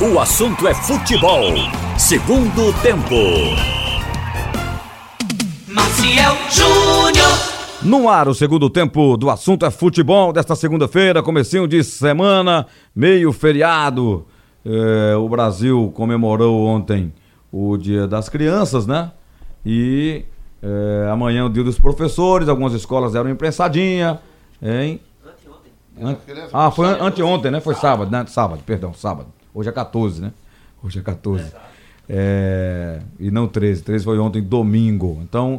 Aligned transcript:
O 0.00 0.16
assunto 0.20 0.68
é 0.68 0.72
futebol. 0.72 1.42
Segundo 1.98 2.72
tempo. 2.82 3.16
Maciel 5.66 6.36
Júnior. 6.48 7.26
No 7.82 8.08
ar, 8.08 8.28
o 8.28 8.34
segundo 8.34 8.70
tempo 8.70 9.16
do 9.16 9.28
assunto 9.28 9.66
é 9.66 9.72
futebol 9.72 10.32
desta 10.32 10.54
segunda-feira, 10.54 11.20
comecinho 11.20 11.66
de 11.66 11.82
semana, 11.82 12.64
meio 12.94 13.32
feriado. 13.32 14.24
É, 14.64 15.16
o 15.16 15.28
Brasil 15.28 15.92
comemorou 15.96 16.64
ontem 16.64 17.12
o 17.50 17.76
Dia 17.76 18.06
das 18.06 18.28
Crianças, 18.28 18.86
né? 18.86 19.10
E 19.66 20.24
é, 20.62 21.08
amanhã 21.10 21.44
o 21.44 21.50
Dia 21.50 21.64
dos 21.64 21.76
Professores, 21.76 22.48
algumas 22.48 22.72
escolas 22.72 23.14
deram 23.14 23.30
imprensadinha, 23.30 24.20
hein? 24.62 25.00
Anteontem. 26.00 26.48
Ah, 26.52 26.70
foi 26.70 26.86
an 26.86 26.98
anteontem, 27.00 27.50
né? 27.50 27.60
Foi 27.60 27.74
sábado, 27.74 28.12
né? 28.12 28.24
Sábado, 28.28 28.62
perdão, 28.64 28.94
sábado. 28.94 29.36
Hoje 29.58 29.70
é 29.70 29.72
14, 29.72 30.20
né? 30.22 30.32
Hoje 30.84 31.00
é 31.00 31.02
14. 31.02 31.52
É, 32.08 33.00
e 33.18 33.28
não 33.28 33.48
13, 33.48 33.82
13 33.82 34.04
foi 34.04 34.16
ontem, 34.16 34.40
domingo. 34.40 35.18
Então, 35.20 35.58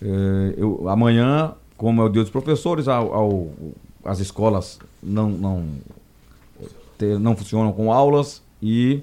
é, 0.00 0.54
eu, 0.56 0.88
amanhã, 0.88 1.52
como 1.76 2.00
é 2.00 2.06
o 2.06 2.08
dia 2.08 2.22
dos 2.22 2.30
professores, 2.30 2.88
ao, 2.88 3.12
ao, 3.12 3.50
as 4.02 4.18
escolas 4.18 4.78
não, 5.02 5.28
não, 5.28 5.66
não 7.20 7.36
funcionam 7.36 7.70
com 7.70 7.92
aulas 7.92 8.40
e 8.62 9.02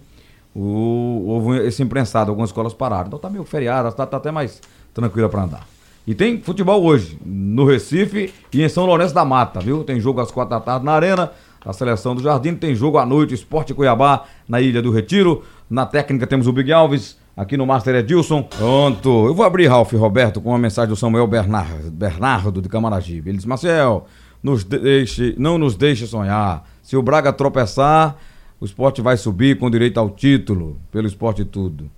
o, 0.56 1.24
houve 1.28 1.60
esse 1.68 1.84
imprensado, 1.84 2.32
algumas 2.32 2.50
escolas 2.50 2.74
pararam. 2.74 3.10
Então 3.10 3.20
tá 3.20 3.30
meio 3.30 3.44
feriado, 3.44 3.90
está 3.90 4.08
tá 4.08 4.18
até 4.18 4.32
mais 4.32 4.60
tranquila 4.92 5.30
para 5.30 5.44
andar. 5.44 5.68
E 6.08 6.16
tem 6.16 6.42
futebol 6.42 6.84
hoje, 6.84 7.16
no 7.24 7.64
Recife 7.64 8.34
e 8.52 8.64
em 8.64 8.70
São 8.70 8.88
Lourenço 8.88 9.14
da 9.14 9.24
Mata, 9.24 9.60
viu? 9.60 9.84
Tem 9.84 10.00
jogo 10.00 10.20
às 10.20 10.32
quatro 10.32 10.50
da 10.50 10.60
tarde 10.60 10.84
na 10.84 10.94
Arena, 10.94 11.32
a 11.66 11.74
seleção 11.74 12.16
do 12.16 12.22
Jardim, 12.22 12.56
tem 12.56 12.74
jogo 12.74 12.98
à 12.98 13.06
noite, 13.06 13.34
Esporte 13.34 13.74
Cuiabá, 13.74 14.26
na 14.48 14.60
Ilha 14.60 14.82
do 14.82 14.92
Retiro. 14.92 15.44
Na 15.70 15.86
técnica 15.86 16.26
temos 16.26 16.48
o 16.48 16.54
Big 16.54 16.72
Alves, 16.72 17.18
aqui 17.38 17.56
no 17.56 17.66
Master 17.66 17.96
Edilson. 17.96 18.44
Pronto, 18.44 19.28
eu 19.28 19.34
vou 19.34 19.46
abrir, 19.46 19.68
Ralf 19.68 19.94
Roberto, 19.94 20.42
com 20.42 20.50
uma 20.50 20.58
mensagem 20.58 20.90
do 20.90 20.96
Samuel 20.96 21.28
Bernardo, 21.28 21.92
Bernardo 21.92 22.62
de 22.62 22.68
Camaragibe. 22.68 23.30
Ele 23.30 23.38
diz, 23.38 23.46
Marcel, 23.46 24.06
nos 24.42 24.64
deixe, 24.64 25.36
não 25.38 25.58
nos 25.58 25.76
deixe 25.76 26.08
sonhar. 26.08 26.68
Se 26.82 26.98
o 26.98 27.02
Braga 27.02 27.32
tropeçar, 27.32 28.18
o 28.60 28.66
esporte 28.66 29.02
vai 29.02 29.16
subir 29.16 29.58
com 29.58 29.70
direito 29.70 30.00
ao 30.00 30.10
título, 30.10 30.80
pelo 30.92 31.08
esporte 31.08 31.46
tudo. 31.46 31.90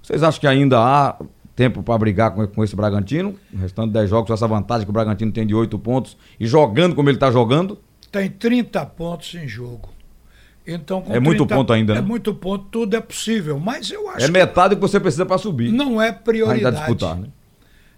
Vocês 0.00 0.22
acham 0.22 0.40
que 0.40 0.46
ainda 0.46 0.78
há 0.78 1.16
tempo 1.56 1.82
para 1.82 1.98
brigar 1.98 2.30
com, 2.30 2.46
com 2.46 2.64
esse 2.64 2.74
Bragantino? 2.76 3.34
Restando 3.54 3.92
10 3.92 4.08
jogos, 4.08 4.30
essa 4.30 4.46
vantagem 4.46 4.86
que 4.86 4.90
o 4.90 4.92
Bragantino 4.92 5.32
tem 5.32 5.46
de 5.46 5.54
8 5.54 5.78
pontos 5.80 6.16
e 6.38 6.46
jogando 6.46 6.94
como 6.94 7.08
ele 7.08 7.16
está 7.16 7.30
jogando? 7.30 7.76
Tem 8.10 8.28
30 8.28 8.84
pontos 8.86 9.34
em 9.34 9.46
jogo. 9.46 9.88
Então, 10.66 10.98
é 11.00 11.12
30, 11.12 11.20
muito 11.20 11.46
ponto 11.46 11.72
ainda, 11.72 11.94
né? 11.94 12.00
É 12.00 12.02
muito 12.02 12.34
ponto, 12.34 12.66
tudo 12.70 12.96
é 12.96 13.00
possível. 13.00 13.58
Mas 13.58 13.90
eu 13.90 14.08
acho. 14.10 14.26
É 14.26 14.28
metade 14.28 14.74
que 14.74 14.80
você 14.80 15.00
precisa 15.00 15.24
para 15.24 15.38
subir. 15.38 15.72
Não 15.72 16.00
é 16.00 16.12
prioridade. 16.12 16.66
Ainda 16.66 16.78
disputar, 16.78 17.16
né? 17.16 17.28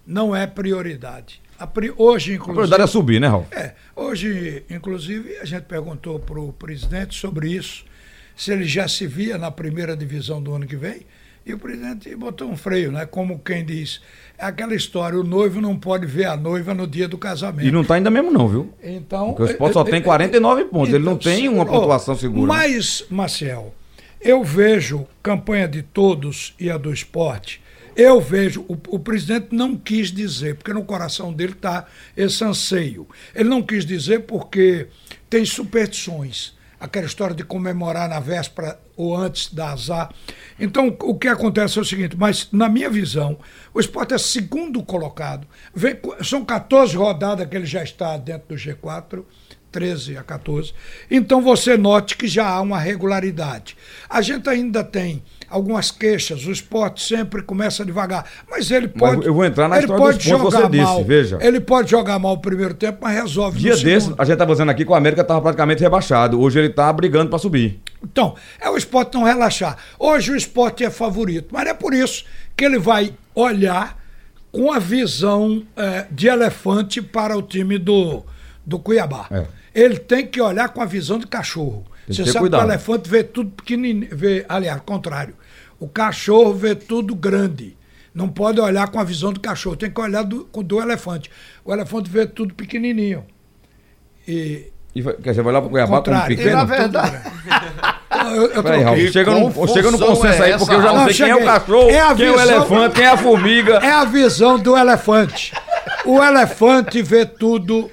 Não 0.06 0.34
é 0.34 0.46
prioridade. 0.46 1.40
Pri... 1.72 1.92
Hoje, 1.96 2.34
inclusive. 2.34 2.50
A 2.50 2.54
prioridade 2.54 2.82
é 2.82 2.86
subir, 2.86 3.20
né, 3.20 3.28
Raul? 3.28 3.46
É. 3.52 3.74
Hoje, 3.94 4.64
inclusive, 4.68 5.36
a 5.38 5.44
gente 5.44 5.64
perguntou 5.64 6.18
para 6.18 6.40
o 6.40 6.52
presidente 6.52 7.14
sobre 7.14 7.52
isso, 7.52 7.84
se 8.34 8.52
ele 8.52 8.64
já 8.64 8.88
se 8.88 9.06
via 9.06 9.38
na 9.38 9.50
primeira 9.50 9.96
divisão 9.96 10.42
do 10.42 10.54
ano 10.54 10.66
que 10.66 10.76
vem. 10.76 11.06
E 11.44 11.52
o 11.52 11.58
presidente 11.58 12.14
botou 12.14 12.48
um 12.48 12.56
freio, 12.56 12.92
né? 12.92 13.04
Como 13.04 13.38
quem 13.38 13.64
diz, 13.64 14.00
é 14.31 14.31
aquela 14.42 14.74
história, 14.74 15.18
o 15.18 15.22
noivo 15.22 15.60
não 15.60 15.76
pode 15.78 16.06
ver 16.06 16.24
a 16.24 16.36
noiva 16.36 16.74
no 16.74 16.86
dia 16.86 17.06
do 17.06 17.16
casamento. 17.16 17.66
E 17.66 17.70
não 17.70 17.82
está 17.82 17.94
ainda 17.94 18.10
mesmo 18.10 18.30
não, 18.30 18.48
viu? 18.48 18.74
Então... 18.82 19.28
Porque 19.28 19.42
o 19.42 19.46
esporte 19.46 19.74
só 19.74 19.84
tem 19.84 20.02
49 20.02 20.64
pontos, 20.64 20.88
então, 20.88 20.98
ele 20.98 21.04
não 21.04 21.16
tem 21.16 21.48
uma 21.48 21.64
pontuação 21.64 22.16
segura. 22.16 22.46
Mas, 22.46 23.04
Marcel, 23.08 23.72
eu 24.20 24.42
vejo 24.42 25.06
campanha 25.22 25.68
de 25.68 25.82
todos 25.82 26.54
e 26.58 26.70
a 26.70 26.76
do 26.76 26.92
esporte, 26.92 27.62
eu 27.94 28.20
vejo, 28.20 28.64
o, 28.68 28.76
o 28.88 28.98
presidente 28.98 29.48
não 29.52 29.76
quis 29.76 30.10
dizer, 30.10 30.56
porque 30.56 30.72
no 30.72 30.84
coração 30.84 31.32
dele 31.32 31.52
está 31.52 31.86
esse 32.16 32.42
anseio. 32.42 33.06
Ele 33.34 33.48
não 33.48 33.62
quis 33.62 33.84
dizer 33.84 34.20
porque 34.20 34.88
tem 35.30 35.44
superstições 35.44 36.54
aquela 36.82 37.06
história 37.06 37.34
de 37.34 37.44
comemorar 37.44 38.08
na 38.08 38.18
véspera 38.18 38.76
ou 38.96 39.16
antes 39.16 39.54
da 39.54 39.70
azar. 39.70 40.12
Então, 40.58 40.94
o 41.02 41.14
que 41.14 41.28
acontece 41.28 41.78
é 41.78 41.80
o 41.80 41.84
seguinte, 41.84 42.16
mas 42.16 42.48
na 42.50 42.68
minha 42.68 42.90
visão, 42.90 43.38
o 43.72 43.78
esporte 43.78 44.14
é 44.14 44.18
segundo 44.18 44.82
colocado. 44.82 45.46
Vem, 45.72 45.96
são 46.24 46.44
14 46.44 46.96
rodadas 46.96 47.48
que 47.48 47.54
ele 47.54 47.66
já 47.66 47.84
está 47.84 48.16
dentro 48.16 48.48
do 48.48 48.56
G4. 48.56 49.22
13 49.70 50.18
a 50.18 50.22
14. 50.22 50.74
Então 51.10 51.40
você 51.40 51.78
note 51.78 52.14
que 52.14 52.28
já 52.28 52.46
há 52.46 52.60
uma 52.60 52.78
regularidade. 52.78 53.74
A 54.06 54.20
gente 54.20 54.46
ainda 54.46 54.84
tem 54.84 55.22
algumas 55.52 55.90
queixas, 55.90 56.46
o 56.46 56.50
esporte 56.50 57.02
sempre 57.02 57.42
começa 57.42 57.84
devagar, 57.84 58.24
mas 58.50 58.70
ele 58.70 58.88
pode. 58.88 59.18
Mas 59.18 59.26
eu 59.26 59.34
vou 59.34 59.44
entrar 59.44 59.68
na 59.68 59.76
ele 59.76 59.84
história 59.84 60.04
pode 60.04 60.18
dos 60.18 60.26
pontos 60.26 60.52
jogar 60.54 60.68
você 60.68 60.76
mal, 60.78 60.96
disse, 60.96 61.08
veja. 61.08 61.38
Ele 61.40 61.60
pode 61.60 61.90
jogar 61.90 62.18
mal 62.18 62.32
o 62.32 62.38
primeiro 62.38 62.74
tempo, 62.74 62.98
mas 63.02 63.14
resolve 63.14 63.58
Dia 63.58 63.76
desse, 63.76 64.12
a 64.16 64.24
gente 64.24 64.38
tá 64.38 64.46
fazendo 64.46 64.70
aqui 64.70 64.84
com 64.84 64.94
o 64.94 64.96
América 64.96 65.22
estava 65.22 65.40
praticamente 65.40 65.82
rebaixado. 65.82 66.40
Hoje 66.40 66.58
ele 66.58 66.68
está 66.68 66.92
brigando 66.92 67.28
para 67.28 67.38
subir. 67.38 67.80
Então, 68.02 68.34
é 68.60 68.68
o 68.68 68.76
esporte 68.76 69.14
não 69.14 69.24
relaxar. 69.24 69.76
Hoje 69.98 70.32
o 70.32 70.36
esporte 70.36 70.82
é 70.84 70.90
favorito, 70.90 71.48
mas 71.52 71.68
é 71.68 71.74
por 71.74 71.92
isso 71.92 72.24
que 72.56 72.64
ele 72.64 72.78
vai 72.78 73.14
olhar 73.34 73.98
com 74.50 74.72
a 74.72 74.78
visão 74.78 75.62
é, 75.76 76.06
de 76.10 76.26
elefante 76.26 77.00
para 77.00 77.36
o 77.36 77.42
time 77.42 77.78
do, 77.78 78.22
do 78.64 78.78
Cuiabá. 78.78 79.26
É. 79.30 79.44
Ele 79.74 79.98
tem 79.98 80.26
que 80.26 80.40
olhar 80.40 80.68
com 80.70 80.80
a 80.80 80.84
visão 80.84 81.18
de 81.18 81.26
cachorro. 81.26 81.84
Você 82.06 82.26
sabe 82.26 82.40
cuidado. 82.40 82.60
que 82.60 82.66
o 82.66 82.70
elefante 82.70 83.08
vê 83.08 83.22
tudo 83.22 83.50
pequenininho, 83.50 84.08
vê, 84.12 84.44
aliás, 84.48 84.80
contrário. 84.84 85.34
O 85.82 85.88
cachorro 85.88 86.54
vê 86.54 86.76
tudo 86.76 87.12
grande. 87.12 87.76
Não 88.14 88.28
pode 88.28 88.60
olhar 88.60 88.86
com 88.86 89.00
a 89.00 89.04
visão 89.04 89.32
do 89.32 89.40
cachorro, 89.40 89.74
tem 89.74 89.90
que 89.90 90.00
olhar 90.00 90.22
do, 90.22 90.44
do 90.44 90.80
elefante. 90.80 91.28
O 91.64 91.72
elefante 91.72 92.08
vê 92.08 92.24
tudo 92.24 92.54
pequenininho. 92.54 93.24
E, 94.28 94.70
e 94.94 95.02
quer 95.02 95.30
dizer, 95.30 95.42
vai 95.42 95.52
lá 95.52 95.60
para 95.60 95.66
o 95.66 95.70
Cuiabá 95.70 96.00
como 96.00 96.26
pequeno? 96.28 96.50
E, 96.50 96.54
na 96.54 96.64
verdade. 96.64 97.20
eu, 98.32 98.46
eu 98.52 98.62
Peraí, 98.62 99.10
chega, 99.12 99.32
no, 99.32 99.66
chega 99.66 99.90
no 99.90 99.98
consenso 99.98 100.40
é 100.40 100.52
aí, 100.52 100.58
porque 100.58 100.72
eu 100.72 100.82
já 100.82 100.88
não, 100.92 100.98
não 100.98 101.04
sei 101.06 101.14
cheguei. 101.14 101.34
quem 101.34 101.42
é 101.42 101.44
o 101.44 101.52
cachorro, 101.52 101.90
é 101.90 102.06
quem 102.06 102.14
visão, 102.14 102.26
é 102.26 102.30
o 102.30 102.40
elefante, 102.40 102.94
quem 102.94 103.04
é 103.04 103.08
a 103.08 103.16
formiga. 103.16 103.72
É 103.78 103.90
a 103.90 104.04
visão 104.04 104.58
do 104.60 104.76
elefante. 104.76 105.52
O 106.04 106.22
elefante 106.22 107.02
vê 107.02 107.26
tudo 107.26 107.90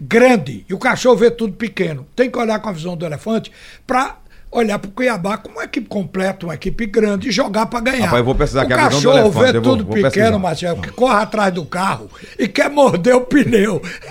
grande 0.00 0.64
e 0.68 0.72
o 0.72 0.78
cachorro 0.78 1.16
vê 1.16 1.28
tudo 1.28 1.54
pequeno. 1.54 2.06
Tem 2.14 2.30
que 2.30 2.38
olhar 2.38 2.60
com 2.60 2.68
a 2.68 2.72
visão 2.72 2.96
do 2.96 3.04
elefante 3.04 3.50
para 3.84 4.20
olhar 4.50 4.78
para 4.78 4.88
o 4.88 4.92
Cuiabá 4.92 5.38
como 5.38 5.56
uma 5.56 5.64
equipe 5.64 5.88
completa, 5.88 6.46
uma 6.46 6.54
equipe 6.54 6.86
grande 6.86 7.28
e 7.28 7.32
jogar 7.32 7.66
para 7.66 7.80
ganhar. 7.80 8.06
Rapaz, 8.06 8.18
eu 8.18 8.24
vou 8.24 8.34
precisar 8.34 8.64
o 8.64 8.68
que 8.68 8.74
cachorro 8.74 9.30
vê 9.30 9.52
vou, 9.52 9.62
tudo 9.62 9.84
vou 9.84 9.94
pequeno, 9.94 10.38
Marcelo, 10.38 10.80
que 10.80 10.90
corre 10.90 11.22
atrás 11.22 11.54
do 11.54 11.64
carro 11.64 12.10
e 12.38 12.48
quer 12.48 12.68
morder 12.68 13.14
o 13.14 13.22
pneu. 13.22 13.80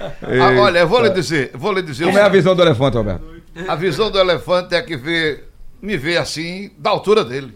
ah, 0.00 0.60
olha, 0.60 0.78
eu 0.78 0.88
vou 0.88 1.02
lhe 1.02 1.10
dizer, 1.10 1.50
vou 1.54 1.72
lhe 1.72 1.82
dizer. 1.82 2.06
Como 2.06 2.18
é 2.18 2.22
a 2.22 2.28
visão 2.28 2.54
do 2.54 2.62
elefante, 2.62 2.96
Roberto? 2.96 3.40
A 3.68 3.74
visão 3.74 4.10
do 4.10 4.18
elefante 4.18 4.74
é 4.74 4.82
que 4.82 4.96
vê, 4.96 5.44
me 5.82 5.96
vê 5.96 6.16
assim, 6.16 6.70
da 6.78 6.90
altura 6.90 7.24
dele. 7.24 7.54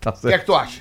Tá 0.00 0.10
o 0.10 0.20
que 0.20 0.34
é 0.34 0.38
que 0.38 0.46
tu 0.46 0.54
acha? 0.54 0.80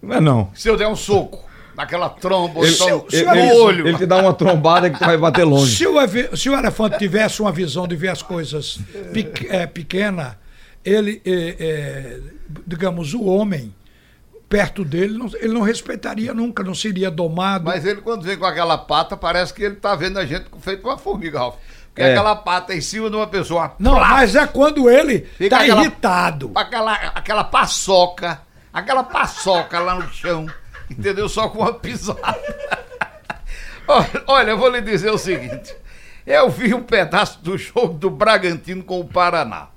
Não 0.00 0.16
é 0.16 0.20
não. 0.20 0.50
Se 0.54 0.68
eu 0.68 0.76
der 0.76 0.88
um 0.88 0.96
soco 0.96 1.51
naquela 1.76 2.08
tromba, 2.08 2.60
ele, 2.60 2.74
então, 2.74 3.06
ele, 3.10 3.28
ele, 3.30 3.52
olho. 3.54 3.88
Ele 3.88 3.98
te 3.98 4.06
dá 4.06 4.18
uma 4.18 4.34
trombada 4.34 4.90
que 4.90 4.98
tu 4.98 5.04
vai 5.04 5.16
bater 5.16 5.44
longe. 5.44 5.76
Se 5.76 5.86
o, 5.86 6.36
se 6.36 6.50
o 6.50 6.54
elefante 6.54 6.98
tivesse 6.98 7.40
uma 7.40 7.52
visão 7.52 7.86
de 7.86 7.96
ver 7.96 8.08
as 8.08 8.22
coisas 8.22 8.78
pe, 9.12 9.30
é, 9.48 9.66
pequena, 9.66 10.38
ele, 10.84 11.22
é, 11.24 11.56
é, 11.58 12.20
digamos, 12.66 13.14
o 13.14 13.24
homem 13.24 13.74
perto 14.48 14.84
dele, 14.84 15.16
não, 15.16 15.30
ele 15.36 15.54
não 15.54 15.62
respeitaria 15.62 16.34
nunca, 16.34 16.62
não 16.62 16.74
seria 16.74 17.10
domado. 17.10 17.64
Mas 17.64 17.86
ele, 17.86 18.02
quando 18.02 18.22
vem 18.22 18.36
com 18.36 18.44
aquela 18.44 18.76
pata, 18.76 19.16
parece 19.16 19.54
que 19.54 19.62
ele 19.62 19.76
está 19.76 19.94
vendo 19.94 20.18
a 20.18 20.26
gente 20.26 20.44
feito 20.60 20.86
uma 20.86 20.98
formiga, 20.98 21.38
Ralf. 21.38 21.56
Porque 21.86 22.02
é. 22.02 22.12
aquela 22.12 22.36
pata 22.36 22.74
em 22.74 22.80
cima 22.80 23.08
de 23.08 23.16
uma 23.16 23.26
pessoa. 23.26 23.74
Não, 23.78 23.94
plá, 23.94 24.08
mas 24.08 24.34
é 24.34 24.46
quando 24.46 24.90
ele 24.90 25.26
está 25.40 25.66
irritado. 25.66 26.52
Aquela, 26.54 26.92
aquela 26.92 27.44
paçoca, 27.44 28.42
aquela 28.72 29.04
paçoca 29.04 29.78
lá 29.78 29.94
no 29.94 30.10
chão 30.12 30.46
entendeu? 30.98 31.28
Só 31.28 31.48
com 31.48 31.58
uma 31.58 31.74
pisada. 31.74 32.20
Olha, 34.26 34.50
eu 34.50 34.58
vou 34.58 34.70
lhe 34.70 34.80
dizer 34.80 35.10
o 35.10 35.18
seguinte: 35.18 35.74
eu 36.26 36.48
vi 36.48 36.72
um 36.74 36.82
pedaço 36.82 37.42
do 37.42 37.58
jogo 37.58 37.94
do 37.94 38.10
Bragantino 38.10 38.82
com 38.82 39.00
o 39.00 39.04
Paraná. 39.04 39.68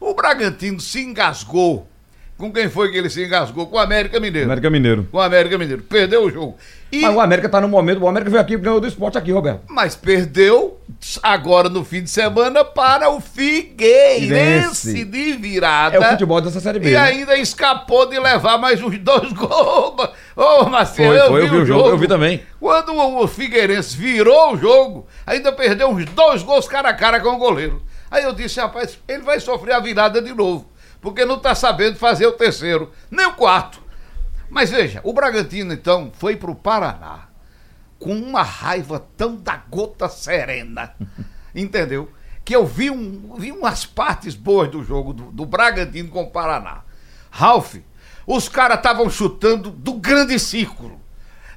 O 0.00 0.14
Bragantino 0.14 0.80
se 0.80 1.00
engasgou 1.00 1.88
com 2.36 2.52
quem 2.52 2.68
foi 2.68 2.90
que 2.90 2.98
ele 2.98 3.08
se 3.08 3.24
engasgou? 3.24 3.66
Com 3.66 3.76
o 3.76 3.78
América 3.78 4.20
Mineiro. 4.20 4.46
América 4.46 4.68
Mineiro. 4.68 5.08
Com 5.10 5.16
o 5.16 5.20
América 5.20 5.56
Mineiro. 5.56 5.82
Perdeu 5.82 6.24
o 6.24 6.30
jogo. 6.30 6.56
E... 6.90 7.00
Mas 7.00 7.14
o 7.14 7.20
América 7.20 7.48
tá 7.48 7.60
no 7.60 7.68
momento, 7.68 8.02
o 8.02 8.08
América 8.08 8.30
veio 8.30 8.40
aqui 8.40 8.54
e 8.54 8.56
ganhou 8.56 8.80
do 8.80 8.86
esporte 8.86 9.18
aqui, 9.18 9.32
Roberto. 9.32 9.62
Mas 9.68 9.96
perdeu 9.96 10.78
agora 11.22 11.68
no 11.68 11.84
fim 11.84 12.02
de 12.02 12.10
semana 12.10 12.64
para 12.64 13.10
o 13.10 13.20
Figueirense 13.20 15.04
de 15.04 15.32
virada. 15.32 15.96
É 15.96 16.00
o 16.00 16.10
futebol 16.10 16.40
dessa 16.40 16.60
Série 16.60 16.78
B. 16.78 16.90
E 16.90 16.92
né? 16.92 16.98
ainda 16.98 17.36
escapou 17.36 18.08
de 18.08 18.18
levar 18.18 18.56
mais 18.58 18.80
uns 18.80 18.98
dois 18.98 19.32
gols. 19.34 20.10
Ô, 20.36 20.60
oh, 20.60 20.68
Marcelo, 20.68 21.14
eu, 21.14 21.28
foi, 21.28 21.40
vi 21.40 21.46
eu 21.46 21.52
vi 21.52 21.56
o 21.58 21.66
jogo. 21.66 21.80
jogo. 21.80 21.90
Eu 21.90 21.98
vi 21.98 22.08
também. 22.08 22.42
Quando 22.60 22.94
o 22.94 23.26
Figueirense 23.26 23.96
virou 23.96 24.54
o 24.54 24.56
jogo, 24.56 25.06
ainda 25.26 25.52
perdeu 25.52 25.88
uns 25.88 26.04
dois 26.06 26.42
gols 26.42 26.68
cara 26.68 26.90
a 26.90 26.94
cara 26.94 27.20
com 27.20 27.30
o 27.30 27.38
goleiro. 27.38 27.82
Aí 28.10 28.22
eu 28.22 28.32
disse, 28.32 28.60
rapaz, 28.60 28.98
ele 29.08 29.22
vai 29.22 29.40
sofrer 29.40 29.74
a 29.74 29.80
virada 29.80 30.22
de 30.22 30.32
novo, 30.32 30.70
porque 31.00 31.24
não 31.24 31.36
está 31.36 31.54
sabendo 31.54 31.96
fazer 31.96 32.26
o 32.26 32.32
terceiro, 32.32 32.92
nem 33.10 33.26
o 33.26 33.32
quarto. 33.32 33.85
Mas 34.48 34.70
veja, 34.70 35.00
o 35.04 35.12
Bragantino 35.12 35.72
então 35.72 36.10
foi 36.14 36.36
para 36.36 36.50
o 36.50 36.54
Paraná 36.54 37.28
com 37.98 38.14
uma 38.14 38.42
raiva 38.42 39.04
tão 39.16 39.36
da 39.36 39.56
gota 39.70 40.08
serena, 40.08 40.94
entendeu? 41.54 42.10
Que 42.44 42.54
eu 42.54 42.64
vi, 42.64 42.90
um, 42.90 43.34
vi 43.38 43.50
umas 43.50 43.84
partes 43.84 44.34
boas 44.34 44.70
do 44.70 44.84
jogo 44.84 45.12
do, 45.12 45.24
do 45.32 45.44
Bragantino 45.46 46.08
com 46.10 46.22
o 46.22 46.30
Paraná. 46.30 46.82
Ralf, 47.30 47.74
os 48.26 48.48
caras 48.48 48.76
estavam 48.78 49.10
chutando 49.10 49.70
do 49.70 49.94
grande 49.94 50.38
círculo, 50.38 51.00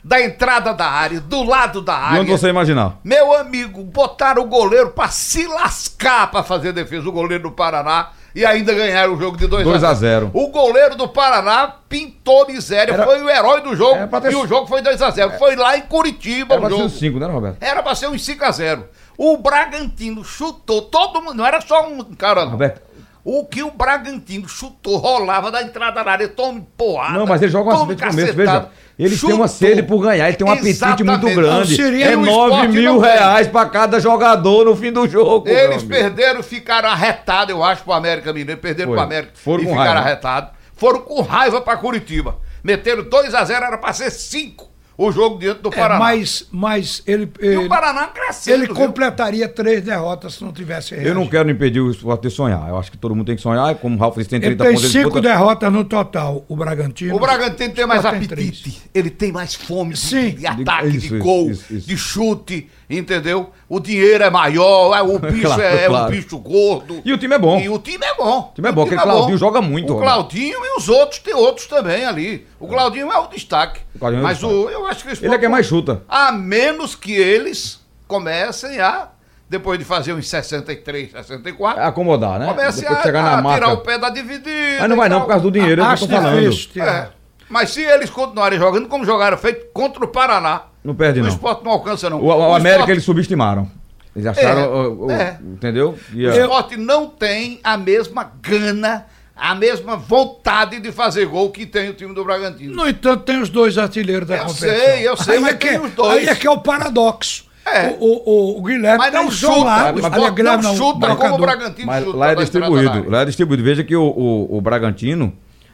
da 0.04 0.22
entrada 0.22 0.74
da 0.74 0.88
área, 0.90 1.20
do 1.20 1.44
lado 1.44 1.82
da 1.82 1.96
De 1.98 2.06
área. 2.06 2.22
onde 2.22 2.32
você 2.32 2.48
imaginar? 2.50 2.98
Meu 3.04 3.36
amigo, 3.36 3.84
botaram 3.84 4.42
o 4.44 4.48
goleiro 4.48 4.92
pra 4.92 5.10
se 5.10 5.46
lascar 5.46 6.32
pra 6.32 6.42
fazer 6.42 6.74
defesa, 6.74 7.08
o 7.08 7.12
goleiro 7.12 7.44
do 7.44 7.52
Paraná, 7.52 8.12
e 8.36 8.46
ainda 8.46 8.74
ganharam 8.74 9.14
o 9.14 9.18
jogo 9.20 9.38
de 9.38 9.48
2 9.48 9.64
2 9.64 9.84
a 9.84 9.94
0. 9.94 10.32
O 10.34 10.48
goleiro 10.50 10.96
do 10.96 11.08
Paraná 11.08 11.74
pintou 11.88 12.48
miséria, 12.48 12.94
Era- 12.94 13.04
foi 13.06 13.22
o 13.22 13.30
herói 13.30 13.62
do 13.62 13.76
jogo, 13.76 13.96
Era 13.96 14.08
pra 14.08 14.22
ter- 14.22 14.32
e 14.32 14.36
o 14.36 14.48
jogo 14.48 14.68
foi 14.68 14.82
2 14.82 15.02
a 15.02 15.10
0 15.10 15.32
Foi 15.38 15.56
lá 15.56 15.78
em 15.78 15.82
Curitiba 15.82 16.54
Era 16.56 16.60
o 16.60 16.62
pra 16.62 16.70
ser 16.70 16.76
jogo. 16.76 16.86
os 16.88 17.00
5, 17.00 17.20
né, 17.20 17.26
Roberto? 17.28 17.58
Era 17.62 17.82
pra 17.84 17.96
ser 17.96 18.08
um 18.08 18.18
5 18.18 18.44
a 18.46 18.52
0 18.52 18.86
O 19.18 19.38
Bragantino 19.38 20.24
chutou, 20.24 20.84
todo 20.84 21.22
mundo, 21.22 21.34
não 21.36 21.46
era 21.46 21.60
só 21.62 21.88
um 21.88 22.04
cara 22.16 22.46
não. 22.46 22.52
Roberto. 22.52 22.82
O 23.26 23.46
que 23.46 23.62
o 23.62 23.70
Bragantino 23.70 24.48
chutou, 24.48 24.96
rolava 24.98 25.52
da 25.52 25.62
entrada 25.62 26.02
da 26.04 26.10
área, 26.12 26.28
tome 26.30 26.66
porrada. 26.78 27.20
Não, 27.20 27.26
mas 27.28 27.42
ele 27.42 27.52
joga 27.52 27.70
uma 27.72 27.78
tome 27.80 27.96
de 27.96 28.02
começo, 28.04 28.34
veja. 28.34 28.70
Eles 29.00 29.12
têm 29.12 29.30
Chutou. 29.30 29.38
uma 29.38 29.48
sede 29.48 29.82
por 29.82 30.00
ganhar, 30.02 30.28
ele 30.28 30.36
tem 30.36 30.46
um 30.46 30.52
apetite 30.52 31.04
muito 31.06 31.26
grande. 31.34 32.04
É 32.04 32.18
o 32.18 32.20
9 32.20 32.30
esporte 32.30 32.68
mil 32.74 33.00
reais 33.00 33.48
pra 33.48 33.66
cada 33.66 33.98
jogador 33.98 34.66
no 34.66 34.76
fim 34.76 34.92
do 34.92 35.08
jogo. 35.08 35.48
Eles 35.48 35.82
perderam, 35.84 36.44
ficaram 36.44 36.90
arretados, 36.90 37.56
eu 37.56 37.64
acho, 37.64 37.82
pro 37.84 37.94
América 37.94 38.34
Mineiro. 38.34 38.60
Perderam 38.60 38.90
Foi. 38.90 38.98
pro 38.98 39.06
América 39.06 39.32
Foram 39.36 39.64
e 39.64 39.68
ficaram 39.68 39.84
raiva. 39.86 40.00
arretados. 40.02 40.50
Foram 40.76 41.00
com 41.00 41.22
raiva 41.22 41.62
pra 41.62 41.78
Curitiba. 41.78 42.38
Meteram 42.62 43.04
2x0, 43.06 43.50
era 43.52 43.78
pra 43.78 43.94
ser 43.94 44.12
5 44.12 44.69
o 45.02 45.12
jogo 45.14 45.40
diante 45.40 45.62
do 45.62 45.70
É, 45.70 45.76
Paraná. 45.78 46.00
mas, 46.00 46.46
mas 46.52 47.02
ele, 47.08 47.32
E 47.42 47.46
ele, 47.46 47.58
o 47.58 47.70
Paraná 47.70 48.08
crescendo. 48.08 48.54
ele 48.58 48.66
viu? 48.66 48.76
completaria 48.76 49.48
três 49.48 49.82
derrotas 49.82 50.34
se 50.36 50.44
não 50.44 50.52
tivesse 50.52 50.94
Eu 50.94 50.98
não 51.00 51.06
reagido. 51.22 51.30
quero 51.32 51.50
impedir 51.52 51.80
o 51.80 51.90
esporte 51.90 52.24
de 52.24 52.30
sonhar. 52.32 52.68
Eu 52.68 52.78
acho 52.78 52.92
que 52.92 52.98
todo 52.98 53.16
mundo 53.16 53.26
tem 53.28 53.36
que 53.38 53.42
sonhar. 53.42 53.72
e 53.72 53.76
Como 53.76 53.96
o 53.96 54.00
Ralf 54.00 54.18
disse, 54.18 54.30
tem 54.30 54.38
Ele 54.38 54.56
30 54.56 54.64
tem 54.66 54.74
pontos. 54.74 54.84
ele 54.84 54.92
cinco 54.94 55.06
disputa- 55.16 55.28
derrotas 55.30 55.72
no 55.72 55.86
total, 55.86 56.44
o 56.50 56.56
Bragantino. 56.56 57.16
O 57.16 57.20
Bragantino 57.20 57.74
tem 57.74 57.88
mais 57.88 58.02
Só 58.02 58.10
tem 58.12 58.24
apetite. 58.24 58.82
Ele 58.94 59.10
tem 59.10 59.32
mais 59.32 59.56
fome 59.56 59.94
de, 59.94 60.00
Sim. 60.00 60.32
de 60.32 60.46
ataque, 60.46 60.88
Isso, 60.90 61.00
de 61.00 61.06
isso, 61.06 61.18
gol, 61.20 61.50
isso, 61.50 61.74
isso. 61.74 61.88
de 61.88 61.98
chute, 61.98 62.70
entendeu? 62.90 63.52
O 63.68 63.80
dinheiro 63.80 64.24
é 64.24 64.30
maior, 64.30 64.96
é, 64.98 65.02
o 65.02 65.20
bicho 65.20 65.42
Claro, 65.46 65.62
é, 65.62 65.84
é 65.84 65.88
claro. 65.88 66.06
um 66.06 66.10
bicho 66.10 66.40
gordo. 66.40 67.02
E 67.06 67.14
o 67.14 67.18
time 67.18 67.36
é 67.36 67.40
bom. 67.40 67.60
E 67.60 67.70
o 67.70 67.78
time 67.78 68.06
é 68.06 68.16
bom. 68.16 68.50
O 68.52 68.54
time 68.56 68.68
é 68.70 68.72
bom, 68.72 68.84
aquele 68.84 69.02
Claudinho 69.02 69.38
joga 69.38 69.62
muito, 69.62 69.92
O 69.92 69.94
Roberto. 69.96 70.14
Claudinho 70.14 70.66
e 70.66 70.78
os 70.78 70.90
outros, 70.90 71.20
tem 71.20 71.34
outros 71.36 71.68
também 71.68 72.06
ali. 72.06 72.48
O 72.60 72.68
Claudinho 72.68 73.12
é 73.12 73.18
o 73.20 73.28
destaque. 73.28 73.82
O 73.96 74.00
Claudinho 74.00 74.20
é 74.20 74.24
o 74.24 74.28
Mas 74.28 74.38
destaque. 74.40 74.56
o, 74.56 74.70
eu 74.70 74.88
acho 74.88 75.04
que 75.06 75.14
o 75.14 75.26
Ele 75.26 75.36
é 75.36 75.38
quem 75.38 75.50
mais 75.50 75.66
chuta. 75.66 76.02
A 76.10 76.32
menos 76.32 76.96
que 76.96 77.14
eles 77.14 77.80
comecem 78.08 78.80
a, 78.80 79.10
depois 79.48 79.78
de 79.78 79.86
fazer 79.86 80.14
uns 80.14 80.28
63, 80.28 81.12
64, 81.12 81.82
É 81.82 81.86
acomodar, 81.86 82.40
né? 82.40 82.48
comecem 82.48 82.82
Depois 82.82 82.98
a, 82.98 83.02
de 83.02 83.06
chegar 83.06 83.22
na 83.24 83.30
a 83.34 83.36
tirar 83.38 83.68
marca. 83.68 83.74
o 83.74 83.78
pé 83.78 83.98
da 83.98 84.10
dividida. 84.10 84.78
Mas 84.80 84.90
não 84.90 84.96
vai 84.98 85.10
não 85.10 85.22
por 85.22 85.28
causa 85.28 85.44
do 85.44 85.52
dinheiro, 85.52 85.82
é 85.82 85.86
o 85.86 85.88
Acho 85.88 86.04
eu 86.06 86.08
tô 86.10 86.16
falando. 86.16 86.40
difícil 86.42 86.70
tirar. 86.72 86.96
É. 87.16 87.20
Mas 87.50 87.72
se 87.72 87.82
eles 87.84 88.10
continuarem 88.12 88.60
jogando 88.60 88.88
como 88.88 89.04
jogaram 89.06 89.38
feito 89.38 89.68
contra 89.74 90.04
o 90.04 90.08
Paraná, 90.08 90.64
Não 90.84 90.96
perde, 90.96 91.20
o 91.20 91.24
não. 91.24 91.30
esporte 91.30 91.64
não 91.64 91.72
alcança, 91.72 92.10
não. 92.10 92.20
O, 92.22 92.26
o 92.28 92.32
América 92.54 92.70
esporte- 92.70 92.92
eles 92.92 93.04
subestimaram. 93.04 93.70
Eles 94.16 94.26
acharam. 94.28 94.62
É, 94.62 94.68
o- 94.68 95.06
o- 95.06 95.12
é. 95.12 95.38
Entendeu? 95.42 95.98
E, 96.14 96.26
O 96.26 96.32
é, 96.32 96.42
esporte 96.42 96.78
não 96.78 97.08
tem 97.08 97.60
a 97.64 97.78
mesma 97.78 98.32
gana, 98.42 99.06
a 99.36 99.54
mesma 99.56 99.96
vontade 99.96 100.80
de 100.80 100.92
fazer 100.92 101.26
gol 101.28 101.50
que 101.52 101.66
tem 101.66 101.90
o 101.90 101.94
time 101.94 102.14
do 102.14 102.24
Bragantino. 102.24 102.76
No 102.76 102.88
entanto, 102.88 103.24
tem 103.24 103.42
os 103.42 103.50
dois 103.50 103.78
artilheiros 103.78 104.28
da 104.28 104.38
Eu 104.38 104.46
competição. 104.46 104.70
sei, 104.70 105.08
eu 105.08 105.18
sei, 105.18 105.36
aí 105.36 105.42
mas 105.42 105.54
é 105.54 105.58
que, 105.58 105.68
tem 105.70 105.80
os 105.80 105.92
dois. 105.92 106.18
Aí 106.18 106.28
é 106.28 106.36
que 106.36 106.48
é 106.48 106.52
o 106.52 106.60
paradoxo. 106.60 107.48
É. 107.66 107.96
O, 108.00 108.06
o, 108.06 108.24
o- 108.56 108.58
o 108.60 108.64
Guilherme 108.64 108.98
Mas 108.98 109.12
tá 109.12 109.22
não 109.22 109.30
chuta, 109.30 109.54
o 109.54 109.64
mas- 110.02 110.06
Aliás, 110.14 110.34
Guilherme 110.34 110.64
não 110.64 110.76
chuta 110.76 111.16
como 111.16 111.36
o. 111.36 111.38
Bragantino 111.38 111.86
Mas 111.88 112.04
chuta 112.04 112.18
lá 112.18 112.32
é 112.32 112.36
distribuído. 112.36 113.10
Lá 113.10 113.22
é 113.22 113.26
distribuído. 113.26 113.64
Veja 113.64 113.84
que 113.84 113.96
o, 113.96 114.04
o, 114.04 114.58
o 114.58 114.62
Bragantino 114.62 115.34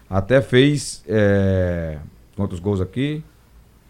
até 0.10 0.42
fez. 0.42 1.02
É... 1.08 1.98
Quantos 2.36 2.60
gols 2.60 2.82
aqui? 2.82 3.24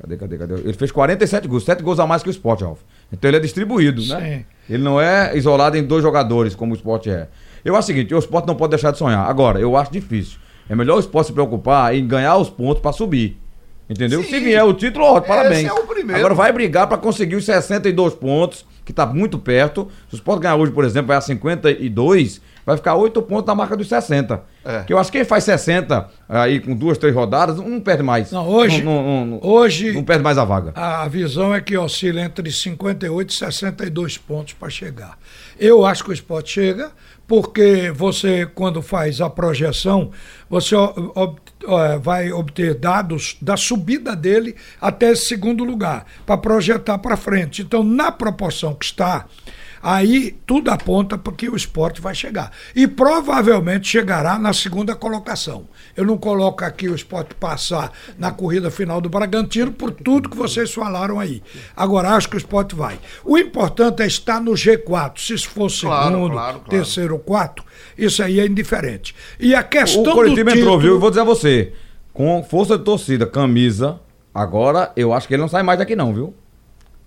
Cadê, 0.06 0.18
cadê, 0.18 0.38
cadê? 0.38 0.54
Ele 0.62 0.74
fez 0.74 0.92
47 0.92 1.48
gols, 1.48 1.66
7 1.66 1.82
gols 1.82 2.00
a 2.00 2.06
mais 2.06 2.22
que 2.22 2.30
o 2.30 2.32
Sport, 2.32 2.62
Ralf. 2.62 2.80
Então 3.12 3.28
ele 3.28 3.38
é 3.38 3.40
distribuído, 3.40 4.06
né? 4.06 4.46
Sim. 4.68 4.74
Ele 4.74 4.84
não 4.84 5.02
é 5.02 5.36
isolado 5.36 5.76
em 5.78 5.84
dois 5.84 6.04
jogadores, 6.04 6.54
como 6.54 6.74
o 6.74 6.76
Sport 6.76 7.08
é. 7.08 7.28
Eu 7.64 7.76
acho 7.76 7.86
o 7.86 7.88
seguinte: 7.88 8.14
o 8.14 8.20
Sport 8.20 8.46
não 8.46 8.56
pode 8.56 8.70
deixar 8.70 8.92
de 8.92 9.00
sonhar. 9.00 9.28
Agora, 9.28 9.60
eu 9.60 9.76
acho 9.76 9.92
difícil. 9.92 10.38
É 10.70 10.76
melhor 10.76 10.98
o 10.98 11.00
Sport 11.00 11.26
se 11.28 11.34
preocupar 11.34 11.96
em 11.96 12.08
ganhar 12.08 12.38
os 12.38 12.50
pontos 12.50 12.82
pra 12.82 12.92
subir. 12.92 13.40
Entendeu? 13.90 14.22
Sim. 14.24 14.30
Se 14.30 14.40
vier 14.40 14.64
o 14.64 14.74
título, 14.74 15.18
Esse 15.18 15.28
parabéns. 15.28 15.68
é 15.68 15.74
o 15.74 15.86
primeiro. 15.88 16.20
Agora 16.20 16.34
vai 16.34 16.52
brigar 16.52 16.88
pra 16.88 16.98
conseguir 16.98 17.36
os 17.36 17.46
62 17.46 18.14
pontos, 18.16 18.66
que 18.84 18.92
tá 18.94 19.06
muito 19.06 19.38
perto. 19.40 19.88
Se 20.10 20.16
o 20.16 20.18
Sport 20.18 20.42
ganhar 20.42 20.56
hoje, 20.56 20.72
por 20.72 20.84
exemplo, 20.84 21.08
vai 21.08 21.18
a 21.18 21.22
52, 21.22 22.42
vai 22.66 22.76
ficar 22.78 22.96
8 22.96 23.22
pontos 23.22 23.46
na 23.46 23.54
marca 23.56 23.78
dos 23.78 23.88
60. 23.88 24.42
É. 24.66 24.82
Que 24.84 24.94
eu 24.94 24.98
acho 24.98 25.12
que 25.12 25.18
quem 25.20 25.26
faz 25.26 25.44
60 25.44 26.10
aí 26.28 26.60
com 26.60 26.74
duas, 26.76 26.98
três 26.98 27.14
rodadas, 27.14 27.58
não 27.58 27.80
perde 27.80 28.02
mais. 28.04 28.32
Não, 28.32 28.48
hoje- 28.48 28.82
Não, 28.82 29.04
não- 29.04 29.26
não- 29.26 29.40
hoje- 29.44 29.92
Não 29.92 30.04
perde 30.04 30.24
mais 30.24 30.38
a 30.38 30.44
vaga. 30.44 30.72
A 30.76 31.08
visão 31.08 31.54
é 31.54 31.62
que 31.62 31.78
oscila 31.78 32.22
entre 32.22 32.52
58 32.52 33.30
e 33.30 33.34
62 33.34 34.18
pontos 34.18 34.54
para 34.54 34.70
chegar. 34.70 35.18
Eu 35.60 35.86
acho 35.86 36.04
que 36.04 36.10
o 36.10 36.14
esporte 36.14 36.52
chega, 36.54 36.92
porque 37.28 37.92
você, 37.96 38.46
quando 38.46 38.82
faz 38.82 39.22
a 39.22 39.30
projeção, 39.30 40.12
você 40.50 40.76
ob- 40.76 41.40
vai 42.02 42.32
obter 42.32 42.76
dados 42.76 43.38
da 43.42 43.56
subida 43.58 44.16
dele 44.16 44.56
até 44.82 45.12
esse 45.12 45.26
segundo 45.26 45.64
lugar, 45.64 46.06
para 46.26 46.38
projetar 46.38 46.98
para 47.00 47.16
frente. 47.18 47.62
Então, 47.62 47.84
na 47.84 48.12
proporção 48.12 48.74
que 48.76 48.86
está, 48.86 49.26
aí 49.86 50.36
tudo 50.48 50.72
aponta 50.72 51.16
para 51.16 51.32
que 51.32 51.48
o 51.48 51.56
esporte 51.56 52.02
vai 52.02 52.16
chegar. 52.16 52.52
E 52.76 52.88
provavelmente 52.88 53.88
chegará 53.88 54.40
na 54.40 54.52
segunda 54.52 54.96
colocação. 54.96 55.68
Eu 55.96 56.04
não 56.04 56.18
coloco 56.18 56.66
aqui 56.66 56.90
o 56.90 56.96
esporte 56.96 57.36
passar 57.36 57.92
na 58.18 58.32
corrida 58.32 58.72
final 58.72 59.00
do 59.00 59.10
Bragantino 59.10 59.72
por 59.72 59.92
tudo 59.92 60.28
que 60.28 60.36
vocês 60.36 60.74
falaram 60.74 61.20
aí. 61.20 61.44
Agora, 61.76 62.16
acho 62.16 62.28
que 62.28 62.36
o 62.36 62.40
esporte 62.40 62.74
vai. 62.74 63.00
O 63.24 63.38
importante 63.38 64.02
é 64.02 64.08
estar 64.08 64.42
no 64.42 64.54
G4. 64.54 65.20
Se 65.20 65.34
isso 65.36 65.50
for 65.50 65.70
Claro, 65.76 66.16
segundo, 66.16 66.32
claro, 66.32 66.60
claro. 66.60 66.70
terceiro 66.70 67.14
ou 67.14 67.20
quarto, 67.20 67.64
isso 67.96 68.24
aí 68.24 68.40
é 68.40 68.46
indiferente. 68.48 69.16
E 69.40 69.54
a 69.54 69.62
questão 69.62 70.02
O 70.02 70.16
Coritiba 70.16 70.52
do 70.52 70.58
entrou, 70.58 70.78
título, 70.78 70.80
viu? 70.80 70.94
Eu 70.94 71.00
vou 71.00 71.10
dizer 71.12 71.22
a 71.22 71.26
você. 71.26 71.74
Com 72.12 72.42
força 72.44 72.76
de 72.78 72.84
torcida, 72.84 73.28
camisa, 73.28 74.00
agora 74.34 74.92
eu 74.96 75.14
acho 75.14 75.28
que 75.28 75.36
ele 75.36 75.42
não 75.42 75.50
sai 75.50 75.62
mais 75.62 75.78
daqui, 75.78 75.96
não, 75.96 76.12
viu? 76.12 76.34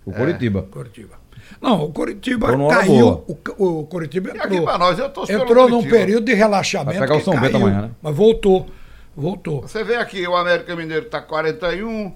O 0.05 0.13
Coritiba. 0.13 0.63
Curitiba. 0.63 1.19
Não, 1.61 1.85
o 1.85 1.93
Curitiba 1.93 2.47
caiu. 2.69 2.93
boa. 2.93 3.25
O, 3.59 3.81
o 3.81 3.87
Curitiba 3.87 4.31
E 4.31 4.37
entrou. 4.37 4.79
nós, 4.79 4.99
entrou 5.29 5.69
num 5.69 5.83
período 5.83 6.25
de 6.27 6.35
relaxamento. 6.35 6.99
Vai 6.99 7.09
pegar 7.09 7.21
o 7.21 7.25
São 7.25 7.39
Bento 7.41 7.57
amanhã, 7.57 7.83
né? 7.83 7.91
Mas 8.03 8.15
voltou. 8.15 8.69
Voltou. 9.17 9.63
Você 9.63 9.83
vê 9.83 9.97
aqui, 9.97 10.27
o 10.29 10.37
América 10.37 10.77
Mineiro 10.77 11.07
tá 11.07 11.21
41, 11.21 12.13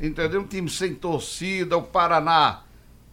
entendeu? 0.00 0.40
Um 0.40 0.46
time 0.46 0.70
sem 0.70 0.94
torcida, 0.94 1.76
o 1.76 1.82
Paraná 1.82 2.62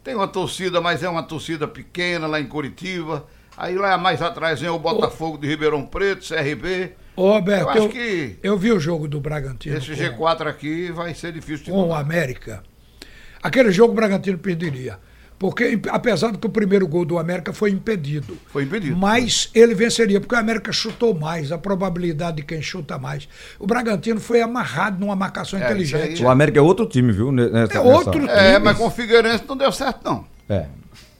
tem 0.03 0.15
uma 0.15 0.27
torcida, 0.27 0.80
mas 0.80 1.03
é 1.03 1.10
uma 1.10 1.24
torcida 1.24 1.68
pequena 1.68 2.25
lá 2.27 2.39
em 2.39 2.46
Curitiba. 2.46 3.25
Aí 3.58 3.75
lá 3.75 3.98
mais 3.98 4.22
atrás 4.22 4.62
vem 4.62 4.70
o 4.70 4.80
Botafogo 4.80 5.38
de 5.38 5.48
Ribeirão 5.48 5.86
Preto, 5.86 6.25
CRB. 6.27 6.94
Ô, 7.15 7.34
Roberto, 7.34 7.62
Eu 7.63 7.70
acho 7.70 7.80
eu, 7.80 7.89
que 7.89 8.36
eu 8.42 8.58
vi 8.58 8.72
o 8.72 8.80
jogo 8.80 9.08
do 9.08 9.20
Bragantino 9.22 9.77
esse 9.77 9.94
com, 10.12 10.24
G4 10.25 10.48
aqui 10.48 10.92
vai 10.92 11.13
ser 11.13 11.32
difícil 11.32 11.65
de 11.65 11.72
com 11.72 11.77
o 11.77 11.82
mudar. 11.84 12.00
América. 12.00 12.63
Aquele 13.42 13.72
jogo 13.72 13.92
o 13.92 13.96
Bragantino 13.96 14.38
perderia. 14.38 14.98
Porque, 15.43 15.77
apesar 15.89 16.31
de 16.31 16.38
que 16.38 16.47
o 16.47 16.50
primeiro 16.50 16.88
gol 16.88 17.03
do 17.03 17.19
América 17.19 17.51
foi 17.51 17.69
impedido. 17.69 18.38
Foi 18.47 18.63
impedido. 18.63 18.95
Mas 18.95 19.50
ele 19.53 19.75
venceria, 19.75 20.21
porque 20.21 20.33
o 20.33 20.38
América 20.38 20.71
chutou 20.71 21.13
mais, 21.13 21.51
a 21.51 21.57
probabilidade 21.57 22.38
de 22.38 22.43
quem 22.43 22.62
chuta 22.62 22.97
mais. 22.97 23.27
O 23.59 23.67
Bragantino 23.67 24.21
foi 24.21 24.39
amarrado 24.41 25.01
numa 25.01 25.17
marcação 25.17 25.59
É, 25.59 25.65
inteligente. 25.65 26.23
O 26.23 26.29
América 26.29 26.59
é 26.59 26.62
outro 26.62 26.85
time, 26.85 27.12
viu? 27.12 27.29
Nessa- 27.29 27.73
É 27.73 27.79
outro 27.81 28.21
nessa- 28.21 28.31
É, 28.39 28.53
time. 28.53 28.63
mas 28.63 28.77
com 28.77 28.88
o 28.88 28.89
Figueirense 28.89 29.43
não 29.45 29.57
deu 29.57 29.69
certo, 29.73 30.00
não. 30.05 30.25
É. 30.47 30.65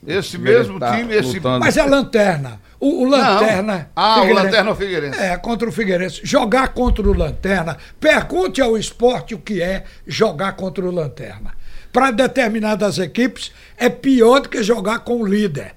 Esse 0.06 0.38
mesmo 0.38 0.80
tá 0.80 0.96
time, 0.96 1.14
esse. 1.14 1.34
lutando. 1.34 1.60
Mas 1.60 1.76
é 1.76 1.82
lanterna. 1.84 2.58
O, 2.80 3.02
o 3.02 3.04
lanterna. 3.06 3.90
Ah, 3.94 4.22
o 4.22 4.32
Lanterna 4.32 4.70
é 4.70 4.72
o 4.72 4.76
Figueirense. 4.76 5.18
É, 5.20 5.36
contra 5.36 5.68
o 5.68 5.72
Figueirense. 5.72 6.20
Jogar 6.24 6.68
contra 6.68 7.06
o 7.06 7.12
Lanterna. 7.14 7.76
Pergunte 8.00 8.60
ao 8.62 8.76
esporte 8.78 9.34
o 9.34 9.38
que 9.38 9.60
é 9.60 9.84
jogar 10.06 10.52
contra 10.52 10.82
o 10.84 10.90
Lanterna. 10.90 11.52
Para 11.94 12.10
determinadas 12.10 12.98
equipes, 12.98 13.52
é 13.76 13.88
pior 13.88 14.40
do 14.40 14.48
que 14.48 14.64
jogar 14.64 14.98
com 14.98 15.22
o 15.22 15.24
líder. 15.24 15.76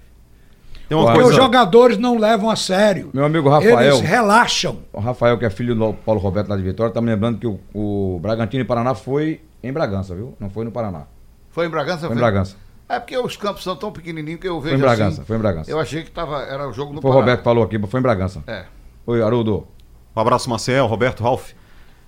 Tem 0.90 0.98
uma 0.98 1.06
Porque 1.06 1.20
coisa. 1.22 1.30
os 1.30 1.36
jogadores 1.36 1.98
não 2.00 2.18
levam 2.18 2.50
a 2.50 2.56
sério. 2.56 3.12
Meu 3.14 3.24
amigo 3.24 3.48
Rafael. 3.48 3.80
Eles 3.82 4.00
relaxam. 4.00 4.80
O 4.92 5.00
Rafael, 5.00 5.38
que 5.38 5.46
é 5.46 5.50
filho 5.52 5.76
do 5.76 5.94
Paulo 5.94 6.20
Roberto 6.20 6.48
lá 6.50 6.58
de 6.58 6.64
Vitória, 6.64 6.92
tá 6.92 7.00
me 7.00 7.12
lembrando 7.12 7.38
que 7.38 7.46
o, 7.46 7.60
o 7.72 8.20
Bragantino 8.20 8.64
e 8.64 8.66
Paraná 8.66 8.96
foi 8.96 9.42
em 9.62 9.72
Bragança, 9.72 10.16
viu? 10.16 10.34
Não 10.40 10.50
foi 10.50 10.66
no 10.66 10.72
Paraná. 10.72 11.04
Foi 11.52 11.68
em 11.68 11.70
Bragança? 11.70 12.08
Foi 12.08 12.16
em 12.16 12.20
Bragança. 12.20 12.56
É 12.90 13.00
porque 13.00 13.16
os 13.16 13.38
campos 13.38 13.64
são 13.64 13.76
tão 13.76 13.92
pequenininhos 13.92 14.42
que 14.42 14.48
eu 14.48 14.60
vejo 14.60 14.76
Foi 14.76 14.78
em 14.80 14.82
Bragança, 14.82 15.22
assim, 15.22 15.28
foi 15.28 15.36
em 15.36 15.40
Bragança. 15.40 15.70
Eu 15.70 15.80
achei 15.80 16.04
que 16.04 16.10
tava, 16.10 16.42
era 16.42 16.68
o 16.68 16.74
jogo 16.74 16.94
no 16.94 17.02
Foi 17.02 17.12
o 17.12 17.14
Pará. 17.14 17.22
Roberto 17.22 17.38
que 17.40 17.44
falou 17.44 17.64
aqui, 17.64 17.78
foi 17.88 18.00
em 18.00 18.04
Bragança. 18.04 18.44
É. 18.48 18.66
Oi, 19.06 19.22
Haroldo. 19.22 19.68
Um 20.16 20.20
abraço, 20.20 20.50
Maciel, 20.50 20.88
Roberto, 20.88 21.22
Ralf. 21.22 21.52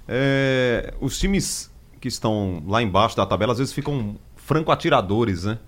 É, 0.08 0.96
os 1.00 1.20
times 1.20 1.69
que 2.00 2.08
estão 2.08 2.64
lá 2.68 2.82
embaixo 2.82 3.16
da 3.18 3.26
tabela 3.26 3.52
às 3.54 3.60
vezes 3.60 3.74
ficam 3.74 4.16
franco 4.36 4.72
atiradores, 4.72 5.44
né? 5.44 5.60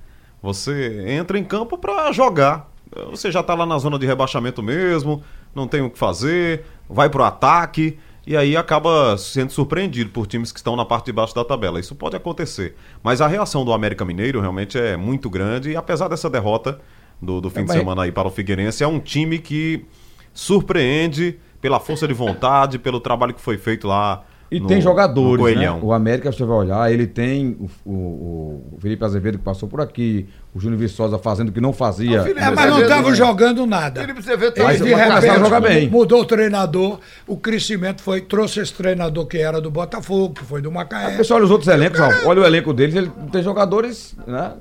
Você 0.41 1.05
entra 1.07 1.37
em 1.37 1.43
campo 1.43 1.77
pra 1.77 2.11
jogar. 2.11 2.69
Você 3.09 3.31
já 3.31 3.41
tá 3.43 3.53
lá 3.53 3.65
na 3.65 3.77
zona 3.77 3.97
de 3.97 4.05
rebaixamento 4.05 4.61
mesmo, 4.61 5.23
não 5.55 5.67
tem 5.67 5.81
o 5.81 5.89
que 5.89 5.97
fazer, 5.97 6.65
vai 6.89 7.09
pro 7.09 7.23
ataque 7.23 7.97
e 8.27 8.35
aí 8.35 8.55
acaba 8.57 9.17
sendo 9.17 9.51
surpreendido 9.51 10.09
por 10.09 10.27
times 10.27 10.51
que 10.51 10.59
estão 10.59 10.75
na 10.75 10.83
parte 10.83 11.05
de 11.05 11.11
baixo 11.13 11.33
da 11.33 11.43
tabela. 11.45 11.79
Isso 11.79 11.95
pode 11.95 12.15
acontecer. 12.17 12.75
Mas 13.01 13.21
a 13.21 13.27
reação 13.27 13.63
do 13.63 13.71
América 13.71 14.03
Mineiro 14.03 14.41
realmente 14.41 14.77
é 14.77 14.97
muito 14.97 15.29
grande 15.29 15.71
e 15.71 15.75
apesar 15.75 16.07
dessa 16.07 16.29
derrota 16.29 16.79
do, 17.21 17.39
do 17.39 17.49
fim 17.49 17.61
de 17.61 17.67
mas- 17.69 17.77
semana 17.77 18.03
aí 18.03 18.11
para 18.11 18.27
o 18.27 18.31
Figueirense, 18.31 18.83
é 18.83 18.87
um 18.87 18.99
time 18.99 19.39
que 19.39 19.85
surpreende 20.33 21.37
pela 21.61 21.79
força 21.79 22.07
de 22.07 22.13
vontade, 22.13 22.79
pelo 22.79 22.99
trabalho 22.99 23.33
que 23.33 23.41
foi 23.41 23.57
feito 23.57 23.87
lá. 23.87 24.23
E 24.51 24.59
no- 24.59 24.67
tem 24.67 24.77
no 24.77 24.83
jogadores, 24.83 25.55
né? 25.55 25.71
O 25.81 25.93
América, 25.93 26.29
você 26.29 26.43
vai 26.43 26.57
olhar, 26.57 26.91
ele 26.91 27.07
tem 27.07 27.55
o, 27.85 27.89
o- 27.89 28.63
o 28.73 28.77
Felipe 28.81 29.05
Azevedo 29.05 29.37
que 29.37 29.43
passou 29.45 29.69
por 29.69 29.79
aqui, 29.79 30.27
o 30.53 30.59
Júnior 30.59 30.77
Viçosa 30.77 31.17
fazendo 31.17 31.47
o 31.49 31.51
que 31.53 31.61
não 31.61 31.71
fazia. 31.71 32.21
Felipe 32.21 32.41
É, 32.41 32.43
mas 32.47 32.55
não 32.55 32.63
Azevedo, 32.63 32.81
estavam 32.83 33.11
né? 33.11 33.15
jogando 33.15 33.65
nada. 33.65 34.03
Ele 34.03 34.13
precisa 34.13 34.35
ver 34.35 34.53
Mas 34.57 34.81
de 34.81 34.93
repente, 34.93 35.39
jogar 35.39 35.61
bem. 35.61 35.89
mudou 35.89 36.19
o 36.21 36.25
treinador, 36.25 36.99
o 37.25 37.37
crescimento 37.37 38.01
foi, 38.01 38.19
trouxe 38.19 38.59
esse 38.59 38.73
treinador 38.73 39.25
que 39.25 39.37
era 39.37 39.61
do 39.61 39.71
Botafogo, 39.71 40.33
que 40.33 40.43
foi 40.43 40.61
do 40.61 40.69
Macaé. 40.69 41.13
o 41.13 41.17
pessoal 41.17 41.37
olha 41.37 41.45
os 41.45 41.51
outros 41.51 41.69
elencos, 41.69 42.01
ó, 42.01 42.09
olha 42.27 42.41
o 42.41 42.45
elenco 42.45 42.73
deles, 42.73 42.93
ele 42.95 43.09
tem 43.31 43.41
jogadores, 43.41 44.15
né? 44.27 44.51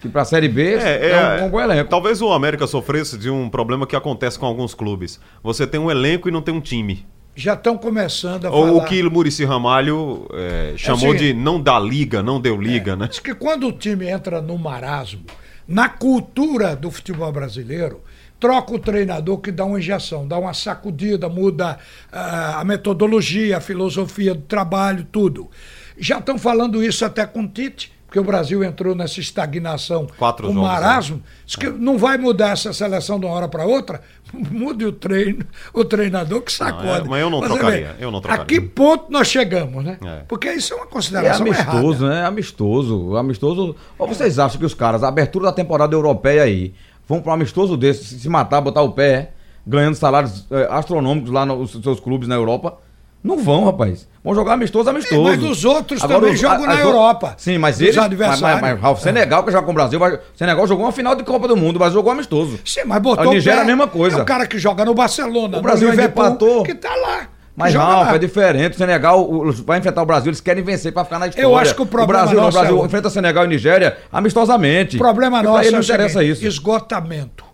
Que 0.00 0.08
pra 0.08 0.24
Série 0.24 0.48
B 0.48 0.76
É, 0.76 0.78
é, 0.78 1.40
é, 1.40 1.44
um 1.44 1.50
bom 1.50 1.60
elenco. 1.60 1.90
Talvez 1.90 2.22
o 2.22 2.32
América 2.32 2.66
sofresse 2.66 3.18
de 3.18 3.28
um 3.28 3.50
problema 3.50 3.86
que 3.86 3.94
acontece 3.94 4.38
com 4.38 4.46
alguns 4.46 4.72
clubes. 4.74 5.20
Você 5.42 5.66
tem 5.66 5.78
um 5.78 5.90
elenco 5.90 6.26
e 6.26 6.32
não 6.32 6.40
tem 6.40 6.54
um 6.54 6.60
time. 6.60 7.06
Já 7.40 7.54
estão 7.54 7.78
começando 7.78 8.44
a 8.44 8.50
Ou 8.50 8.66
falar. 8.66 8.76
o 8.76 8.84
que 8.86 9.02
o 9.02 9.10
Murici 9.10 9.44
Ramalho 9.46 10.26
é, 10.34 10.74
chamou 10.76 11.08
o 11.08 11.12
seguinte- 11.12 11.32
de 11.32 11.34
não 11.34 11.58
dá 11.60 11.78
liga, 11.80 12.22
não 12.22 12.38
deu 12.38 12.60
liga, 12.60 12.94
né? 12.94 13.08
Diz 13.08 13.18
que 13.18 13.34
quando 13.34 13.66
o 13.66 13.72
time 13.72 14.06
entra 14.08 14.42
no 14.42 14.58
marasmo, 14.58 15.22
na 15.66 15.88
cultura 15.88 16.76
do 16.76 16.90
futebol 16.90 17.32
brasileiro, 17.32 18.02
troca 18.38 18.74
o 18.74 18.78
treinador 18.78 19.38
que 19.38 19.50
dá 19.50 19.64
uma 19.64 19.78
injeção, 19.78 20.28
dá 20.28 20.38
uma 20.38 20.52
sacudida, 20.52 21.28
muda 21.30 21.78
ah, 22.12 22.60
a 22.60 22.64
metodologia, 22.64 23.56
a 23.56 23.60
filosofia 23.60 24.34
do 24.34 24.42
trabalho, 24.42 25.06
tudo. 25.10 25.50
Já 25.98 26.18
estão 26.18 26.38
falando 26.38 26.82
isso 26.84 27.04
até 27.04 27.24
com 27.26 27.42
o 27.42 27.48
Tite, 27.48 27.92
porque 28.06 28.18
o 28.18 28.24
Brasil 28.24 28.64
entrou 28.64 28.92
nessa 28.96 29.20
estagnação 29.20 30.06
Quatro 30.18 30.48
com 30.48 30.54
jogos, 30.54 30.68
marasmo. 30.68 31.22
Diz 31.46 31.54
que 31.54 31.68
não 31.70 31.96
vai 31.96 32.18
mudar 32.18 32.50
essa 32.50 32.72
seleção 32.72 33.20
de 33.20 33.26
uma 33.26 33.34
hora 33.34 33.46
para 33.46 33.64
outra, 33.64 34.00
mude 34.50 34.84
o 34.84 34.92
treino, 34.92 35.44
o 35.74 35.84
treinador 35.84 36.42
que 36.42 36.52
sacode. 36.52 37.06
é, 37.06 37.08
mas 37.08 37.20
eu 37.20 37.30
não 37.30 37.40
Você 37.40 37.46
trocaria, 37.48 37.94
vê, 37.98 38.04
eu 38.04 38.10
não 38.10 38.18
A 38.18 38.22
trocaria. 38.22 38.44
que 38.46 38.60
ponto 38.60 39.10
nós 39.10 39.26
chegamos, 39.28 39.84
né? 39.84 39.98
É. 40.04 40.22
Porque 40.28 40.50
isso 40.52 40.72
é 40.72 40.76
uma 40.76 40.86
É 40.86 40.88
consideração 40.88 41.46
amistoso, 41.46 42.04
errada. 42.04 42.20
né? 42.20 42.26
Amistoso. 42.26 43.16
Amistoso. 43.16 43.76
Ou 43.98 44.06
vocês 44.08 44.38
acham 44.38 44.58
que 44.58 44.66
os 44.66 44.74
caras, 44.74 45.02
a 45.02 45.08
abertura 45.08 45.46
da 45.46 45.52
temporada 45.52 45.94
europeia 45.94 46.42
aí, 46.42 46.74
vão 47.08 47.20
pra 47.20 47.32
um 47.32 47.34
amistoso 47.34 47.76
desse, 47.76 48.04
se 48.04 48.20
se 48.20 48.28
matar, 48.28 48.60
botar 48.60 48.82
o 48.82 48.92
pé, 48.92 49.32
ganhando 49.66 49.94
salários 49.96 50.46
eh, 50.50 50.68
astronômicos 50.70 51.30
lá 51.30 51.44
nos 51.44 51.72
seus 51.72 51.98
clubes 52.00 52.28
na 52.28 52.34
Europa? 52.36 52.78
Não 53.22 53.36
vão, 53.38 53.64
rapaz. 53.66 54.08
Vão 54.24 54.34
jogar 54.34 54.54
amistoso, 54.54 54.88
amistoso. 54.88 55.28
É, 55.28 55.36
mas 55.36 55.42
os 55.44 55.64
outros 55.64 56.00
também 56.00 56.34
jogam 56.36 56.66
na 56.66 56.72
as- 56.74 56.80
Europa. 56.80 57.34
Sim, 57.36 57.58
mas 57.58 57.80
eles. 57.80 57.94
Mas, 57.96 58.04
adversários. 58.06 58.40
mas, 58.42 58.60
mas 58.60 58.80
Ralf, 58.80 59.00
Senegal 59.02 59.44
que 59.44 59.50
joga 59.52 59.64
com 59.64 59.72
o 59.72 59.74
Brasil. 59.74 59.98
vai- 59.98 60.18
Senegal 60.34 60.66
jogou 60.66 60.86
uma 60.86 60.92
final 60.92 61.14
de 61.14 61.22
Copa 61.22 61.46
do 61.46 61.56
Mundo, 61.56 61.78
mas 61.78 61.92
jogou 61.92 62.10
amistoso. 62.12 62.58
Sim, 62.64 62.80
mas 62.86 63.00
botou 63.02 63.30
A 63.30 63.34
Nigéria 63.34 63.58
o 63.58 63.60
é 63.60 63.64
a 63.64 63.66
mesma 63.66 63.86
coisa. 63.88 64.18
É 64.18 64.22
o 64.22 64.24
cara 64.24 64.46
que 64.46 64.58
joga 64.58 64.84
no 64.84 64.94
Barcelona, 64.94 65.58
O 65.58 65.62
Brasil 65.62 65.88
no 65.88 65.94
Liverpool, 65.94 66.24
empatou. 66.24 66.62
que 66.64 66.74
tá 66.74 66.94
lá. 66.96 67.28
Mas 67.56 67.74
Ralf, 67.74 68.08
lá. 68.08 68.14
é 68.14 68.18
diferente. 68.18 68.74
O 68.74 68.78
Senegal 68.78 69.20
o- 69.22 69.52
vai 69.52 69.78
enfrentar 69.78 70.00
o 70.02 70.06
Brasil, 70.06 70.30
eles 70.30 70.40
querem 70.40 70.62
vencer 70.62 70.92
pra 70.92 71.04
ficar 71.04 71.18
na 71.18 71.26
história. 71.26 71.46
Eu 71.46 71.54
acho 71.58 71.74
que 71.74 71.82
o 71.82 71.86
problema 71.86 72.20
Brasil, 72.22 72.36
não, 72.36 72.44
o 72.44 72.46
nosso 72.46 72.56
é 72.56 72.60
Brasil 72.60 72.76
outro. 72.76 72.88
enfrenta 72.88 73.10
Senegal 73.10 73.44
e 73.44 73.48
Nigéria 73.48 73.98
amistosamente. 74.10 74.96
O 74.96 74.98
problema 74.98 75.38
E 75.38 75.42
pra 75.42 75.50
nosso 75.50 75.60
ele 75.62 75.68
é 75.68 75.72
não 75.72 75.80
o 75.80 75.82
interessa 75.82 76.24
isso. 76.24 76.46
esgotamento. 76.46 77.44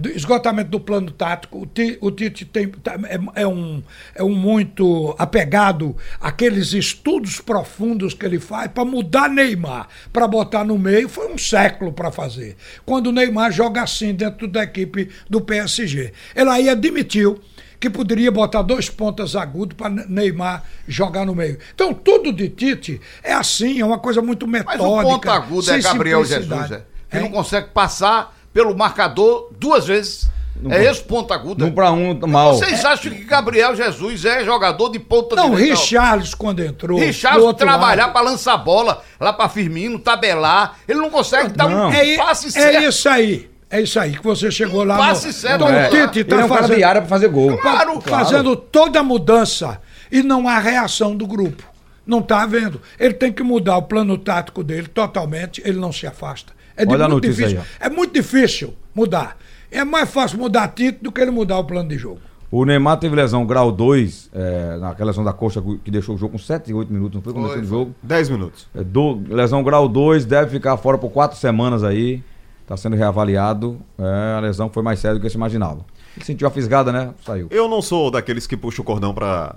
Do- 0.00 0.08
esgotamento 0.10 0.70
do 0.70 0.80
plano 0.80 1.10
tático. 1.10 1.62
O 1.62 1.66
Ti- 1.66 1.98
o 2.00 2.10
Tite 2.10 2.44
tem, 2.44 2.68
tá- 2.68 2.98
é, 3.04 3.42
é 3.42 3.46
um, 3.46 3.82
é 4.14 4.22
um 4.24 4.34
muito 4.34 5.14
apegado 5.18 5.96
àqueles 6.20 6.72
estudos 6.72 7.40
profundos 7.40 8.14
que 8.14 8.24
ele 8.24 8.40
faz 8.40 8.70
para 8.72 8.84
mudar 8.84 9.28
Neymar, 9.28 9.88
para 10.12 10.26
botar 10.26 10.64
no 10.64 10.78
meio. 10.78 11.08
Foi 11.08 11.32
um 11.32 11.38
século 11.38 11.92
para 11.92 12.10
fazer. 12.10 12.56
Quando 12.84 13.08
o 13.08 13.12
Neymar 13.12 13.52
joga 13.52 13.82
assim 13.82 14.14
dentro 14.14 14.48
da 14.48 14.62
equipe 14.64 15.08
do 15.28 15.40
PSG. 15.40 16.12
Ele 16.34 16.50
aí 16.50 16.68
admitiu 16.68 17.40
que 17.78 17.88
poderia 17.88 18.30
botar 18.30 18.60
dois 18.60 18.90
pontas 18.90 19.34
agudos 19.34 19.74
para 19.76 19.88
Neymar 19.88 20.64
jogar 20.86 21.24
no 21.24 21.34
meio. 21.34 21.58
Então, 21.74 21.94
tudo 21.94 22.30
de 22.32 22.48
Tite 22.50 23.00
é 23.22 23.32
assim, 23.32 23.80
é 23.80 23.84
uma 23.86 23.98
coisa 23.98 24.20
muito 24.20 24.46
Mas 24.46 24.64
metódica. 24.66 24.84
o 24.84 25.02
ponto 25.02 25.30
agudo 25.30 25.70
é 25.70 25.80
Gabriel. 25.80 26.22
Jesus, 26.24 26.70
é, 26.70 26.82
que 27.10 27.16
Hein? 27.16 27.22
não 27.22 27.30
consegue 27.30 27.68
passar 27.70 28.38
pelo 28.52 28.76
marcador 28.76 29.50
duas 29.58 29.86
vezes. 29.86 30.28
é 30.68 30.84
esse 30.84 31.02
ponto 31.02 31.32
agudo. 31.32 31.64
Um 31.64 31.70
pra 31.72 31.90
um, 31.92 32.18
mal. 32.26 32.54
Vocês 32.54 32.84
acham 32.84 33.12
que 33.12 33.24
Gabriel 33.24 33.74
Jesus 33.74 34.24
é 34.24 34.44
jogador 34.44 34.90
de 34.90 34.98
ponta 34.98 35.34
Não, 35.36 35.50
direita? 35.50 35.74
Richarlison 35.74 36.36
quando 36.36 36.60
entrou. 36.64 37.00
outro 37.40 37.66
trabalhar 37.66 38.08
pra 38.08 38.20
lançar 38.20 38.56
bola 38.58 39.02
lá 39.18 39.32
pra 39.32 39.48
Firmino, 39.48 39.98
tabelar. 39.98 40.78
Ele 40.88 40.98
não 40.98 41.10
consegue 41.10 41.48
dar 41.52 41.68
Não. 41.68 41.88
um 41.88 41.92
É, 41.92 42.16
passe 42.16 42.48
é 42.48 42.50
certo. 42.50 42.82
isso 42.84 43.08
aí. 43.08 43.50
É 43.72 43.80
isso 43.80 44.00
aí 44.00 44.16
que 44.16 44.24
você 44.24 44.50
chegou 44.50 44.82
lá 44.82 44.98
passe 44.98 45.28
no. 45.28 45.32
certo, 45.32 45.54
Então 45.64 45.68
é. 45.68 45.86
o 45.86 45.90
Tite 45.90 46.24
tá 46.24 46.34
ele 46.34 46.42
é 46.42 46.44
um 46.44 46.48
cara 46.48 46.60
fazendo, 46.62 46.76
de 46.76 46.82
área 46.84 47.00
pra 47.00 47.08
fazer 47.08 47.28
gol. 47.28 47.56
Claro, 47.56 48.00
fazendo 48.00 48.56
toda 48.56 48.98
a 48.98 49.02
mudança 49.04 49.80
e 50.10 50.24
não 50.24 50.48
há 50.48 50.58
reação 50.58 51.14
do 51.14 51.24
grupo. 51.24 51.62
Não 52.04 52.18
está 52.18 52.42
havendo. 52.42 52.82
Ele 52.98 53.14
tem 53.14 53.32
que 53.32 53.44
mudar 53.44 53.76
o 53.76 53.82
plano 53.82 54.18
tático 54.18 54.64
dele 54.64 54.88
totalmente, 54.88 55.62
ele 55.64 55.78
não 55.78 55.92
se 55.92 56.04
afasta. 56.04 56.52
É 56.76 56.82
Olha 56.86 57.04
a 57.04 57.08
muito 57.08 57.26
notícia 57.26 57.46
difícil. 57.48 57.60
aí, 57.80 57.86
é 57.86 57.90
muito 57.90 58.12
difícil 58.14 58.74
mudar. 58.94 59.36
É 59.70 59.84
mais 59.84 60.10
fácil 60.10 60.38
mudar 60.38 60.68
Tite 60.68 60.98
do 61.02 61.12
que 61.12 61.20
ele 61.20 61.30
mudar 61.30 61.58
o 61.58 61.64
plano 61.64 61.88
de 61.88 61.96
jogo. 61.98 62.20
O 62.50 62.64
Neymar 62.64 62.96
teve 62.98 63.14
lesão 63.14 63.46
grau 63.46 63.70
2, 63.70 64.30
é, 64.34 64.76
naquela 64.80 65.10
lesão 65.10 65.22
da 65.22 65.32
coxa 65.32 65.62
que 65.84 65.90
deixou 65.90 66.16
o 66.16 66.18
jogo 66.18 66.32
com 66.32 66.38
7 66.38 66.68
e 66.70 66.74
8 66.74 66.92
minutos, 66.92 67.14
não 67.14 67.22
foi 67.22 67.32
começo 67.32 67.52
Foi, 67.52 67.62
do 67.62 67.68
foi. 67.68 67.78
jogo. 67.78 67.94
10 68.02 68.28
minutos. 68.28 68.66
É, 68.74 68.82
do- 68.82 69.22
lesão 69.28 69.62
grau 69.62 69.86
2, 69.88 70.24
deve 70.24 70.50
ficar 70.50 70.76
fora 70.76 70.98
por 70.98 71.10
4 71.10 71.38
semanas 71.38 71.84
aí. 71.84 72.22
Tá 72.66 72.76
sendo 72.76 72.96
reavaliado. 72.96 73.80
É, 73.98 74.36
a 74.36 74.40
lesão 74.40 74.68
foi 74.68 74.82
mais 74.82 74.98
séria 74.98 75.16
do 75.16 75.22
que 75.22 75.30
se 75.30 75.36
imaginava. 75.36 75.84
Ele 76.16 76.24
sentiu 76.24 76.48
a 76.48 76.50
fisgada, 76.50 76.90
né? 76.90 77.10
Saiu. 77.24 77.46
Eu 77.50 77.68
não 77.68 77.80
sou 77.80 78.10
daqueles 78.10 78.46
que 78.48 78.56
puxa 78.56 78.80
o 78.82 78.84
cordão 78.84 79.14
pra 79.14 79.54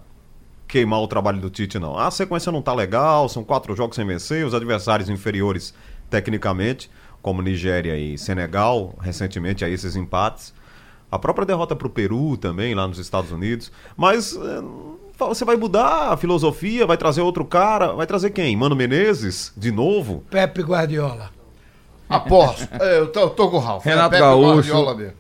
queimar 0.67 1.00
o 1.01 1.08
trabalho 1.08 1.39
do 1.39 1.50
Tite, 1.50 1.77
não. 1.79 1.98
A 1.98 2.10
sequência 2.12 2.51
não 2.51 2.62
tá 2.62 2.74
legal, 2.74 3.27
são 3.29 3.43
quatro 3.43 3.75
jogos 3.75 3.96
sem 3.96 4.05
vencer, 4.05 4.46
os 4.46 4.53
adversários 4.53 5.10
inferiores 5.10 5.74
tecnicamente, 6.10 6.89
como 7.22 7.41
Nigéria 7.41 7.98
e 7.98 8.17
Senegal, 8.17 8.93
recentemente 9.01 9.63
aí 9.63 9.74
esses 9.74 9.95
empates. 9.95 10.53
A 11.12 11.17
própria 11.19 11.45
derrota 11.45 11.75
pro 11.75 11.89
Peru 11.89 12.36
também, 12.38 12.74
lá 12.74 12.88
nos 12.88 12.98
Estados 12.98 13.31
Unidos. 13.31 13.72
Mas 13.95 14.36
eh, 14.36 14.62
você 15.17 15.45
vai 15.45 15.55
mudar 15.55 16.12
a 16.12 16.17
filosofia, 16.17 16.86
vai 16.88 16.98
trazer 16.98 17.22
outro 17.22 17.45
cara, 17.45 17.93
vai 17.93 18.07
trazer 18.07 18.31
quem? 18.31 18.55
Mano 18.57 18.75
Menezes, 18.75 19.53
de 19.55 19.72
novo? 19.72 20.24
Pepe 20.29 20.62
Guardiola. 20.62 21.29
Aposto. 22.10 22.67
É, 22.79 23.00
eu 23.00 23.07
tô, 23.07 23.19
eu 23.22 23.29
tô 23.29 23.50
com 23.50 23.57
o 23.57 23.60
Ralf. 23.60 23.86
Renato 23.86 24.10
Pepe 24.12 24.22
Gaúcho. 24.22 24.53
Guardiola 24.53 24.95
mesmo. 24.95 25.13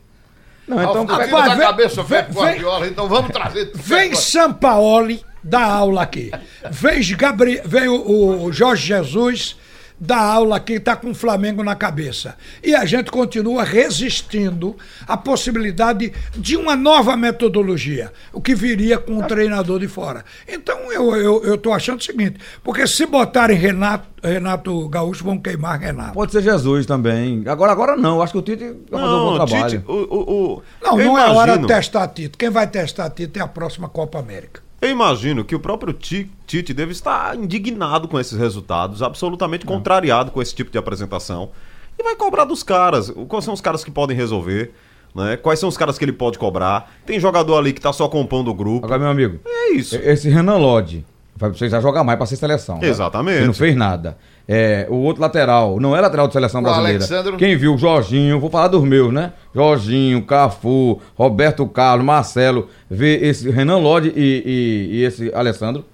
Não, 0.67 0.81
então. 0.81 1.05
Ralf, 1.05 1.29
Rapaz, 1.29 1.51
vem- 1.53 1.67
cabeça 1.67 2.01
o 2.01 2.05
Pepe 2.05 2.33
vem- 2.33 2.41
Guardiola, 2.43 2.87
então 2.87 3.07
vamos 3.07 3.31
trazer. 3.31 3.71
Vem 3.75 4.15
Sampaoli 4.15 5.23
dar 5.43 5.65
aula 5.65 6.01
aqui. 6.03 6.31
Vem, 6.71 7.01
Gabri... 7.15 7.61
Vem 7.65 7.87
o, 7.87 8.43
o 8.45 8.51
Jorge 8.51 8.87
Jesus 8.87 9.57
dar 10.05 10.21
aula 10.21 10.57
aqui, 10.57 10.79
tá 10.79 10.95
com 10.95 11.11
o 11.11 11.15
Flamengo 11.15 11.63
na 11.63 11.75
cabeça. 11.75 12.35
E 12.61 12.75
a 12.75 12.83
gente 12.85 13.09
continua 13.09 13.63
resistindo 13.63 14.75
à 15.07 15.15
possibilidade 15.15 16.11
de 16.35 16.57
uma 16.57 16.75
nova 16.75 17.15
metodologia, 17.15 18.11
o 18.33 18.41
que 18.41 18.53
viria 18.53 18.97
com 18.97 19.13
um 19.13 19.21
treinador 19.21 19.79
de 19.79 19.87
fora. 19.87 20.25
Então 20.47 20.91
eu, 20.91 21.15
eu, 21.15 21.43
eu 21.45 21.57
tô 21.57 21.71
achando 21.71 21.99
o 21.99 22.03
seguinte, 22.03 22.37
porque 22.63 22.85
se 22.85 23.05
botarem 23.05 23.57
Renato, 23.57 24.07
Renato 24.21 24.89
Gaúcho, 24.89 25.23
vão 25.23 25.37
queimar 25.37 25.79
Renato. 25.79 26.13
Pode 26.13 26.31
ser 26.31 26.41
Jesus 26.41 26.85
também. 26.85 27.43
Agora, 27.47 27.71
agora 27.71 27.95
não. 27.95 28.21
Acho 28.21 28.33
que 28.33 28.39
o 28.39 28.41
Tite 28.41 28.65
vai 28.89 29.01
fazer 29.01 29.13
um 29.13 29.19
bom 29.25 29.35
trabalho. 29.45 29.79
Tite, 29.79 29.83
o, 29.87 29.93
o- 29.93 30.53
o- 30.57 30.63
Não, 30.81 30.99
eu 30.99 31.05
não 31.07 31.17
é 31.17 31.21
hora 31.29 31.53
de 31.53 31.59
imagino- 31.59 31.67
testar 31.67 32.07
Tito. 32.09 32.37
Quem 32.37 32.49
vai 32.49 32.67
testar 32.67 33.09
Tito 33.09 33.37
é 33.37 33.41
a 33.41 33.47
próxima 33.47 33.87
Copa 33.87 34.19
América. 34.19 34.62
Eu 34.83 34.89
imagino 34.91 35.43
que 35.45 35.55
o 35.55 35.59
próprio 35.59 35.93
Ti- 35.93 36.29
Tite 36.45 36.73
deve 36.73 36.91
estar 36.91 37.35
indignado 37.35 38.07
com 38.07 38.19
esses 38.19 38.37
resultados, 38.37 39.01
absolutamente 39.01 39.65
contrariado 39.65 40.31
com 40.31 40.41
esse 40.41 40.53
tipo 40.53 40.69
de 40.71 40.77
apresentação. 40.77 41.49
E 41.97 42.03
vai 42.03 42.15
cobrar 42.15 42.45
dos 42.45 42.63
caras. 42.63 43.11
Quais 43.27 43.45
são 43.45 43.53
os 43.53 43.61
caras 43.61 43.83
que 43.83 43.91
podem 43.91 44.15
resolver? 44.17 44.71
Né? 45.15 45.37
Quais 45.37 45.59
são 45.59 45.69
os 45.69 45.77
caras 45.77 45.97
que 45.97 46.03
ele 46.05 46.11
pode 46.11 46.37
cobrar? 46.39 46.91
Tem 47.05 47.19
jogador 47.19 47.57
ali 47.57 47.71
que 47.71 47.79
tá 47.81 47.93
só 47.93 48.07
compondo 48.09 48.49
o 48.49 48.53
grupo. 48.53 48.85
Agora, 48.85 48.99
meu 48.99 49.09
amigo. 49.09 49.39
É 49.45 49.71
isso. 49.73 49.95
Esse 49.95 50.29
Renan 50.29 50.57
Lodge, 50.57 51.05
Vai 51.35 51.49
precisar 51.49 51.81
jogar 51.81 52.03
mais 52.03 52.15
para 52.17 52.27
ser 52.27 52.35
seleção. 52.35 52.77
né? 52.79 52.87
Exatamente. 52.87 53.37
Ele 53.37 53.47
não 53.47 53.53
fez 53.55 53.75
nada. 53.75 54.17
É, 54.47 54.85
o 54.87 54.97
outro 54.97 55.19
lateral, 55.21 55.79
não 55.79 55.95
é 55.95 55.99
lateral 55.99 56.27
de 56.27 56.33
seleção 56.33 56.61
O 56.61 56.63
brasileira. 56.63 56.99
Alexandro- 56.99 57.37
Quem 57.37 57.57
viu? 57.57 57.75
Jorginho, 57.75 58.39
vou 58.39 58.51
falar 58.51 58.67
dos 58.67 58.83
meus, 58.83 59.11
né? 59.11 59.33
Jorginho, 59.53 60.21
Cafu, 60.23 60.99
Roberto 61.15 61.65
Carlos, 61.67 62.05
Marcelo, 62.05 62.69
vê 62.89 63.17
esse 63.17 63.49
Renan 63.49 63.77
Lodge 63.77 64.11
e, 64.15 64.19
e- 64.45 64.95
e 64.97 65.03
esse 65.03 65.31
Alessandro. 65.33 65.85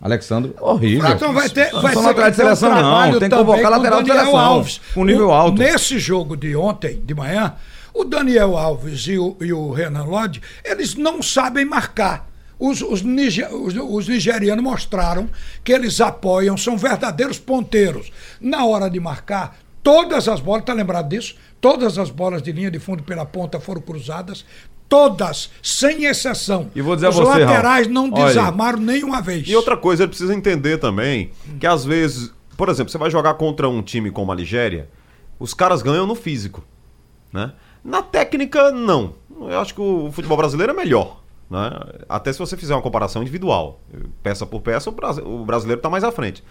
Alexandro, 0.00 0.54
horrível. 0.60 1.08
Então 1.10 1.32
vai 1.32 1.48
ter, 1.48 1.70
vai 1.70 1.92
são 1.92 2.02
ser 2.02 2.08
laterais 2.08 2.32
de 2.32 2.36
seleção, 2.42 2.70
não. 2.74 3.18
Tem 3.20 3.28
que 3.28 3.36
convocar 3.36 3.62
com 3.64 3.70
lateral 3.70 4.02
de 4.02 4.08
seleção. 4.10 4.36
Alves. 4.36 4.80
Com 4.94 5.04
nível 5.04 5.28
O- 5.28 5.32
alto. 5.32 5.58
Nesse 5.58 5.98
jogo 5.98 6.36
de 6.36 6.56
ontem, 6.56 7.00
de 7.04 7.14
manhã, 7.14 7.54
o 7.94 8.02
Daniel 8.04 8.56
Alves 8.56 9.06
e 9.06 9.16
o, 9.16 9.36
e 9.40 9.52
o 9.52 9.70
Renan 9.70 10.02
Lodge, 10.04 10.40
eles 10.64 10.96
não 10.96 11.22
sabem 11.22 11.64
marcar. 11.64 12.28
Os, 12.58 12.80
os, 12.82 13.02
os- 13.02 13.76
os 13.76 14.08
nigerianos 14.08 14.62
mostraram 14.64 15.28
que 15.62 15.72
eles 15.72 16.00
apoiam, 16.00 16.56
são 16.56 16.76
verdadeiros 16.76 17.38
ponteiros. 17.38 18.10
Na 18.40 18.64
hora 18.64 18.88
de 18.90 18.98
marcar, 18.98 19.56
todas 19.84 20.26
as 20.28 20.40
bolas, 20.40 20.64
tá 20.64 20.72
lembrado 20.72 21.08
disso? 21.08 21.36
Todas 21.62 21.96
as 21.96 22.10
bolas 22.10 22.42
de 22.42 22.50
linha 22.50 22.72
de 22.72 22.80
fundo 22.80 23.04
pela 23.04 23.24
ponta 23.24 23.60
foram 23.60 23.80
cruzadas. 23.80 24.44
Todas, 24.88 25.48
sem 25.62 26.06
exceção. 26.06 26.68
E 26.74 26.82
vou 26.82 26.96
dizer 26.96 27.06
a 27.06 27.10
Os 27.10 27.14
você, 27.14 27.44
laterais 27.44 27.86
Raul, 27.86 27.94
não 27.94 28.12
olha, 28.12 28.26
desarmaram 28.26 28.80
nenhuma 28.80 29.22
vez. 29.22 29.48
E 29.48 29.54
outra 29.54 29.76
coisa, 29.76 30.02
ele 30.02 30.08
precisa 30.08 30.34
entender 30.34 30.78
também 30.78 31.30
que 31.60 31.66
às 31.66 31.84
vezes, 31.84 32.34
por 32.56 32.68
exemplo, 32.68 32.90
você 32.90 32.98
vai 32.98 33.12
jogar 33.12 33.34
contra 33.34 33.68
um 33.68 33.80
time 33.80 34.10
como 34.10 34.32
a 34.32 34.34
Nigéria, 34.34 34.90
os 35.38 35.54
caras 35.54 35.82
ganham 35.82 36.04
no 36.04 36.16
físico, 36.16 36.64
né? 37.32 37.52
Na 37.84 38.02
técnica, 38.02 38.72
não. 38.72 39.14
Eu 39.30 39.60
acho 39.60 39.72
que 39.72 39.80
o 39.80 40.10
futebol 40.10 40.36
brasileiro 40.36 40.72
é 40.72 40.74
melhor, 40.74 41.22
né? 41.48 41.70
Até 42.08 42.32
se 42.32 42.40
você 42.40 42.56
fizer 42.56 42.74
uma 42.74 42.82
comparação 42.82 43.22
individual, 43.22 43.80
peça 44.20 44.44
por 44.44 44.60
peça, 44.60 44.90
o 44.90 45.44
brasileiro 45.44 45.78
está 45.78 45.88
mais 45.88 46.02
à 46.02 46.10
frente. 46.10 46.42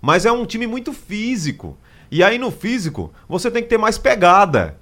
Mas 0.00 0.24
é 0.24 0.32
um 0.32 0.46
time 0.46 0.66
muito 0.66 0.90
físico. 0.94 1.76
E 2.16 2.22
aí 2.22 2.38
no 2.38 2.50
físico, 2.52 3.12
você 3.28 3.50
tem 3.50 3.62
que 3.62 3.68
ter 3.68 3.76
mais 3.78 3.98
pegada. 3.98 4.76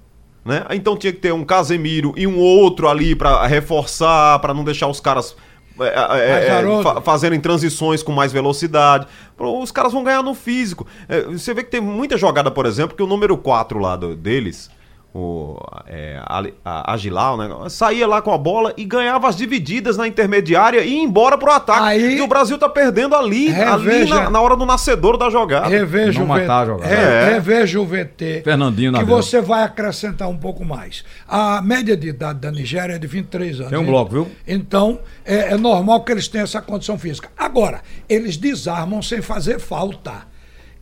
Né? 0.45 0.63
Então 0.71 0.95
tinha 0.95 1.11
que 1.11 1.19
ter 1.19 1.33
um 1.33 1.43
Casemiro 1.43 2.13
e 2.15 2.27
um 2.27 2.37
outro 2.37 2.87
ali 2.87 3.15
pra 3.15 3.47
reforçar, 3.47 4.37
pra 4.39 4.53
não 4.53 4.63
deixar 4.63 4.87
os 4.87 4.99
caras 4.99 5.35
é, 5.79 5.85
é, 5.87 6.43
é, 6.43 6.47
garoto. 6.49 6.83
fa- 6.83 7.01
fazerem 7.01 7.39
transições 7.39 8.03
com 8.03 8.11
mais 8.11 8.31
velocidade. 8.31 9.07
Os 9.39 9.71
caras 9.71 9.91
vão 9.93 10.03
ganhar 10.03 10.21
no 10.21 10.35
físico. 10.35 10.85
É, 11.09 11.21
você 11.21 11.53
vê 11.53 11.63
que 11.63 11.71
tem 11.71 11.81
muita 11.81 12.17
jogada, 12.17 12.51
por 12.51 12.65
exemplo, 12.67 12.95
que 12.95 13.01
o 13.01 13.07
número 13.07 13.35
4 13.37 13.79
lá 13.79 13.95
do- 13.95 14.15
deles, 14.15 14.69
o 15.15 15.55
é, 15.87 16.19
Ali- 16.25 16.53
a 16.65 16.91
Agilau, 16.93 17.37
né, 17.37 17.47
saía 17.69 18.07
lá 18.07 18.19
com 18.21 18.31
a 18.33 18.37
bola 18.37 18.73
e 18.75 18.83
ganhava 18.83 19.27
as 19.29 19.35
divididas 19.35 19.95
na 19.95 20.07
intermediária 20.07 20.81
e 20.81 20.89
ia 20.95 21.03
embora 21.03 21.37
pro 21.37 21.51
ataque. 21.51 21.83
Aí- 21.85 22.17
e 22.17 22.21
o 22.21 22.27
Brasil 22.27 22.57
tá 22.57 22.67
perdendo 22.67 23.15
ali, 23.15 23.49
ali 23.49 23.85
Reveja- 23.87 24.15
na, 24.23 24.29
na 24.31 24.41
hora 24.41 24.55
do 24.55 24.65
nascedouro 24.65 25.15
da 25.17 25.29
jogada. 25.29 25.67
Reveja 25.67 26.17
Não 26.19 26.25
o 26.25 26.29
matar 26.29 26.61
a 26.61 26.65
VT. 26.65 26.71
jogada. 26.71 26.95
Re- 26.95 27.01
É. 27.03 27.33
Reveja 27.33 27.79
o 27.79 27.85
VT. 27.85 28.41
Fernandinho 28.43 28.91
na 28.91 28.99
Que 28.99 29.05
você 29.05 29.39
vai 29.39 29.63
acrescentar 29.63 30.27
um 30.27 30.37
pouco 30.37 30.65
mais. 30.65 31.03
A 31.27 31.61
média 31.61 31.95
de 31.95 32.07
idade 32.09 32.39
da 32.39 32.51
Nigéria 32.51 32.95
é 32.95 32.97
de 32.97 33.05
23 33.05 33.59
anos. 33.59 33.69
Tem 33.69 33.79
um 33.79 33.85
bloco, 33.85 34.11
viu? 34.11 34.31
Então, 34.47 34.99
é, 35.23 35.53
é 35.53 35.57
normal 35.57 36.03
que 36.03 36.11
eles 36.11 36.27
tenham 36.27 36.43
essa 36.45 36.61
condição 36.61 36.97
física. 36.97 37.29
Agora, 37.37 37.81
eles 38.09 38.35
desarmam 38.35 39.01
sem 39.03 39.21
fazer 39.21 39.59
falta. 39.59 40.33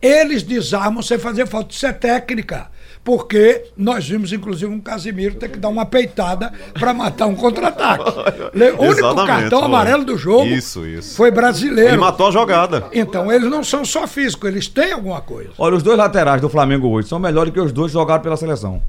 Eles 0.02 0.42
desarmam 0.42 1.02
sem 1.04 1.20
fazer 1.20 1.46
falta. 1.48 1.74
Isso 1.74 1.86
é 1.86 1.94
técnica. 1.94 2.72
Porque 3.04 3.64
nós 3.76 4.08
vimos, 4.08 4.32
inclusive, 4.32 4.72
um 4.72 4.80
Casimiro 4.80 5.34
ter 5.36 5.50
que 5.50 5.58
dar 5.58 5.70
uma 5.70 5.86
peitada 5.88 6.54
para 6.74 6.94
matar 6.94 7.26
um 7.26 7.36
contra-ataque. 7.36 8.12
O 8.54 8.84
único 8.84 9.00
Exatamente, 9.00 9.28
cartão 9.28 9.64
amarelo 9.64 10.04
do 10.06 10.16
jogo 10.18 10.46
Isso, 10.46 10.86
isso. 10.86 11.16
foi 11.16 11.32
brasileiro. 11.32 11.90
Ele 11.92 11.98
matou 11.98 12.28
a 12.28 12.32
jogada. 12.32 12.86
Então, 12.94 13.32
eles 13.32 13.50
não 13.50 13.64
são 13.64 13.84
só 13.84 14.06
físicos, 14.06 14.48
eles 14.50 14.68
têm 14.68 14.92
alguma 14.92 15.20
coisa. 15.22 15.50
Olha, 15.58 15.76
os 15.76 15.82
dois 15.84 15.98
laterais 15.98 16.40
do 16.42 16.48
Flamengo 16.50 16.88
hoje 16.90 17.08
são 17.08 17.18
melhores 17.18 17.52
que 17.52 17.60
os 17.60 17.72
dois 17.72 17.92
jogaram 17.92 18.22
pela 18.22 18.38
seleção. 18.38 18.82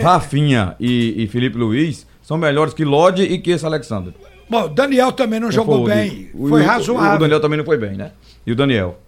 Rafinha 0.00 0.74
e, 0.80 1.22
e 1.22 1.26
Felipe 1.28 1.56
Luiz 1.56 2.04
são 2.22 2.36
melhores 2.36 2.74
que 2.74 2.84
Lodge 2.84 3.22
e 3.22 3.38
que 3.38 3.52
esse 3.52 3.64
Alexandre. 3.64 4.12
Bom, 4.50 4.68
Daniel 4.68 5.12
também 5.12 5.38
não 5.40 5.50
jogou 5.52 5.84
Foi 5.86 5.92
o 5.92 5.94
bem. 5.94 6.30
o- 6.34 6.48
foi 6.48 6.62
o- 6.62 6.64
razoável. 6.66 7.16
O 7.16 7.18
Daniel 7.20 7.40
também 7.40 7.58
não 7.58 7.64
foi 7.64 7.78
bem, 7.78 7.92
né? 7.96 8.10
E 8.46 8.52
o 8.52 8.56
Daniel. 8.56 8.98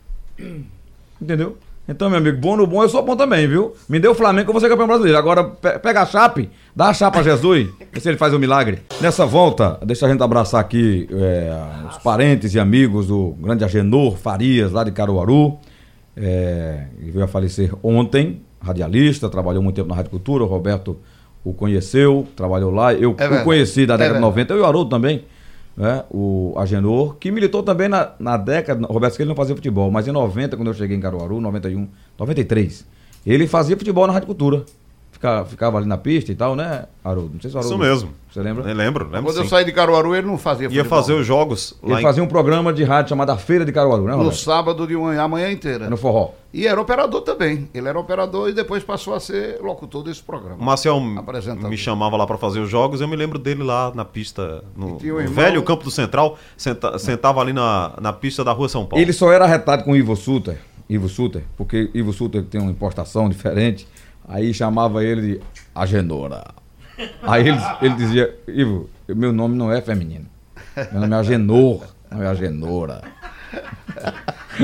Entendeu? 1.20 1.56
Então, 1.88 2.10
meu 2.10 2.18
amigo, 2.18 2.36
bom 2.38 2.54
no 2.54 2.66
bom, 2.66 2.82
eu 2.82 2.88
sou 2.88 3.02
bom 3.02 3.16
também, 3.16 3.48
viu? 3.48 3.72
Me 3.88 3.98
deu 3.98 4.10
o 4.10 4.14
Flamengo 4.14 4.44
que 4.44 4.50
eu 4.50 4.52
vou 4.52 4.60
ser 4.60 4.68
campeão 4.68 4.86
brasileiro. 4.86 5.16
Agora, 5.16 5.42
pe- 5.44 5.78
pega 5.78 6.02
a 6.02 6.06
chape, 6.06 6.50
dá 6.76 6.88
a 6.90 6.92
chapa 6.94 7.20
a 7.20 7.22
Jesus, 7.22 7.66
vê 7.90 7.98
se 8.00 8.08
ele 8.10 8.18
faz 8.18 8.34
um 8.34 8.38
milagre. 8.38 8.80
Nessa 9.00 9.24
volta, 9.24 9.78
deixa 9.86 10.04
a 10.04 10.10
gente 10.10 10.22
abraçar 10.22 10.60
aqui 10.60 11.08
é, 11.10 11.50
os 11.90 11.96
parentes 11.98 12.52
e 12.54 12.60
amigos 12.60 13.06
do 13.06 13.34
grande 13.40 13.64
Agenor 13.64 14.18
Farias, 14.18 14.70
lá 14.70 14.84
de 14.84 14.90
Caruaru. 14.92 15.56
É, 16.14 16.84
ele 17.00 17.10
veio 17.10 17.24
a 17.24 17.28
falecer 17.28 17.72
ontem, 17.82 18.42
radialista, 18.60 19.28
trabalhou 19.30 19.62
muito 19.62 19.76
tempo 19.76 19.88
na 19.88 19.94
Rádio 19.94 20.10
Cultura, 20.10 20.44
o 20.44 20.46
Roberto 20.46 20.98
o 21.44 21.54
conheceu, 21.54 22.26
trabalhou 22.36 22.70
lá. 22.70 22.92
Eu 22.92 23.14
É 23.16 23.28
o 23.28 23.44
conheci 23.44 23.86
da 23.86 23.94
É 23.94 23.96
década 23.98 24.18
de 24.18 24.20
verdade. 24.20 24.36
90, 24.36 24.52
eu 24.52 24.58
e 24.58 24.60
o 24.60 24.66
Haroldo 24.66 24.90
também 24.90 25.24
né, 25.78 26.04
o 26.10 26.54
Agenor, 26.58 27.14
que 27.20 27.30
militou 27.30 27.62
também 27.62 27.88
na, 27.88 28.10
na 28.18 28.36
década, 28.36 28.84
Roberto 28.88 29.20
ele 29.20 29.28
não 29.28 29.36
fazia 29.36 29.54
futebol, 29.54 29.92
mas 29.92 30.08
em 30.08 30.10
90, 30.10 30.56
quando 30.56 30.66
eu 30.66 30.74
cheguei 30.74 30.96
em 30.96 31.00
Caruaru, 31.00 31.40
91, 31.40 31.86
93, 32.18 32.84
ele 33.24 33.46
fazia 33.46 33.76
futebol 33.76 34.04
na 34.04 34.12
Rádio 34.12 34.26
Cultura. 34.26 34.64
Ficava, 35.10 35.44
ficava 35.46 35.78
ali 35.78 35.86
na 35.86 35.98
pista 35.98 36.30
e 36.30 36.34
tal, 36.34 36.54
né, 36.54 36.84
Haroldo? 37.02 37.30
Não 37.34 37.40
sei 37.40 37.50
se 37.50 37.56
o 37.56 37.60
Isso 37.60 37.68
Haroldo... 37.74 37.84
mesmo. 37.84 38.10
Você 38.30 38.40
lembra? 38.40 38.70
Eu 38.70 38.76
lembro, 38.76 39.04
lembro 39.06 39.22
Quando 39.24 39.36
eu 39.38 39.42
sim. 39.42 39.48
saí 39.48 39.64
de 39.64 39.72
Caruaru, 39.72 40.14
ele 40.14 40.26
não 40.28 40.38
fazia 40.38 40.66
Ia 40.66 40.70
futebol. 40.70 40.88
fazer 40.90 41.14
os 41.14 41.26
jogos 41.26 41.74
lá 41.82 41.92
Ele 41.94 42.00
em- 42.00 42.02
fazia 42.02 42.22
um 42.22 42.26
programa 42.28 42.72
de 42.72 42.84
rádio 42.84 43.08
chamado 43.08 43.36
Feira 43.38 43.64
de 43.64 43.72
Caruaru, 43.72 44.04
né, 44.04 44.12
No 44.12 44.18
Roberto? 44.18 44.36
sábado 44.38 44.86
de 44.86 44.94
manhã, 44.96 45.22
a 45.22 45.26
manhã 45.26 45.50
inteira. 45.50 45.90
No 45.90 45.96
forró. 45.96 46.32
E 46.54 46.68
era 46.68 46.80
operador 46.80 47.22
também. 47.22 47.68
Ele 47.74 47.88
era 47.88 47.98
operador 47.98 48.48
e 48.48 48.52
depois 48.52 48.84
passou 48.84 49.12
a 49.14 49.18
ser 49.18 49.58
locutor 49.60 50.04
desse 50.04 50.22
programa. 50.22 50.56
O 50.56 50.62
Marcel 50.64 51.00
me 51.00 51.76
chamava 51.76 52.16
lá 52.16 52.24
pra 52.26 52.38
fazer 52.38 52.60
os 52.60 52.70
jogos, 52.70 53.00
eu 53.00 53.08
me 53.08 53.16
lembro 53.16 53.40
dele 53.40 53.64
lá 53.64 53.90
na 53.94 54.04
pista, 54.04 54.62
no, 54.76 54.86
um 54.86 54.90
no 54.98 55.04
irmão- 55.20 55.34
velho 55.34 55.62
campo 55.64 55.82
do 55.82 55.90
Central, 55.90 56.38
senta- 56.56 56.96
sentava 56.98 57.40
ali 57.40 57.52
na, 57.52 57.92
na 58.00 58.12
pista 58.12 58.44
da 58.44 58.52
rua 58.52 58.68
São 58.68 58.86
Paulo. 58.86 59.02
Ele 59.02 59.12
só 59.12 59.32
era 59.32 59.46
arretado 59.46 59.82
com 59.82 59.92
o 59.92 59.96
Ivo 59.96 60.14
Suter, 60.14 60.58
Ivo 60.88 61.08
Suter, 61.08 61.42
porque 61.56 61.90
Ivo 61.92 62.12
Suter 62.12 62.44
tem 62.44 62.60
uma 62.60 62.70
importação 62.70 63.28
diferente, 63.28 63.88
aí 64.28 64.52
chamava 64.54 65.02
ele 65.02 65.20
de 65.34 65.40
Agenora. 65.74 66.44
Aí 67.22 67.48
ele, 67.48 67.58
ele 67.82 67.94
dizia, 67.94 68.34
Ivo, 68.46 68.88
meu 69.08 69.32
nome 69.32 69.56
não 69.56 69.72
é 69.72 69.80
feminino. 69.80 70.26
Meu 70.92 71.00
nome 71.00 71.14
é 71.14 71.18
Agenor, 71.18 71.82
não 72.10 72.22
é 72.22 72.26
Agenora. 72.26 73.02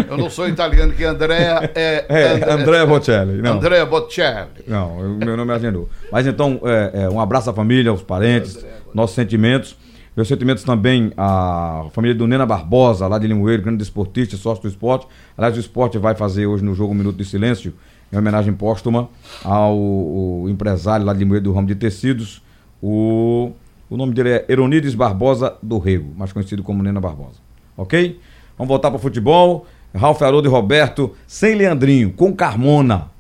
Eu 0.09 0.17
não 0.19 0.29
sou 0.29 0.49
italiano, 0.49 0.93
que 0.93 1.05
Andrea 1.05 1.71
é. 1.75 2.05
É, 2.09 2.51
André 2.53 2.85
Bocelli. 2.85 3.41
Não, 3.41 3.53
Andrea 3.55 3.87
Bocelli. 3.87 4.49
não, 4.67 5.01
eu- 5.01 5.09
meu 5.11 5.37
nome 5.37 5.53
é 5.53 5.57
Agenor. 5.57 5.87
Mas 6.11 6.27
então, 6.27 6.61
é, 6.65 7.05
é, 7.05 7.09
um 7.09 7.21
abraço 7.21 7.51
à 7.51 7.55
família, 7.55 7.91
aos 7.91 8.03
parentes, 8.03 8.65
nossos 8.93 9.15
sentimentos. 9.15 9.77
Meus 10.17 10.29
sentimentos 10.29 10.63
também 10.63 11.13
à 11.17 11.87
família 11.91 12.15
do 12.15 12.27
Nena 12.27 12.47
Barbosa, 12.47 13.09
lá 13.09 13.19
de 13.19 13.27
Limoeiro, 13.27 13.63
grande 13.63 13.79
desportista, 13.79 14.37
sócio 14.37 14.63
do 14.63 14.69
esporte. 14.69 15.09
Aliás, 15.37 15.57
o 15.57 15.61
esporte 15.61 15.99
vai 15.99 16.15
fazer 16.15 16.47
hoje 16.47 16.63
no 16.63 16.73
jogo 16.73 16.93
um 16.93 16.97
Minuto 16.97 17.17
de 17.17 17.25
Silêncio, 17.25 17.75
em 18.13 18.17
homenagem 18.17 18.53
póstuma 18.53 19.09
ao, 19.43 19.73
ao 19.73 20.49
empresário 20.49 21.05
lá 21.05 21.13
de 21.13 21.19
Limoeiro 21.19 21.45
do 21.45 21.53
ramo 21.53 21.67
de 21.67 21.75
tecidos. 21.75 22.41
O, 22.81 23.51
o 23.91 23.97
nome 23.97 24.15
dele 24.15 24.29
é 24.31 24.45
Eronides 24.49 24.95
Barbosa 24.95 25.57
do 25.61 25.79
Rego, 25.79 26.13
mais 26.17 26.33
conhecido 26.33 26.63
como 26.63 26.81
Nena 26.81 27.01
Barbosa. 27.01 27.41
Ok? 27.77 28.21
Vamos 28.57 28.69
voltar 28.69 28.91
para 28.91 28.99
o 28.99 29.01
futebol. 29.01 29.67
Ralf 29.93 30.21
Haroldo 30.23 30.49
e 30.49 30.51
Roberto, 30.51 31.13
sem 31.27 31.57
Leandrinho, 31.57 32.13
com 32.13 32.33
Carmona. 32.33 33.11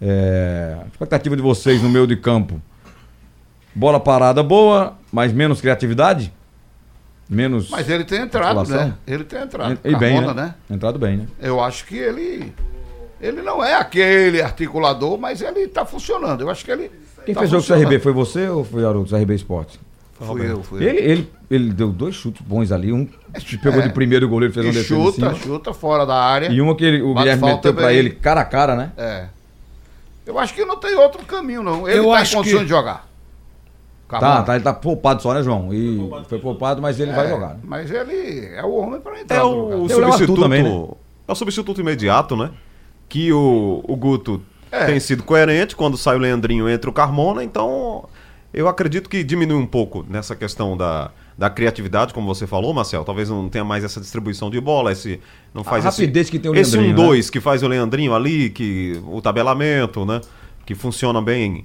É, 0.00 0.78
expectativa 0.90 1.36
de 1.36 1.42
vocês 1.42 1.80
no 1.82 1.88
meio 1.88 2.06
de 2.06 2.16
campo. 2.16 2.60
Bola 3.74 4.00
parada 4.00 4.42
boa, 4.42 4.96
mas 5.12 5.32
menos 5.32 5.60
criatividade? 5.60 6.32
Menos. 7.30 7.70
Mas 7.70 7.88
ele 7.88 8.02
tem 8.04 8.22
entrado, 8.22 8.68
né? 8.68 8.94
Ele 9.06 9.22
tem 9.22 9.40
entrado. 9.42 9.78
E 9.84 9.94
bem, 9.94 10.14
Carmona, 10.16 10.34
né? 10.34 10.54
né? 10.68 10.74
Entrado 10.76 10.98
bem, 10.98 11.16
né? 11.18 11.26
Eu 11.40 11.60
acho 11.62 11.86
que 11.86 11.96
ele. 11.96 12.52
Ele 13.20 13.40
não 13.40 13.62
é 13.62 13.74
aquele 13.74 14.42
articulador, 14.42 15.16
mas 15.16 15.40
ele 15.40 15.68
tá 15.68 15.84
funcionando. 15.86 16.40
Eu 16.40 16.50
acho 16.50 16.64
que 16.64 16.70
ele. 16.72 16.90
Quem 17.24 17.34
tá 17.34 17.40
fez 17.42 17.50
o 17.52 17.52
jogo 17.52 17.62
do 17.62 17.66
funcionando. 17.66 17.84
CRB? 17.88 17.98
Foi 18.00 18.12
você 18.12 18.48
ou 18.48 18.64
foi 18.64 18.84
Haroldo, 18.84 19.10
CRB 19.16 19.34
Esporte? 19.34 19.78
Fui 20.18 20.50
eu, 20.50 20.62
fui 20.62 20.82
eu. 20.82 20.88
Ele, 20.88 20.98
ele, 20.98 21.32
ele 21.50 21.70
deu 21.72 21.88
dois 21.90 22.14
chutes 22.16 22.42
bons 22.44 22.72
ali. 22.72 22.92
Um 22.92 23.06
que 23.38 23.56
pegou 23.58 23.80
de 23.80 23.90
primeiro 23.90 24.24
e 24.24 24.26
o 24.26 24.28
goleiro 24.28 24.52
fez 24.52 24.66
um 24.66 24.70
E 24.70 24.72
defesa 24.72 24.94
em 24.94 25.04
chuta, 25.04 25.12
cima. 25.12 25.34
chuta 25.36 25.72
fora 25.72 26.04
da 26.04 26.16
área. 26.16 26.48
E 26.50 26.60
uma 26.60 26.74
que 26.74 26.84
ele- 26.84 27.00
o 27.02 27.14
Bate 27.14 27.28
Guilherme 27.28 27.54
meteu 27.54 27.72
pra 27.74 27.86
bem. 27.86 27.96
ele 27.96 28.10
cara 28.10 28.40
a 28.40 28.44
cara, 28.44 28.74
né? 28.74 28.92
É. 28.98 29.26
Eu 30.26 30.38
acho 30.38 30.52
que 30.54 30.64
não 30.64 30.76
tem 30.78 30.94
outro 30.96 31.24
caminho, 31.24 31.62
não. 31.62 31.88
Ele 31.88 32.00
Eu 32.00 32.06
tá 32.10 32.18
acho 32.18 32.34
em 32.34 32.36
condição 32.38 32.58
que- 32.58 32.64
de 32.64 32.70
jogar. 32.70 33.08
Tá, 34.18 34.42
tá, 34.42 34.54
ele 34.56 34.64
tá 34.64 34.72
poupado 34.72 35.22
só, 35.22 35.32
né, 35.34 35.42
João? 35.42 35.72
E 35.72 36.00
foi 36.28 36.38
poupado, 36.38 36.80
mas 36.82 36.98
ele 36.98 37.12
vai 37.12 37.26
É, 37.26 37.30
jogar. 37.30 37.48
né? 37.54 37.60
Mas 37.62 37.90
ele 37.90 38.46
é 38.54 38.64
o 38.64 38.74
homem 38.74 39.00
para 39.00 39.20
entrar 39.20 39.36
É 39.36 39.42
o, 39.44 39.84
o 39.84 39.88
substituto. 39.88 40.40
também, 40.40 40.62
né? 40.62 40.88
É 41.28 41.32
o 41.32 41.34
substituto 41.34 41.80
imediato, 41.80 42.36
né? 42.36 42.50
Que 43.08 43.32
o, 43.32 43.84
o 43.86 43.94
Guto 43.96 44.42
É. 44.72 44.86
tem 44.86 44.98
sido 44.98 45.22
coerente. 45.22 45.76
Quando 45.76 45.96
sai 45.96 46.16
o 46.16 46.18
Leandrinho, 46.18 46.68
entra 46.68 46.88
o 46.90 46.92
Carmona, 46.92 47.44
então 47.44 48.04
Eu 48.52 48.66
acredito 48.66 49.08
que 49.08 49.22
diminui 49.22 49.56
um 49.56 49.66
pouco 49.66 50.04
nessa 50.08 50.34
questão 50.34 50.76
da, 50.76 51.12
da 51.38 51.48
criatividade, 51.48 52.12
como 52.12 52.26
você 52.26 52.48
falou, 52.48 52.74
Marcel. 52.74 53.04
Talvez 53.04 53.28
não 53.30 53.48
tenha 53.48 53.64
mais 53.64 53.84
essa 53.84 54.00
distribuição 54.00 54.50
de 54.50 54.60
bola, 54.60 54.90
esse 54.90 55.20
não 55.54 55.62
faz 55.62 55.84
esse, 55.84 56.00
rapidez 56.02 56.28
que 56.28 56.36
tem 56.36 56.50
o 56.50 56.54
esse 56.56 56.72
Leandrinho, 56.76 56.96
um 56.98 57.00
né? 57.00 57.06
dois 57.08 57.30
que 57.30 57.38
faz 57.40 57.62
o 57.62 57.68
Leandrinho 57.68 58.12
ali, 58.12 58.50
que 58.50 59.00
o 59.06 59.20
tabelamento, 59.22 60.04
né? 60.04 60.20
Que 60.66 60.74
funciona 60.74 61.22
bem 61.22 61.64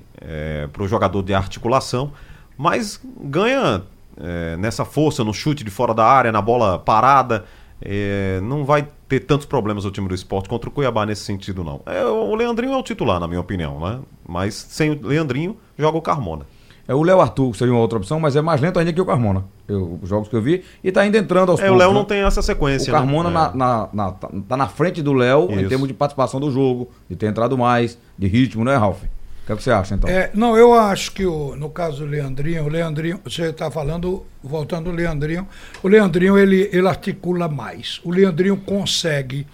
para 0.72 0.84
o 0.84 0.88
jogador 0.88 1.24
de 1.24 1.34
articulação, 1.34 2.12
mas 2.58 3.00
ganha 3.22 3.84
é, 4.18 4.56
nessa 4.58 4.86
força 4.86 5.24
no 5.24 5.34
chute 5.34 5.64
de 5.64 5.72
fora 5.72 5.94
da 5.94 6.06
área, 6.06 6.32
na 6.32 6.42
bola 6.42 6.80
parada. 6.80 7.46
é, 7.82 8.40
não 8.42 8.64
vai 8.64 8.88
ter 9.08 9.20
tantos 9.20 9.46
problemas 9.46 9.86
o 9.86 9.92
time 9.92 10.08
do 10.08 10.16
esporte 10.16 10.48
contra 10.50 10.70
o 10.70 10.72
Cuiabá 10.72 11.06
nesse 11.06 11.24
sentido, 11.24 11.64
não. 11.64 11.82
É, 11.86 12.04
o 12.06 12.34
Leandrinho 12.34 12.74
é 12.74 12.78
o 12.78 12.82
titular, 12.84 13.20
na 13.20 13.28
minha 13.28 13.40
opinião, 13.42 13.80
né? 13.80 14.00
Mas 14.28 14.56
sem 14.56 14.92
o 14.92 15.08
Leandrinho, 15.08 15.58
joga 15.78 15.98
o 15.98 16.02
Carmona. 16.02 16.46
É 16.88 16.94
o 16.94 17.02
Léo 17.04 17.20
Arthur, 17.20 17.56
seria 17.56 17.74
uma 17.74 17.82
outra 17.82 17.98
opção, 17.98 18.20
mas 18.20 18.36
é 18.36 18.42
mais 18.42 18.62
lento 18.62 18.78
ainda 18.80 18.94
que 18.94 19.02
o 19.02 19.06
Carmona. 19.06 19.44
Eu, 19.68 20.00
os 20.02 20.08
jogos 20.08 20.28
que 20.30 20.36
eu 20.36 20.42
vi. 20.42 20.64
E 20.84 20.92
tá 20.92 21.02
ainda 21.02 21.18
entrando 21.18 21.52
aos 21.52 21.60
É, 21.60 21.64
o 21.64 21.68
poucos, 21.70 21.80
Léo 21.80 21.90
né? 21.94 22.00
não 22.00 22.06
tem 22.06 22.20
essa 22.22 22.42
sequência. 22.44 22.94
O 22.94 22.96
Carmona 22.96 23.30
né? 23.30 23.34
na, 23.36 23.54
na- 23.56 23.90
na- 23.92 24.12
tá, 24.12 24.30
tá 24.48 24.56
na 24.58 24.68
frente 24.68 25.02
do 25.02 25.12
Léo 25.12 25.48
em 25.52 25.60
Isso. 25.62 25.70
termos 25.70 25.88
de 25.88 25.94
participação 25.96 26.40
do 26.40 26.52
jogo, 26.52 26.90
de 27.10 27.16
ter 27.16 27.26
entrado 27.26 27.58
mais, 27.58 27.98
de 28.18 28.28
ritmo, 28.28 28.64
né, 28.64 28.76
Ralf? 28.78 29.02
O 29.46 29.48
que, 29.48 29.52
é 29.52 29.56
que 29.58 29.62
você 29.62 29.70
acha, 29.70 29.94
então? 29.94 30.10
É, 30.10 30.32
não, 30.34 30.58
eu 30.58 30.74
acho 30.74 31.12
que 31.12 31.24
o, 31.24 31.56
no 31.56 31.70
caso 31.70 32.04
do 32.04 32.10
Leandrinho, 32.10 32.64
o 32.64 32.68
Leandrinho, 32.68 33.22
você 33.24 33.44
está 33.52 33.70
falando, 33.70 34.26
voltando 34.44 34.90
ao 34.90 34.96
Leandrinho, 34.96 35.48
o 35.84 35.88
Leandrinho 35.88 36.36
ele, 36.36 36.68
ele 36.74 36.88
articula 36.88 37.48
mais. 37.48 38.02
O 38.04 38.10
Leandrinho 38.10 38.58
consegue 38.58 39.46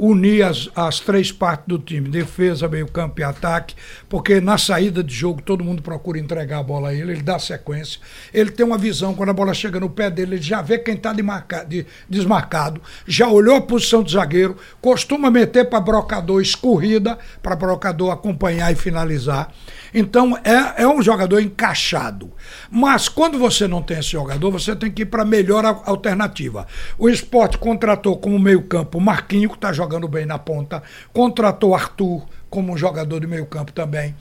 unir 0.00 0.42
as, 0.42 0.70
as 0.74 0.98
três 0.98 1.30
partes 1.30 1.66
do 1.66 1.78
time, 1.78 2.08
defesa, 2.08 2.66
meio 2.66 2.90
campo 2.90 3.20
e 3.20 3.24
ataque, 3.24 3.74
porque 4.08 4.40
na 4.40 4.56
saída 4.56 5.04
de 5.04 5.14
jogo 5.14 5.42
todo 5.42 5.62
mundo 5.62 5.82
procura 5.82 6.18
entregar 6.18 6.60
a 6.60 6.62
bola 6.62 6.88
a 6.88 6.94
ele, 6.94 7.12
ele 7.12 7.22
dá 7.22 7.38
sequência. 7.38 8.00
Ele 8.32 8.50
tem 8.50 8.64
uma 8.64 8.78
visão, 8.78 9.14
quando 9.14 9.28
a 9.28 9.34
bola 9.34 9.52
chega 9.52 9.78
no 9.78 9.90
pé 9.90 10.10
dele, 10.10 10.36
ele 10.36 10.42
já 10.42 10.62
vê 10.62 10.78
quem 10.78 10.94
está 10.94 11.12
de 11.12 11.20
de, 11.68 11.86
desmarcado, 12.08 12.80
já 13.06 13.28
olhou 13.28 13.56
a 13.56 13.60
posição 13.60 14.02
do 14.02 14.10
zagueiro, 14.10 14.56
costuma 14.80 15.30
meter 15.30 15.68
para 15.68 15.80
brocador 15.80 16.40
escorrida, 16.40 17.18
para 17.42 17.54
brocador 17.54 18.10
acompanhar 18.10 18.72
e 18.72 18.76
finalizar. 18.76 19.52
Então 19.92 20.36
é, 20.44 20.82
é 20.82 20.88
um 20.88 21.02
jogador 21.02 21.40
encaixado. 21.40 22.32
Mas 22.70 23.08
quando 23.08 23.38
você 23.38 23.68
não 23.68 23.82
tem 23.82 23.98
esse 23.98 24.10
jogador, 24.12 24.50
você 24.50 24.74
tem 24.74 24.90
que 24.90 25.02
ir 25.02 25.06
para 25.06 25.24
melhor 25.24 25.64
al- 25.66 25.82
alternativa. 25.84 26.66
O 26.96 27.08
esporte 27.08 27.58
contratou 27.58 28.16
como 28.16 28.38
meio-campo 28.38 28.96
o 28.96 29.00
Marquinho, 29.00 29.50
que 29.50 29.56
está 29.56 29.72
jogando 29.72 29.89
bem 30.08 30.26
na 30.26 30.38
ponta, 30.38 30.82
contratou 31.12 31.74
Arthur 31.74 32.26
como 32.48 32.72
um 32.72 32.76
jogador 32.76 33.20
de 33.20 33.26
meio-campo 33.26 33.72
também. 33.72 34.14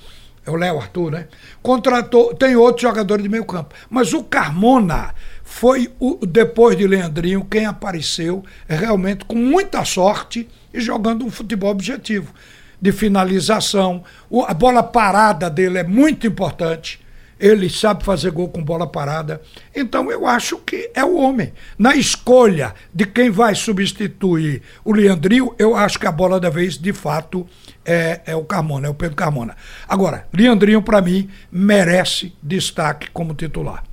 É 0.45 0.49
o 0.51 0.55
Léo 0.55 0.77
Arthur, 0.79 1.12
né? 1.12 1.27
Contratou, 1.62 2.34
tem 2.34 2.55
outros 2.55 2.82
jogadores 2.82 3.21
de 3.21 3.29
meio 3.29 3.45
campo. 3.45 3.75
Mas 3.89 4.13
o 4.13 4.23
Carmona 4.23 5.13
foi, 5.43 5.91
o, 5.99 6.25
depois 6.25 6.77
de 6.77 6.88
Leandrinho, 6.88 7.45
quem 7.45 7.65
apareceu 7.65 8.43
realmente 8.67 9.25
com 9.25 9.36
muita 9.36 9.84
sorte 9.84 10.47
e 10.73 10.79
jogando 10.79 11.25
um 11.25 11.29
futebol 11.29 11.69
objetivo. 11.71 12.34
De 12.82 12.91
finalização. 12.93 14.03
O- 14.29 14.43
a 14.43 14.53
bola 14.53 14.82
parada 14.82 15.49
dele 15.49 15.79
é 15.79 15.84
muito 15.84 16.25
importante. 16.25 16.99
Ele 17.39 17.69
sabe 17.69 18.04
fazer 18.04 18.32
gol 18.32 18.49
com 18.49 18.63
bola 18.63 18.86
parada. 18.86 19.41
Então 19.73 20.12
eu 20.12 20.28
acho 20.28 20.58
que 20.58 20.91
é 20.93 21.04
o 21.04 21.15
homem. 21.17 21.54
Na 21.78 21.95
escolha 21.95 22.73
de 22.93 23.06
quem 23.06 23.30
vai 23.30 23.56
substituir 23.56 24.62
o 24.84 24.91
Leandrinho, 24.91 25.56
eu 25.58 25.75
acho 25.75 25.97
que 25.97 26.06
a 26.06 26.12
bola 26.12 26.39
da 26.39 26.49
vez, 26.49 26.78
de 26.78 26.91
fato, 26.91 27.47
é, 27.86 28.21
é 28.25 28.36
o 28.36 28.43
Carmona, 28.43 28.88
é 28.88 28.89
o 28.89 28.93
Pedro 28.93 29.15
Carmona. 29.15 29.56
Agora, 29.88 30.28
Leandrinho, 30.34 30.82
para 30.82 31.02
mim, 31.02 31.30
merece 31.52 32.34
destaque 32.43 33.10
como 33.12 33.34
titular. 33.34 33.84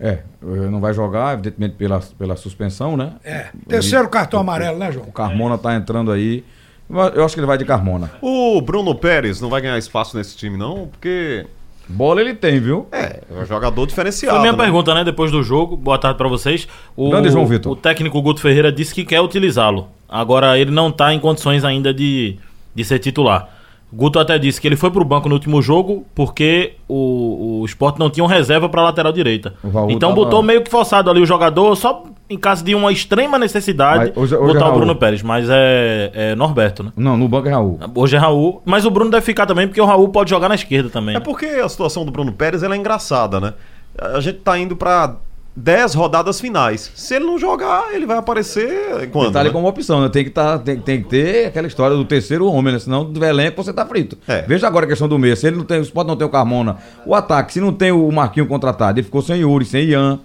É, 0.00 0.18
eh, 0.42 0.68
não 0.68 0.80
vai 0.80 0.92
jogar, 0.92 1.34
evidentemente, 1.34 1.76
pela, 1.76 2.00
pela 2.18 2.34
suspensão, 2.34 2.96
né? 2.96 3.12
É. 3.22 3.50
Terceiro 3.68 4.08
cartão 4.08 4.40
amarelo, 4.40 4.76
né, 4.76 4.90
João? 4.90 5.06
O 5.06 5.12
Carmona 5.12 5.56
tá 5.56 5.76
entrando 5.76 6.10
aí. 6.10 6.44
Eu 7.14 7.24
acho 7.24 7.34
que 7.34 7.40
ele 7.40 7.46
vai 7.46 7.56
de 7.56 7.64
Carmona. 7.64 8.10
O 8.20 8.60
Bruno 8.60 8.94
Pérez 8.96 9.40
não 9.40 9.48
vai 9.48 9.60
ganhar 9.60 9.78
espaço 9.78 10.16
nesse 10.16 10.36
time, 10.36 10.58
não, 10.58 10.88
porque 10.88 11.46
Bola 11.88 12.20
ele 12.20 12.34
tem, 12.34 12.58
viu? 12.60 12.86
é, 12.92 13.20
é 13.30 13.42
um 13.42 13.44
jogador 13.44 13.86
diferenciado. 13.86 14.34
Foi 14.36 14.40
minha 14.42 14.52
né? 14.56 14.62
pergunta, 14.64 14.94
né? 14.94 15.04
Depois 15.04 15.30
do 15.30 15.42
jogo. 15.42 15.76
Boa 15.76 15.98
tarde 15.98 16.16
pra 16.16 16.28
vocês. 16.28 16.66
O, 16.96 17.10
Grande 17.10 17.30
João 17.30 17.46
Vitor. 17.46 17.72
o 17.72 17.76
técnico 17.76 18.20
Guto 18.22 18.40
Ferreira 18.40 18.70
disse 18.72 18.94
que 18.94 19.04
quer 19.04 19.20
utilizá-lo. 19.20 19.88
Agora 20.08 20.58
ele 20.58 20.70
não 20.70 20.90
tá 20.90 21.12
em 21.12 21.18
condições 21.18 21.64
ainda 21.64 21.92
de, 21.92 22.36
de 22.74 22.84
ser 22.84 22.98
titular. 22.98 23.48
Guto 23.92 24.18
até 24.18 24.38
disse 24.38 24.58
que 24.58 24.66
ele 24.66 24.76
foi 24.76 24.90
pro 24.90 25.04
banco 25.04 25.28
no 25.28 25.34
último 25.34 25.60
jogo 25.60 26.06
porque 26.14 26.74
o, 26.88 27.60
o 27.60 27.64
Sport 27.66 27.98
não 27.98 28.08
tinha 28.08 28.24
um 28.24 28.26
reserva 28.26 28.66
pra 28.68 28.82
lateral 28.82 29.12
direita. 29.12 29.52
Então 29.90 30.10
tava- 30.10 30.14
botou 30.14 30.42
meio 30.42 30.62
que 30.62 30.70
forçado 30.70 31.10
ali 31.10 31.20
o 31.20 31.26
jogador, 31.26 31.76
só 31.76 32.02
em 32.28 32.38
caso 32.38 32.64
de 32.64 32.74
uma 32.74 32.90
extrema 32.90 33.38
necessidade, 33.38 34.12
Mas 34.14 34.16
hoje- 34.16 34.34
hoje 34.36 34.50
é 34.50 34.54
botar 34.54 34.64
o 34.66 34.68
Raul. 34.68 34.76
Bruno 34.78 34.96
Pérez. 34.96 35.22
Mas 35.22 35.46
é, 35.50 36.10
é 36.14 36.34
Norberto, 36.34 36.82
né? 36.82 36.92
Não, 36.96 37.16
no 37.16 37.28
banco 37.28 37.48
é 37.48 37.50
Raul. 37.52 37.78
Hoje 37.94 38.16
é 38.16 38.18
Raul, 38.18 38.62
mas 38.64 38.84
o 38.84 38.90
Bruno 38.90 39.10
deve 39.10 39.24
ficar 39.24 39.46
também 39.46 39.66
porque 39.66 39.80
o 39.80 39.84
Raul 39.84 40.08
pode 40.08 40.30
jogar 40.30 40.48
na 40.48 40.54
esquerda 40.54 40.88
também. 40.88 41.14
É 41.14 41.18
né? 41.18 41.24
porque 41.24 41.46
a 41.46 41.68
situação 41.68 42.04
do 42.04 42.10
Bruno 42.10 42.32
Pérez 42.32 42.62
ela 42.62 42.74
é 42.74 42.78
engraçada, 42.78 43.40
né? 43.40 43.54
A 43.98 44.20
gente 44.20 44.38
tá 44.38 44.58
indo 44.58 44.74
pra 44.74 45.16
10 45.54 45.92
rodadas 45.94 46.40
finais. 46.40 46.90
Se 46.94 47.14
ele 47.16 47.26
não 47.26 47.38
jogar, 47.38 47.92
ele 47.92 48.06
vai 48.06 48.16
aparecer 48.16 49.10
quando? 49.10 49.32
tá 49.32 49.40
ali 49.40 49.50
né? 49.50 49.52
como 49.52 49.68
opção, 49.68 50.00
né? 50.00 50.08
Tem 50.08 50.24
que, 50.24 50.30
tá, 50.30 50.58
tem, 50.58 50.78
tem 50.78 51.02
que 51.02 51.10
ter 51.10 51.46
aquela 51.48 51.66
história 51.66 51.94
do 51.94 52.04
terceiro 52.04 52.46
homem, 52.46 52.72
né? 52.72 52.78
Senão, 52.78 53.04
do 53.04 53.22
elenco, 53.22 53.62
você 53.62 53.72
tá 53.72 53.84
frito. 53.84 54.16
É. 54.26 54.42
Veja 54.42 54.66
agora 54.66 54.86
a 54.86 54.88
questão 54.88 55.06
do 55.06 55.18
meio. 55.18 55.36
Se 55.36 55.46
ele 55.46 55.56
não 55.56 55.64
tem, 55.64 55.78
o 55.78 55.82
Sport 55.82 56.06
não 56.06 56.16
tem 56.16 56.26
o 56.26 56.30
Carmona, 56.30 56.78
o 57.04 57.14
ataque, 57.14 57.52
se 57.52 57.60
não 57.60 57.72
tem 57.72 57.92
o 57.92 58.10
Marquinho 58.10 58.46
contratado, 58.46 58.98
ele 58.98 59.04
ficou 59.04 59.20
sem 59.20 59.40
Yuri, 59.40 59.66
sem 59.66 59.84
Ian. 59.84 60.20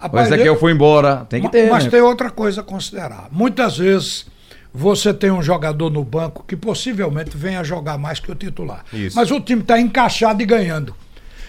Rapaz, 0.00 0.28
Ezequiel 0.28 0.58
foi 0.58 0.72
embora. 0.72 1.26
Tem 1.28 1.42
que 1.42 1.48
ter. 1.50 1.70
Mas 1.70 1.84
né? 1.84 1.90
tem 1.90 2.00
outra 2.00 2.30
coisa 2.30 2.62
a 2.62 2.64
considerar. 2.64 3.28
Muitas 3.30 3.76
vezes 3.76 4.26
você 4.72 5.12
tem 5.12 5.30
um 5.30 5.42
jogador 5.42 5.90
no 5.90 6.02
banco 6.02 6.44
que 6.46 6.56
possivelmente 6.56 7.36
venha 7.36 7.62
jogar 7.62 7.98
mais 7.98 8.18
que 8.18 8.32
o 8.32 8.34
titular. 8.34 8.84
Isso. 8.92 9.16
Mas 9.16 9.30
o 9.30 9.40
time 9.40 9.60
está 9.60 9.78
encaixado 9.78 10.42
e 10.42 10.46
ganhando. 10.46 10.94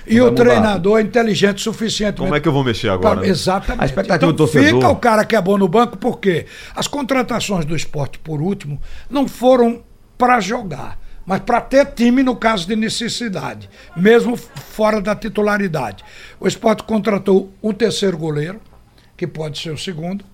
E 0.05 0.15
Vai 0.15 0.27
o 0.27 0.31
mudar. 0.31 0.43
treinador 0.43 0.99
é 0.99 1.03
inteligente 1.03 1.57
o 1.57 1.61
suficiente. 1.61 2.17
Como 2.17 2.35
é 2.35 2.39
que 2.39 2.47
eu 2.47 2.51
vou 2.51 2.63
mexer 2.63 2.89
agora? 2.89 3.19
Pra-? 3.19 3.27
Exatamente. 3.27 3.83
A 3.83 3.85
expectativa 3.85 4.15
então, 4.17 4.31
do 4.31 4.37
torcedor. 4.37 4.81
Fica 4.81 4.89
o 4.89 4.95
cara 4.95 5.23
que 5.23 5.35
é 5.35 5.41
bom 5.41 5.57
no 5.57 5.67
banco, 5.67 5.97
porque 5.97 6.45
as 6.75 6.87
contratações 6.87 7.63
do 7.63 7.75
esporte, 7.75 8.19
por 8.19 8.41
último, 8.41 8.81
não 9.09 9.27
foram 9.27 9.81
para 10.17 10.39
jogar, 10.39 10.99
mas 11.25 11.41
para 11.41 11.61
ter 11.61 11.85
time 11.93 12.23
no 12.23 12.35
caso 12.35 12.67
de 12.67 12.75
necessidade, 12.75 13.69
mesmo 13.95 14.35
fora 14.35 15.01
da 15.01 15.15
titularidade. 15.15 16.03
O 16.39 16.47
esporte 16.47 16.83
contratou 16.83 17.51
um 17.61 17.73
terceiro 17.73 18.17
goleiro, 18.17 18.59
que 19.15 19.27
pode 19.27 19.59
ser 19.59 19.71
o 19.71 19.77
segundo, 19.77 20.25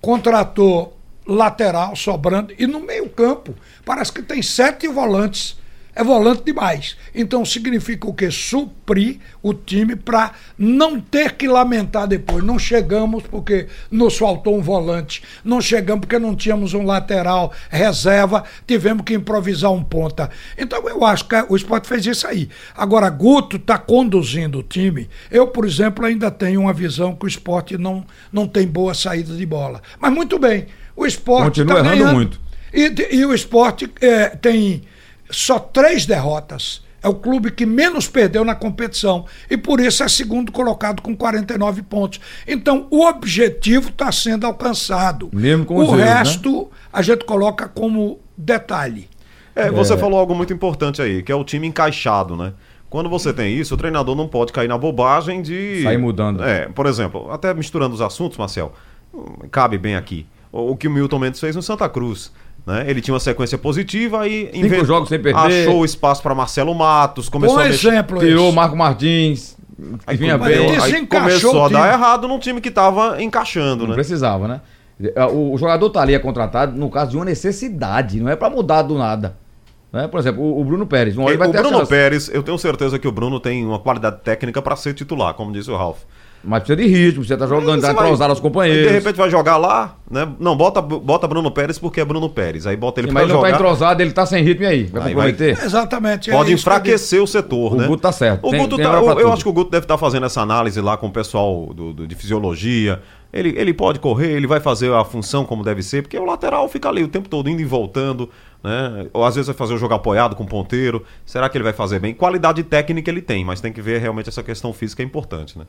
contratou 0.00 0.98
lateral 1.26 1.96
sobrando, 1.96 2.52
e 2.58 2.66
no 2.66 2.80
meio-campo, 2.80 3.54
parece 3.84 4.12
que 4.12 4.22
tem 4.22 4.42
sete 4.42 4.86
volantes 4.88 5.56
é 5.94 6.02
volante 6.02 6.42
demais. 6.44 6.96
Então 7.14 7.44
significa 7.44 8.08
o 8.08 8.14
quê? 8.14 8.30
Suprir 8.30 9.18
o 9.42 9.54
time 9.54 9.94
para 9.94 10.32
não 10.58 11.00
ter 11.00 11.32
que 11.32 11.46
lamentar 11.46 12.06
depois. 12.06 12.44
Não 12.44 12.58
chegamos 12.58 13.22
porque 13.24 13.68
nos 13.90 14.16
faltou 14.16 14.56
um 14.58 14.62
volante, 14.62 15.22
não 15.44 15.60
chegamos 15.60 16.00
porque 16.00 16.18
não 16.18 16.34
tínhamos 16.34 16.74
um 16.74 16.84
lateral 16.84 17.52
reserva, 17.70 18.44
tivemos 18.66 19.04
que 19.04 19.14
improvisar 19.14 19.72
um 19.72 19.82
ponta. 19.82 20.30
Então 20.58 20.88
eu 20.88 21.04
acho 21.04 21.26
que 21.28 21.36
o 21.48 21.56
esporte 21.56 21.88
fez 21.88 22.04
isso 22.06 22.26
aí. 22.26 22.48
Agora, 22.76 23.08
Guto 23.10 23.56
está 23.56 23.78
conduzindo 23.78 24.58
o 24.58 24.62
time. 24.62 25.08
Eu, 25.30 25.46
por 25.46 25.64
exemplo, 25.64 26.04
ainda 26.04 26.30
tenho 26.30 26.62
uma 26.62 26.72
visão 26.72 27.14
que 27.14 27.24
o 27.24 27.28
esporte 27.28 27.78
não, 27.78 28.04
não 28.32 28.48
tem 28.48 28.66
boa 28.66 28.94
saída 28.94 29.34
de 29.34 29.46
bola. 29.46 29.80
Mas 30.00 30.12
muito 30.12 30.38
bem, 30.38 30.66
o 30.96 31.06
esporte 31.06 31.60
Continua 31.60 31.74
tá 31.74 31.80
errando 31.80 31.98
ganhando. 31.98 32.14
muito. 32.14 32.40
E, 32.72 33.16
e 33.16 33.24
o 33.24 33.32
esporte 33.32 33.88
é, 34.00 34.30
tem 34.30 34.82
só 35.34 35.58
três 35.58 36.06
derrotas. 36.06 36.82
É 37.02 37.08
o 37.08 37.14
clube 37.14 37.50
que 37.50 37.66
menos 37.66 38.08
perdeu 38.08 38.46
na 38.46 38.54
competição. 38.54 39.26
E 39.50 39.58
por 39.58 39.78
isso 39.78 40.02
é 40.02 40.08
segundo 40.08 40.50
colocado 40.50 41.02
com 41.02 41.14
49 41.14 41.82
pontos. 41.82 42.18
Então, 42.48 42.86
o 42.90 43.04
objetivo 43.04 43.90
está 43.90 44.10
sendo 44.10 44.46
alcançado. 44.46 45.28
Mesmo 45.30 45.66
com 45.66 45.76
o 45.76 45.96
né? 45.96 46.02
resto 46.02 46.70
a 46.90 47.02
gente 47.02 47.26
coloca 47.26 47.68
como 47.68 48.18
detalhe. 48.34 49.10
É, 49.54 49.70
você 49.70 49.96
falou 49.98 50.18
algo 50.18 50.34
muito 50.34 50.52
importante 50.52 51.02
aí, 51.02 51.22
que 51.22 51.30
é 51.30 51.34
o 51.34 51.44
time 51.44 51.66
encaixado, 51.66 52.36
né? 52.36 52.54
Quando 52.88 53.10
você 53.10 53.32
tem 53.32 53.54
isso, 53.54 53.74
o 53.74 53.76
treinador 53.76 54.16
não 54.16 54.26
pode 54.26 54.52
cair 54.52 54.68
na 54.68 54.78
bobagem 54.78 55.42
de. 55.42 55.82
Sair 55.82 55.98
mudando. 55.98 56.42
É, 56.42 56.68
por 56.68 56.86
exemplo, 56.86 57.30
até 57.30 57.52
misturando 57.52 57.94
os 57.94 58.00
assuntos, 58.00 58.38
Marcel, 58.38 58.72
cabe 59.50 59.76
bem 59.76 59.94
aqui. 59.94 60.26
O, 60.50 60.70
o 60.70 60.76
que 60.76 60.88
o 60.88 60.90
Milton 60.90 61.18
Mendes 61.18 61.40
fez 61.40 61.54
no 61.54 61.62
Santa 61.62 61.88
Cruz. 61.88 62.32
Né? 62.66 62.84
Ele 62.88 63.00
tinha 63.00 63.12
uma 63.12 63.20
sequência 63.20 63.58
positiva 63.58 64.26
e 64.26 64.50
Cinco 64.52 64.84
jogos 64.84 65.08
sem 65.10 65.20
perder. 65.20 65.38
achou 65.66 65.84
espaço 65.84 66.22
para 66.22 66.34
Marcelo 66.34 66.74
Matos, 66.74 67.28
começou 67.28 67.56
Bom 67.58 67.62
a 67.62 67.68
mexer. 67.68 67.88
exemplo 67.88 68.18
Tirou. 68.20 68.50
Marco 68.52 68.76
Martins. 68.76 69.56
Aí, 70.06 70.16
vinha 70.16 70.38
bem. 70.38 70.78
Aí 70.80 71.06
começou 71.06 71.64
a 71.64 71.68
dar 71.68 71.92
errado 71.92 72.26
num 72.28 72.38
time 72.38 72.60
que 72.60 72.70
tava 72.70 73.22
encaixando, 73.22 73.82
Não 73.82 73.88
né? 73.90 73.94
precisava, 73.94 74.48
né? 74.48 74.60
O, 75.30 75.52
o 75.54 75.58
jogador 75.58 75.90
tá 75.90 76.00
ali 76.00 76.14
é 76.14 76.18
contratado 76.18 76.76
no 76.78 76.88
caso 76.88 77.10
de 77.10 77.16
uma 77.16 77.24
necessidade, 77.24 78.20
não 78.20 78.30
é 78.30 78.36
pra 78.36 78.48
mudar 78.48 78.82
do 78.82 78.96
nada. 78.96 79.36
Né? 79.92 80.08
Por 80.08 80.18
exemplo, 80.20 80.42
o, 80.42 80.60
o 80.60 80.64
Bruno 80.64 80.86
Pérez. 80.86 81.16
Uma 81.16 81.24
hora 81.26 81.32
ele 81.34 81.38
vai 81.38 81.48
o 81.48 81.52
Bruno 81.52 81.78
chance. 81.78 81.88
Pérez, 81.90 82.30
eu 82.32 82.42
tenho 82.42 82.56
certeza 82.58 82.98
que 82.98 83.06
o 83.06 83.12
Bruno 83.12 83.38
tem 83.40 83.64
uma 83.66 83.78
qualidade 83.78 84.20
técnica 84.22 84.62
para 84.62 84.74
ser 84.76 84.94
titular, 84.94 85.34
como 85.34 85.52
disse 85.52 85.70
o 85.70 85.76
Ralf. 85.76 85.98
Mas 86.46 86.62
precisa 86.62 86.76
de 86.76 86.86
ritmo, 86.94 87.24
você 87.24 87.36
tá 87.36 87.46
jogando, 87.46 87.80
tá 87.80 87.92
vai- 87.92 88.04
entrosado 88.04 88.30
aos 88.30 88.40
companheiros. 88.40 88.86
De 88.88 88.92
repente 88.92 89.16
vai 89.16 89.30
jogar 89.30 89.56
lá, 89.56 89.96
né? 90.10 90.28
Não, 90.38 90.56
bota, 90.56 90.80
bota 90.82 91.26
Bruno 91.26 91.50
Pérez 91.50 91.78
porque 91.78 92.00
é 92.00 92.04
Bruno 92.04 92.28
Pérez. 92.28 92.66
Aí 92.66 92.76
bota 92.76 93.00
ele 93.00 93.08
Sim, 93.08 93.12
pra 93.14 93.22
mas 93.22 93.30
ele 93.30 93.32
não 93.36 93.42
tá 93.42 93.48
jogar. 93.48 93.58
entrosado, 93.60 94.00
ele 94.02 94.12
tá 94.12 94.26
sem 94.26 94.42
ritmo 94.44 94.64
e 94.64 94.66
aí? 94.66 94.82
Vai 94.84 95.02
Aí 95.08 95.14
vai- 95.14 95.32
comprometer? 95.32 95.64
Exatamente. 95.64 96.30
é 96.30 96.34
Pode 96.34 96.52
enfraquecer 96.52 97.22
o 97.22 97.26
setor, 97.26 97.72
O 97.72 97.76
né? 97.76 97.86
Guto 97.86 98.02
tá 98.02 98.12
certo, 98.12 98.46
O 98.46 98.50
tem- 98.50 98.60
Guto 98.60 98.76
tem 98.76 98.84
tá- 98.84 98.92
eu, 98.94 99.20
eu 99.20 99.32
acho 99.32 99.42
que 99.42 99.48
o 99.48 99.52
Guto 99.52 99.70
deve 99.70 99.84
estar 99.84 99.96
fazendo 99.98 100.26
essa 100.26 100.40
análise 100.40 100.80
lá 100.80 100.96
com 100.96 101.06
o 101.06 101.10
pessoal 101.12 101.72
do, 101.74 101.92
do- 101.92 102.06
de 102.06 102.14
fisiologia. 102.14 103.00
Ele, 103.32 103.52
ele 103.58 103.74
pode 103.74 103.98
correr, 103.98 104.30
ele 104.30 104.46
vai 104.46 104.60
fazer 104.60 104.92
a 104.92 105.04
função 105.04 105.44
como 105.44 105.64
deve 105.64 105.82
ser, 105.82 106.02
porque 106.02 106.16
o 106.16 106.24
lateral 106.24 106.68
fica 106.68 106.88
ali 106.88 107.02
o 107.02 107.08
tempo 107.08 107.28
todo 107.28 107.50
indo 107.50 107.60
e 107.60 107.64
voltando, 107.64 108.30
né? 108.62 109.06
Ou 109.12 109.24
às 109.24 109.34
vezes 109.34 109.48
vai 109.48 109.56
fazer 109.56 109.74
o 109.74 109.76
jogo 109.76 109.92
apoiado 109.92 110.36
com 110.36 110.46
ponteiro. 110.46 111.02
Será 111.26 111.48
que 111.48 111.56
ele 111.56 111.64
vai 111.64 111.72
fazer 111.72 111.98
bem? 111.98 112.14
Qualidade 112.14 112.62
técnica 112.62 113.10
ele 113.10 113.20
tem, 113.20 113.44
mas 113.44 113.60
tem 113.60 113.72
que 113.72 113.82
ver 113.82 114.00
realmente 114.00 114.28
essa 114.28 114.40
questão 114.40 114.72
física 114.72 115.02
é 115.02 115.04
importante, 115.06 115.58
né? 115.58 115.64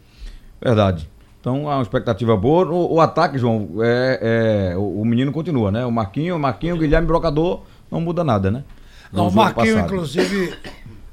Verdade. 0.65 1.08
Então 1.39 1.69
há 1.69 1.75
uma 1.75 1.82
expectativa 1.84 2.36
boa. 2.36 2.65
O, 2.65 2.95
o 2.95 2.99
ataque, 3.01 3.38
João, 3.38 3.69
é, 3.82 4.71
é- 4.73 4.78
o, 4.78 5.01
o 5.01 5.06
menino 5.06 5.32
continua, 5.32 5.71
né? 5.71 5.86
O 5.86 5.91
Marquinho, 5.91 6.36
o 6.36 6.39
Marquinho, 6.39 6.75
o 6.75 6.80
Guilherme 6.80 7.08
Brocador, 7.08 7.62
não 7.91 8.01
muda 8.01 8.23
nada, 8.23 8.49
né? 8.49 8.63
Não, 9.13 9.25
No 9.25 9.30
o 9.30 9.32
jogo 9.32 9.43
Marquinhos, 9.43 9.73
passado. 9.75 9.86
inclusive, 9.93 10.54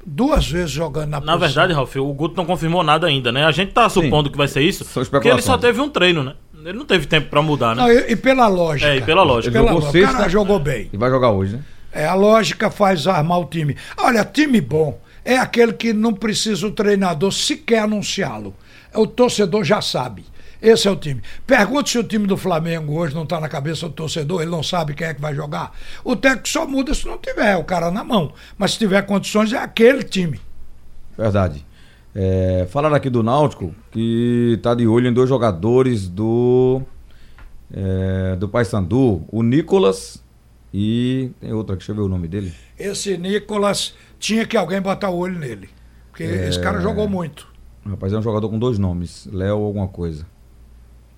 duas 0.05 0.49
vezes 0.49 0.71
jogando 0.71 1.09
na 1.11 1.19
Na 1.19 1.33
posição. 1.33 1.39
verdade, 1.39 1.73
Ralf, 1.73 1.95
o 1.97 2.13
Guto 2.13 2.35
não 2.35 2.45
confirmou 2.45 2.83
nada 2.83 3.05
ainda, 3.05 3.31
né? 3.31 3.45
A 3.45 3.51
gente 3.51 3.71
tá 3.73 3.87
supondo 3.87 4.31
que 4.31 4.37
vai 4.37 4.47
ser 4.47 4.61
isso, 4.61 4.83
porque 5.09 5.27
ele 5.29 5.41
só 5.41 5.57
teve 5.57 5.79
um 5.79 5.87
treino, 5.89 6.23
né? 6.23 6.33
Ele 6.65 6.77
não 6.77 6.85
teve 6.85 7.05
tempo 7.05 7.29
pra 7.29 7.41
mudar, 7.41 7.75
né? 7.75 7.81
Não, 7.83 7.91
e, 7.91 8.13
e 8.13 8.15
pela 8.15 8.47
lógica. 8.47 8.89
É, 8.89 8.97
e 8.97 9.01
pela 9.01 9.21
lógica. 9.21 9.49
Ele 9.55 9.65
Pela 9.65 9.67
jogou 9.73 9.85
lógica. 9.85 9.99
O 9.99 10.01
sexta. 10.01 10.17
cara 10.17 10.29
jogou 10.29 10.59
bem. 10.59 10.89
E 10.93 10.97
vai 10.97 11.09
jogar 11.09 11.29
hoje, 11.31 11.57
né? 11.57 11.63
É, 11.91 12.07
a 12.07 12.15
lógica 12.15 12.71
faz 12.71 13.05
armar 13.05 13.39
o 13.39 13.45
time. 13.45 13.75
Olha, 13.97 14.23
time 14.25 14.59
bom 14.61 14.97
é 15.23 15.37
aquele 15.37 15.73
que 15.73 15.91
não 15.93 16.13
precisa 16.13 16.65
o 16.65 16.71
treinador 16.71 17.31
sequer 17.31 17.79
anunciá-lo. 17.83 18.55
O 18.95 19.07
torcedor 19.07 19.63
já 19.63 19.81
sabe. 19.81 20.25
Esse 20.61 20.87
é 20.87 20.91
o 20.91 20.95
time. 20.95 21.21
Pergunte 21.45 21.89
se 21.89 21.99
o 21.99 22.03
time 22.03 22.25
do 22.25 22.37
Flamengo 22.37 22.93
hoje 22.97 23.13
não 23.13 23.23
está 23.23 23.37
na 23.37 23.49
cabeça 23.49 23.89
do 23.89 23.93
torcedor, 23.93 24.41
ele 24.41 24.49
não 24.49 24.63
sabe 24.63 24.93
quem 24.93 25.07
é 25.07 25.13
que 25.13 25.19
vai 25.19 25.35
jogar. 25.35 25.77
O 26.05 26.15
técnico 26.15 26.47
só 26.47 26.65
muda 26.65 26.93
se 26.93 27.05
não 27.05 27.17
tiver 27.17 27.57
o 27.57 27.65
cara 27.65 27.91
na 27.91 28.01
mão. 28.01 28.31
Mas 28.57 28.71
se 28.71 28.79
tiver 28.79 29.01
condições, 29.01 29.51
é 29.51 29.57
aquele 29.57 30.03
time. 30.03 30.39
Verdade. 31.17 31.65
É, 32.15 32.65
falaram 32.69 32.95
aqui 32.95 33.09
do 33.09 33.21
Náutico 33.21 33.75
que 33.91 34.57
tá 34.61 34.73
de 34.73 34.87
olho 34.87 35.09
em 35.09 35.13
dois 35.13 35.27
jogadores 35.27 36.07
do 36.07 36.81
é, 37.73 38.35
do 38.35 38.47
Paysandu, 38.47 39.25
o 39.31 39.41
Nicolas 39.41 40.23
e 40.73 41.31
tem 41.41 41.51
outra, 41.51 41.75
deixa 41.75 41.91
eu 41.91 41.95
ver 41.95 42.01
o 42.03 42.07
nome 42.07 42.27
dele. 42.27 42.53
Esse 42.79 43.17
Nicolas 43.17 43.95
tinha 44.17 44.45
que 44.45 44.55
alguém 44.55 44.79
botar 44.79 45.09
o 45.09 45.17
olho 45.17 45.37
nele. 45.37 45.69
Porque 46.09 46.23
esse 46.23 46.59
cara 46.59 46.79
jogou 46.79 47.09
muito. 47.09 47.52
Rapaz, 47.85 48.13
é 48.13 48.17
um 48.17 48.21
jogador 48.21 48.49
com 48.49 48.57
dois 48.57 48.77
nomes, 48.79 49.27
Léo 49.31 49.57
alguma 49.63 49.87
coisa. 49.87 50.25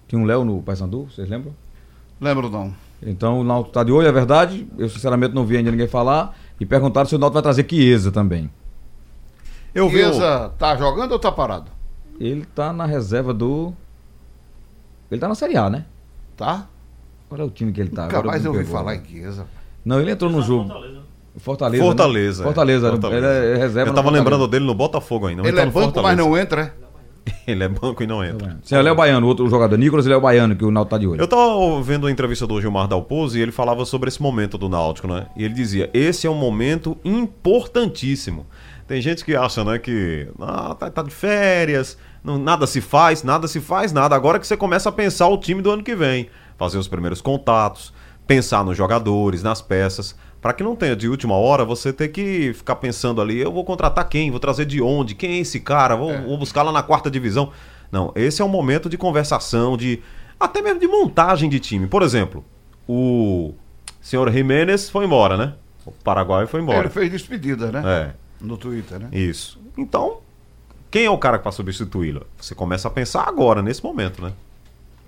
Tinha 0.08 0.20
um 0.20 0.26
Léo 0.26 0.44
no 0.44 0.62
Paysandu, 0.62 1.04
vocês 1.06 1.30
lembram? 1.30 1.54
Lembro 2.20 2.50
não. 2.50 2.74
Então 3.02 3.40
o 3.40 3.44
Náutico 3.44 3.74
tá 3.74 3.84
de 3.84 3.92
olho, 3.92 4.08
é 4.08 4.12
verdade. 4.12 4.68
Eu 4.78 4.90
sinceramente 4.90 5.34
não 5.36 5.46
vi 5.46 5.58
ainda 5.58 5.70
ninguém 5.70 5.88
falar 5.88 6.36
e 6.60 6.66
perguntaram 6.66 7.08
se 7.08 7.16
o 7.16 7.20
Náutico 7.20 7.34
vai 7.36 7.44
trazer 7.44 7.66
Chiesa 7.70 8.12
também. 8.12 8.50
Eu 9.74 9.90
vi. 9.90 9.98
o- 9.98 10.14
Chiesa 10.14 10.50
tá 10.58 10.76
jogando 10.76 11.12
ou 11.12 11.20
tá 11.20 11.32
parado? 11.32 11.70
Ele 12.20 12.46
tá 12.46 12.72
na 12.72 12.86
reserva 12.86 13.34
do 13.34 13.74
Ele 15.12 15.20
tá 15.20 15.28
na 15.28 15.36
Série 15.36 15.58
A, 15.58 15.70
né? 15.70 15.86
Tá? 16.38 16.68
Qual 17.30 17.40
é 17.40 17.44
o 17.44 17.50
time 17.50 17.72
que 17.72 17.82
ele 17.82 17.90
tá? 17.90 18.04
Nunca 18.04 18.18
Agora 18.18 18.32
mais 18.32 18.46
eu 18.46 18.52
ouvi 18.54 18.66
falar 18.66 18.94
né? 18.96 19.02
em 19.04 19.10
Chiesa. 19.10 19.46
Não, 19.84 20.00
ele 20.00 20.12
entrou 20.12 20.32
no 20.32 20.42
jogo. 20.42 20.70
Fortaleza. 20.70 21.02
Né? 22.44 22.44
Fortaleza. 22.46 22.88
é. 22.88 22.92
Fortaleza. 22.92 23.18
Ele 23.18 23.26
é 23.26 23.58
reserva. 23.58 23.90
Eu 23.90 23.94
tava 23.94 24.04
Fortaleza. 24.04 24.12
lembrando 24.12 24.48
dele 24.48 24.66
no 24.66 24.74
Botafogo 24.74 25.28
ainda. 25.28 25.42
Ele 25.42 25.56
tá 25.56 25.62
é 25.62 25.66
no 25.66 25.72
banco, 25.72 25.94
Fortaleza. 25.94 26.16
mas 26.16 26.26
não 26.26 26.38
entra, 26.38 26.62
é? 26.82 26.86
Ele 27.48 27.64
é 27.64 27.68
banco 27.68 28.04
e 28.04 28.08
não 28.08 28.24
entra. 28.24 28.58
Sim, 28.64 28.76
é 28.76 28.80
o 28.80 28.82
Léo 28.82 28.96
Baiano, 28.96 29.26
outro 29.28 29.48
jogador. 29.50 29.78
Nicolas 29.78 30.06
Léo 30.06 30.22
Baiano, 30.22 30.56
que 30.56 30.64
o 30.64 30.72
Náutico 30.72 30.92
tá 30.92 30.98
de 30.98 31.08
olho. 31.08 31.20
Eu 31.20 31.28
tava 31.28 31.82
vendo 31.82 32.08
a 32.08 32.12
entrevista 32.12 32.46
do 32.46 32.60
Gilmar 32.62 32.88
Dalpozo 32.88 33.38
e 33.38 33.42
ele 33.42 33.52
falava 33.52 33.84
sobre 33.86 34.10
esse 34.10 34.22
momento 34.22 34.58
do 34.58 34.70
Náutico, 34.70 35.08
né? 35.08 35.28
E 35.36 35.44
ele 35.44 35.54
dizia: 35.54 35.90
esse 35.94 36.28
é 36.28 36.30
um 36.30 36.36
momento 36.36 36.98
importantíssimo. 37.04 38.46
Tem 38.88 39.02
gente 39.02 39.26
que 39.26 39.36
acha, 39.36 39.64
né, 39.64 39.80
que 39.80 40.28
ah, 40.40 40.76
tá, 40.76 40.92
tá 40.92 41.02
de 41.02 41.10
férias, 41.10 41.98
não, 42.24 42.38
nada 42.38 42.68
se 42.68 42.80
faz, 42.82 43.24
nada 43.24 43.48
se 43.48 43.60
faz, 43.60 43.92
nada. 43.92 44.16
Agora 44.16 44.38
que 44.38 44.46
você 44.46 44.56
começa 44.56 44.90
a 44.90 44.92
pensar 44.92 45.28
o 45.28 45.40
time 45.40 45.60
do 45.60 45.72
ano 45.72 45.82
que 45.82 45.96
vem, 45.96 46.30
fazer 46.56 46.78
os 46.78 46.88
primeiros 46.88 47.20
contatos, 47.20 47.92
pensar 48.28 48.64
nos 48.64 48.78
jogadores, 48.78 49.42
nas 49.42 49.60
peças, 49.60 50.16
para 50.46 50.54
que 50.54 50.62
não 50.62 50.76
tenha 50.76 50.96
de 50.96 51.10
última 51.10 51.34
hora 51.34 51.66
você 51.66 51.92
ter 51.92 52.10
que 52.10 52.54
ficar 52.54 52.76
pensando 52.76 53.20
ali, 53.20 53.40
eu 53.40 53.52
vou 53.52 53.66
contratar 53.66 54.08
quem, 54.08 54.30
vou 54.30 54.40
trazer 54.40 54.64
de 54.64 54.80
onde, 54.80 55.16
quem 55.16 55.32
é 55.32 55.40
esse 55.40 55.60
cara, 55.60 55.96
vou, 55.96 56.16
vou 56.22 56.38
buscar 56.38 56.62
lá 56.62 56.72
na 56.72 56.84
quarta 56.84 57.10
divisão. 57.10 57.52
Não, 57.92 58.12
esse 58.16 58.44
é 58.44 58.46
um 58.46 58.48
momento 58.48 58.88
de 58.88 58.96
conversação, 58.96 59.76
de 59.76 60.04
até 60.40 60.62
mesmo 60.62 60.80
de 60.80 60.88
montagem 60.88 61.50
de 61.50 61.60
time. 61.60 61.88
Por 61.88 62.04
exemplo, 62.04 62.46
o 62.88 63.56
senhor 64.00 64.32
Jiménez 64.32 64.88
foi 64.88 65.06
embora, 65.06 65.36
né? 65.36 65.56
O 65.84 65.92
Paraguai 65.92 66.46
foi 66.46 66.62
embora. 66.62 66.78
Ele 66.78 66.90
fez 66.90 67.10
despedida, 67.10 67.72
né? 67.72 67.82
É, 67.84 68.14
No 68.40 68.56
Twitter, 68.56 69.00
né? 69.00 69.10
isso. 69.12 69.60
Então, 69.76 70.20
quem 70.92 71.06
é 71.06 71.10
o 71.10 71.18
cara 71.18 71.40
para 71.40 71.52
substituí-lo? 71.52 72.24
Você 72.38 72.54
começa 72.54 72.88
a 72.88 72.92
pensar 72.92 73.28
agora, 73.28 73.64
nesse 73.64 73.84
momento, 73.84 74.22
né? 74.22 74.32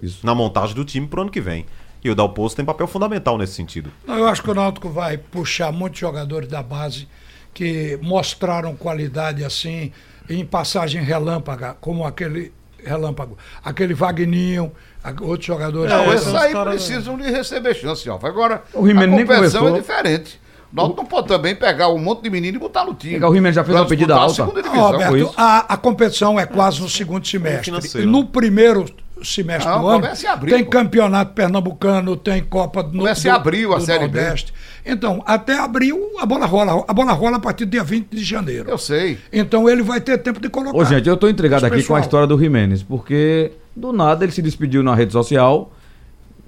Isso. 0.01 0.25
Na 0.25 0.33
montagem 0.33 0.73
do 0.73 0.83
time 0.83 1.05
pro 1.05 1.21
ano 1.21 1.29
que 1.29 1.41
vem. 1.41 1.67
E 2.03 2.09
o 2.09 2.15
Dalpozo 2.15 2.55
tem 2.55 2.63
papel 2.65 2.87
fundamental 2.87 3.37
nesse 3.37 3.53
sentido. 3.53 3.91
Não, 4.05 4.15
eu 4.17 4.27
acho 4.27 4.41
que 4.43 4.49
o 4.49 4.53
Náutico 4.53 4.89
vai 4.89 5.17
puxar 5.17 5.71
muitos 5.71 5.99
jogadores 5.99 6.47
da 6.47 6.61
base 6.63 7.07
que 7.53 7.97
mostraram 8.01 8.75
qualidade 8.75 9.43
assim 9.43 9.91
em 10.29 10.45
passagem 10.45 11.01
relâmpaga, 11.01 11.75
como 11.81 12.05
aquele 12.05 12.53
relâmpago, 12.83 13.37
aquele 13.63 13.93
Vagninho, 13.93 14.71
a- 15.03 15.13
outros 15.21 15.45
jogadores. 15.45 15.91
Não, 15.91 16.13
esses 16.13 16.33
aí 16.35 16.53
precisam 16.53 17.17
de 17.17 17.23
receber 17.31 17.73
chance, 17.73 18.07
ó. 18.09 18.19
Agora, 18.21 18.63
O 18.73 18.85
Jimenez 18.87 19.29
a 19.29 19.35
conversou. 19.35 19.69
é 19.75 19.79
diferente. 19.79 20.39
O 20.71 20.75
Náutico 20.75 21.01
não 21.01 21.07
pode 21.09 21.27
também 21.29 21.55
pegar 21.55 21.89
um 21.89 21.97
monte 21.97 22.21
de 22.23 22.29
menino 22.29 22.57
e 22.57 22.59
botar 22.59 22.83
no 22.85 22.93
time. 22.93 23.17
O 23.23 23.33
Jimenez 23.33 23.55
já 23.55 23.63
fez 23.63 23.75
uma 23.75 23.85
pedida 23.87 24.15
a 24.15 24.19
alta. 24.19 24.45
Não, 24.45 24.53
divisão. 24.53 24.91
Roberto, 24.91 25.33
a, 25.35 25.73
a 25.73 25.77
competição 25.77 26.39
é 26.39 26.45
quase 26.45 26.79
no 26.81 26.89
segundo 26.89 27.25
semestre. 27.25 27.65
financeiro, 27.65 28.07
E 28.07 28.11
no 28.11 28.25
primeiro 28.25 28.85
semestre 29.25 29.69
Não, 29.71 29.81
do 29.81 29.87
ano 29.87 30.01
começa 30.01 30.25
em 30.25 30.29
abril, 30.29 30.55
tem 30.55 30.63
pô. 30.65 30.69
campeonato 30.71 31.33
pernambucano, 31.33 32.15
tem 32.15 32.43
Copa 32.43 32.83
do 32.83 32.97
Começa 32.99 33.27
em 33.27 33.31
abril 33.31 33.73
a 33.75 33.79
Série 33.81 34.07
B. 34.07 34.19
Nordeste. 34.21 34.53
Então, 34.85 35.21
até 35.25 35.57
abril 35.59 35.97
a 36.19 36.25
bola 36.25 36.45
rola. 36.45 36.83
A 36.87 36.93
bola 36.93 37.11
rola 37.13 37.37
a 37.37 37.39
partir 37.39 37.65
do 37.65 37.71
dia 37.71 37.83
20 37.83 38.09
de 38.09 38.23
janeiro. 38.23 38.69
Eu 38.69 38.77
sei. 38.77 39.17
Então 39.31 39.67
ele 39.69 39.81
vai 39.83 39.99
ter 40.01 40.17
tempo 40.17 40.39
de 40.39 40.49
colocar. 40.49 40.77
Ô, 40.77 40.85
gente, 40.85 41.07
eu 41.07 41.17
tô 41.17 41.27
intrigado 41.29 41.65
aqui 41.65 41.71
com 41.75 41.75
a 41.75 41.79
pessoal. 41.81 41.99
história 41.99 42.27
do 42.27 42.37
Jimenez, 42.39 42.83
porque 42.83 43.51
do 43.75 43.91
nada 43.93 44.23
ele 44.25 44.31
se 44.31 44.41
despediu 44.41 44.81
na 44.81 44.95
rede 44.95 45.11
social, 45.13 45.71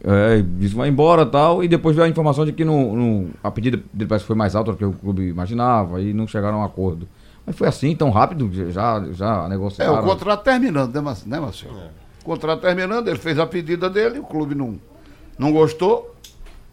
é, 0.03 0.41
disse 0.57 0.73
vai 0.75 0.87
embora 0.89 1.23
e 1.23 1.25
tal, 1.25 1.63
e 1.63 1.67
depois 1.67 1.95
veio 1.95 2.05
a 2.05 2.09
informação 2.09 2.45
de 2.45 2.53
que 2.53 2.63
não, 2.63 2.95
não- 2.95 3.27
a 3.43 3.51
pedida 3.51 3.77
dele 3.93 4.07
parece 4.07 4.23
que 4.23 4.27
foi 4.27 4.35
mais 4.35 4.55
alta 4.55 4.71
do 4.71 4.77
que 4.77 4.85
o 4.85 4.93
clube 4.93 5.27
imaginava, 5.27 6.01
e 6.01 6.13
não 6.13 6.25
chegaram 6.27 6.57
a 6.57 6.61
um 6.61 6.63
acordo. 6.65 7.07
Mas 7.45 7.55
foi 7.57 7.67
assim, 7.67 7.95
tão 7.95 8.09
rápido, 8.09 8.49
já, 8.71 9.03
já 9.11 9.45
É, 9.45 9.49
negociaram. 9.49 9.99
o 9.99 10.03
contrato 10.03 10.43
terminando, 10.43 10.93
né, 10.93 11.15
né 11.25 11.39
Marcelo? 11.39 11.73
Contrato 12.23 12.61
terminando, 12.61 13.07
ele 13.07 13.19
fez 13.19 13.39
a 13.39 13.45
pedida 13.45 13.89
dele, 13.89 14.19
o 14.19 14.23
clube 14.23 14.53
não, 14.53 14.79
não 15.37 15.51
gostou, 15.51 16.15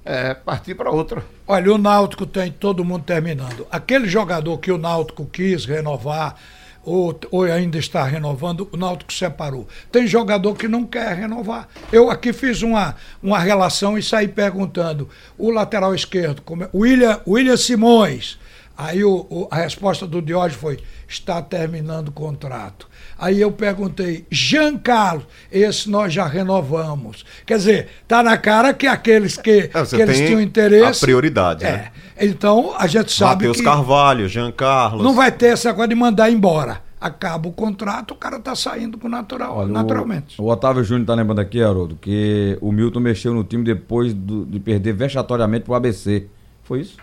é, 0.04 0.34
partir 0.34 0.74
para 0.74 0.90
outra. 0.90 1.24
Olha, 1.46 1.72
o 1.72 1.78
Náutico 1.78 2.26
tem 2.26 2.50
todo 2.50 2.84
mundo 2.84 3.04
terminando. 3.04 3.66
Aquele 3.70 4.08
jogador 4.08 4.58
que 4.58 4.70
o 4.70 4.78
Náutico 4.78 5.26
quis 5.26 5.64
renovar, 5.64 6.36
ou, 6.84 7.18
ou 7.32 7.42
ainda 7.42 7.78
está 7.78 8.04
renovando, 8.04 8.68
o 8.72 8.76
Náutico 8.76 9.12
separou. 9.12 9.66
Tem 9.90 10.06
jogador 10.06 10.54
que 10.54 10.68
não 10.68 10.84
quer 10.84 11.16
renovar. 11.16 11.68
Eu 11.90 12.08
aqui 12.08 12.32
fiz 12.32 12.62
uma, 12.62 12.94
uma 13.20 13.40
relação 13.40 13.98
e 13.98 14.02
saí 14.02 14.28
perguntando. 14.28 15.08
O 15.36 15.50
lateral 15.50 15.92
esquerdo, 15.94 16.40
como 16.42 16.62
é? 16.62 16.70
William, 16.72 17.20
William 17.26 17.56
Simões. 17.56 18.38
Aí 18.76 19.02
o, 19.02 19.26
o- 19.30 19.48
a 19.50 19.56
resposta 19.56 20.06
do 20.06 20.20
Diógenes 20.20 20.60
foi: 20.60 20.78
está 21.08 21.40
terminando 21.40 22.08
o 22.08 22.12
contrato. 22.12 22.88
Aí 23.18 23.40
eu 23.40 23.50
perguntei, 23.50 24.26
Jean 24.30 24.76
Carlos, 24.76 25.24
esse 25.50 25.88
nós 25.88 26.12
já 26.12 26.26
renovamos. 26.26 27.24
Quer 27.46 27.56
dizer, 27.56 27.88
tá 28.06 28.22
na 28.22 28.36
cara 28.36 28.74
que 28.74 28.86
aqueles 28.86 29.38
que, 29.38 29.70
É, 29.72 29.84
que 29.86 29.96
eles 30.02 30.18
tinham 30.18 30.40
interesse. 30.40 31.02
a 31.02 31.06
prioridade, 31.06 31.64
É. 31.64 31.70
né? 31.72 31.90
Então 32.20 32.74
a 32.76 32.86
gente 32.86 33.10
sabe 33.12 33.46
Matheus 33.46 33.60
Carvalho, 33.64 34.28
Jean 34.28 34.52
Carlos. 34.52 35.02
não 35.02 35.14
vai 35.14 35.32
ter 35.32 35.54
esse 35.54 35.66
negócio 35.66 35.88
de 35.88 35.94
mandar 35.94 36.30
embora. 36.30 36.84
Acaba 37.00 37.48
o 37.48 37.52
contrato, 37.52 38.12
o 38.12 38.14
cara 38.14 38.38
tá 38.38 38.54
saindo 38.54 38.96
com 38.98 39.08
natural, 39.08 39.56
Olha, 39.58 39.68
o- 39.68 39.72
naturalmente. 39.72 40.40
O, 40.40 40.48
Otávio 40.50 40.82
Júnior 40.82 41.06
tá 41.06 41.14
lembrando 41.14 41.40
aqui, 41.40 41.62
Haroldo, 41.62 41.96
que 42.00 42.56
o 42.60 42.72
Milton 42.72 43.00
mexeu 43.00 43.32
no 43.34 43.44
time 43.44 43.62
depois 43.64 44.12
do- 44.14 44.44
de 44.46 44.58
perder 44.58 44.92
vexatoriamente 44.94 45.64
pro 45.64 45.74
ABC. 45.74 46.26
Foi 46.64 46.80
isso? 46.80 46.96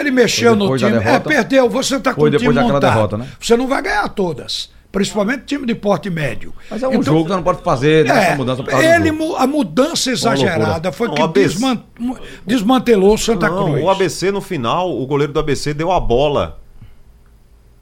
Ele 0.00 0.10
mexeu 0.10 0.56
Foi 0.56 0.68
no 0.68 0.76
time. 0.76 0.90
É, 0.90 0.98
derrota? 0.98 1.20
perdeu. 1.28 1.68
Você 1.68 2.00
tá 2.00 2.12
com 2.14 2.20
Foi 2.20 2.28
o 2.28 2.32
time 2.32 2.38
depois 2.40 2.56
daquela 2.56 2.74
montado. 2.74 2.92
derrota, 2.94 3.18
né? 3.18 3.28
Você 3.38 3.56
não 3.56 3.66
vai 3.68 3.82
ganhar 3.82 4.08
todas. 4.08 4.70
principalmente 4.92 5.44
time 5.44 5.64
de 5.66 5.74
porte 5.76 6.10
médio. 6.10 6.52
Mas 6.68 6.82
é 6.82 6.88
um 6.88 6.90
Então, 6.94 7.02
jogo 7.04 7.22
que 7.22 7.28
você 7.30 7.36
não 7.36 7.42
pode 7.44 7.62
fazer 7.62 8.06
essa 8.06 8.32
é, 8.32 8.34
mudança 8.36 8.60
por 8.64 8.72
ele, 8.82 9.08
jogo. 9.10 9.36
a 9.36 9.46
mudança 9.46 10.10
exagerada 10.10 10.90
foi 10.90 11.06
Não, 11.06 11.14
que 11.14 11.22
ABC 11.22 11.48
desman- 11.54 11.84
desmantelou 12.44 13.14
o 13.14 13.18
Santa 13.18 13.48
Não, 13.48 13.66
Cruz. 13.70 13.84
o 13.84 13.88
ABC 13.88 14.32
no 14.32 14.40
final, 14.40 14.90
o 14.90 15.06
goleiro 15.06 15.32
do 15.32 15.38
ABC 15.38 15.72
deu 15.72 15.92
a 15.92 16.00
bola 16.00 16.58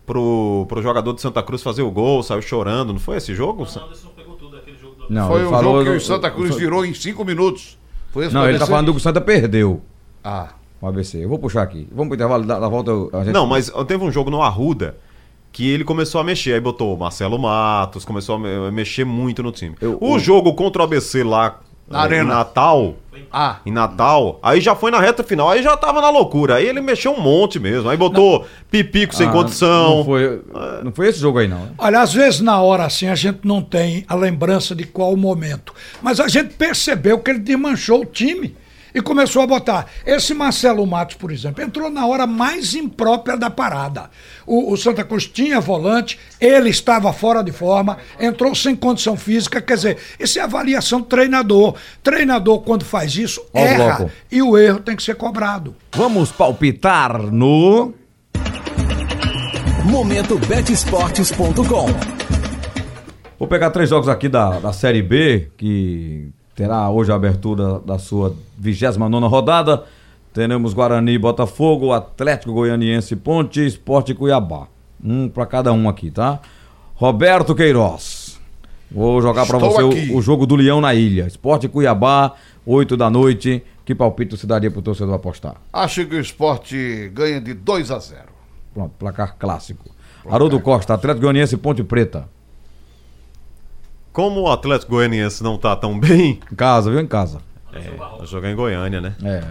pro, 0.07 0.66
pro 0.68 0.83
jogador 0.83 1.12
de 1.14 1.20
Santa 1.22 1.42
Cruz 1.42 1.62
fazer 1.62 1.81
o 1.83 1.90
gol, 1.90 2.22
saiu 2.22 2.42
chorando. 2.42 2.92
Não 2.92 3.00
foi 3.00 3.16
esse 3.16 3.35
jogo? 3.35 3.66
Não, 5.09 5.28
Foi 5.28 5.38
ele 5.40 5.46
um 5.48 5.50
falou 5.50 5.72
jogo 5.78 5.85
que 5.85 5.90
do- 5.90 5.96
o 5.96 6.00
Santa 6.00 6.31
Cruz 6.31 6.57
virou 6.57 6.85
em 6.85 6.92
cinco 6.92 7.24
minutos. 7.24 7.78
Foi 8.11 8.28
Não, 8.28 8.42
que 8.42 8.48
ele 8.48 8.59
tá 8.59 8.66
falando 8.66 8.87
do 8.87 8.92
que 8.92 8.98
o 8.98 9.00
Santa 9.00 9.20
perdeu. 9.20 9.81
Ah, 10.22 10.48
O 10.80 10.86
ABC. 10.86 11.24
Eu 11.24 11.28
vou 11.28 11.38
puxar 11.38 11.62
aqui. 11.62 11.88
Vamos 11.90 12.08
pro 12.08 12.14
intervalo, 12.14 12.44
da, 12.44 12.58
da 12.60 12.68
volta 12.68 12.90
eu- 12.90 13.10
a 13.12 13.24
gente... 13.24 13.32
Não, 13.34 13.46
mas 13.46 13.70
teve 13.86 14.04
um 14.04 14.10
jogo 14.12 14.30
no 14.30 14.42
Arruda 14.42 14.96
que 15.50 15.68
ele 15.68 15.82
começou 15.82 16.20
a 16.20 16.24
mexer. 16.24 16.52
Aí 16.54 16.60
botou 16.60 16.96
Marcelo 16.96 17.38
Matos, 17.38 18.04
começou 18.04 18.36
a 18.36 18.38
me- 18.38 18.70
mexer 18.70 19.04
muito 19.04 19.42
no 19.42 19.50
time. 19.50 19.74
Eu- 19.80 19.98
o 20.00 20.14
o- 20.14 20.18
jogo 20.18 20.54
contra 20.54 20.82
o 20.82 20.84
ABC 20.84 21.24
lá 21.24 21.58
Na 21.88 22.02
Arena. 22.02 22.22
em 22.22 22.26
Natal. 22.28 22.94
ah. 23.32 23.56
Em 23.66 23.72
Natal, 23.72 24.38
aí 24.40 24.60
já 24.60 24.76
foi 24.76 24.92
na 24.92 25.00
reta 25.00 25.24
final, 25.24 25.50
aí 25.50 25.60
já 25.62 25.76
tava 25.76 26.00
na 26.00 26.10
loucura. 26.10 26.56
Aí 26.56 26.66
ele 26.68 26.80
mexeu 26.80 27.12
um 27.12 27.20
monte 27.20 27.58
mesmo. 27.58 27.88
Aí 27.90 27.96
botou 27.96 28.46
Pipico 28.70 29.16
sem 29.16 29.26
Ah, 29.26 29.32
condição. 29.32 29.96
Não 29.96 30.04
foi, 30.04 30.42
não 30.84 30.92
foi 30.92 31.08
esse 31.08 31.18
jogo 31.18 31.38
aí, 31.40 31.48
não. 31.48 31.58
né? 31.64 31.70
Olha, 31.76 32.00
às 32.02 32.12
vezes 32.14 32.40
na 32.40 32.60
hora 32.62 32.84
assim 32.84 33.08
a 33.08 33.14
gente 33.16 33.40
não 33.42 33.60
tem 33.60 34.04
a 34.06 34.14
lembrança 34.14 34.76
de 34.76 34.84
qual 34.84 35.16
momento. 35.16 35.74
Mas 36.00 36.20
a 36.20 36.28
gente 36.28 36.54
percebeu 36.54 37.18
que 37.18 37.30
ele 37.32 37.40
desmanchou 37.40 38.02
o 38.02 38.04
time 38.06 38.54
e 38.94 39.01
começou 39.01 39.42
a 39.42 39.46
botar. 39.46 39.87
Esse 40.05 40.35
Marcelo 40.35 40.87
Matos, 40.87 41.16
por 41.16 41.31
exemplo, 41.31 41.62
entrou 41.62 41.90
na 41.90 42.07
hora 42.07 42.27
mais 42.27 42.74
imprópria 42.74 43.37
da 43.37 43.51
parada. 43.51 44.11
O, 44.46 44.72
o 44.72 44.77
Santa 44.77 45.05
Cruz 45.05 45.27
tinha 45.27 45.61
volante, 45.61 46.18
ele 46.40 46.70
estava 46.70 47.12
fora 47.12 47.42
de 47.42 47.53
forma, 47.53 47.98
entrou 48.18 48.55
sem 48.55 48.74
condição 48.74 49.16
física. 49.16 49.61
Quer 49.61 49.74
dizer, 49.74 49.98
isso 50.18 50.38
é 50.38 50.42
avaliação 50.42 51.01
do 51.01 51.07
treinador. 51.07 51.74
Treinador, 52.03 52.61
quando 52.62 52.85
faz 52.85 53.16
isso, 53.16 53.44
Ó 53.53 53.59
erra. 53.59 53.96
bloco. 53.96 54.11
E 54.31 54.42
o 54.42 54.57
erro 54.57 54.81
tem 54.81 54.96
que 54.96 55.03
ser 55.03 55.14
cobrado. 55.16 55.74
Vamos 55.92 56.31
palpitar 56.33 57.18
no... 57.22 57.92
Momento 59.85 60.38
betesportes.com. 60.38 61.87
Vou 63.38 63.48
pegar 63.48 63.70
três 63.70 63.88
jogos 63.88 64.09
aqui 64.09 64.29
da, 64.29 64.59
da 64.59 64.72
Série 64.72 65.01
B, 65.01 65.48
que 65.57 66.29
terá 66.59 66.90
hoje 66.90 67.12
a 67.12 67.14
abertura 67.14 67.79
da 67.87 68.01
sua 68.01 68.35
29 68.59 69.27
rodada. 69.29 69.85
Teremos 70.35 70.75
Guarani 70.75 71.16
Botafogo, 71.16 71.92
Atlético 71.92 72.53
Goianiense 72.53 73.14
Ponte, 73.14 73.64
Esporte 73.64 74.12
Cuiabá. 74.12 74.66
Um 75.03 75.29
para 75.29 75.47
cada 75.47 75.73
um 75.73 75.88
aqui, 75.88 76.11
tá? 76.11 76.40
Roberto 76.97 77.55
Queiroz. 77.55 78.40
Vou 78.90 79.23
jogar 79.23 79.47
para 79.47 79.57
você 79.59 79.83
o- 79.83 80.16
o, 80.16 80.21
jogo 80.21 80.47
do 80.47 80.57
Leão 80.57 80.81
na 80.81 80.92
Ilha. 80.94 81.29
Esporte 81.29 81.68
Cuiabá, 81.68 82.33
8 82.66 82.97
da 82.97 83.09
noite. 83.09 83.62
Que 83.85 83.94
palpite 83.94 84.37
você 84.37 84.44
daria 84.47 84.68
pro 84.71 84.83
torcedor 84.83 85.14
apostar? 85.14 85.55
Acho 85.73 86.05
que 86.07 86.16
o 86.16 86.21
esporte 86.21 87.09
ganha 87.14 87.40
de 87.40 87.55
2 87.55 87.92
a 87.92 88.01
0. 88.01 88.23
Pronto, 88.75 88.90
placar 88.99 89.37
clássico. 89.38 89.88
Haroldo 90.29 90.59
Costa, 90.59 90.94
Atlético 90.94 91.21
Goianiense 91.23 91.57
Ponte 91.57 91.85
Preta. 91.85 92.29
Como 94.18 94.40
o 94.40 94.50
Atlético 94.50 94.90
Goianiense 94.90 95.44
não 95.44 95.57
tá 95.57 95.76
tão 95.76 95.96
bem, 95.96 96.40
Em 96.50 96.57
casa, 96.57 96.90
viu? 96.90 96.98
Em 96.98 97.07
casa. 97.07 97.38
vai 97.70 98.26
jogar 98.26 98.50
em 98.50 98.57
Goiânia, 98.57 99.00
né? 99.00 99.14
É. 99.22 99.44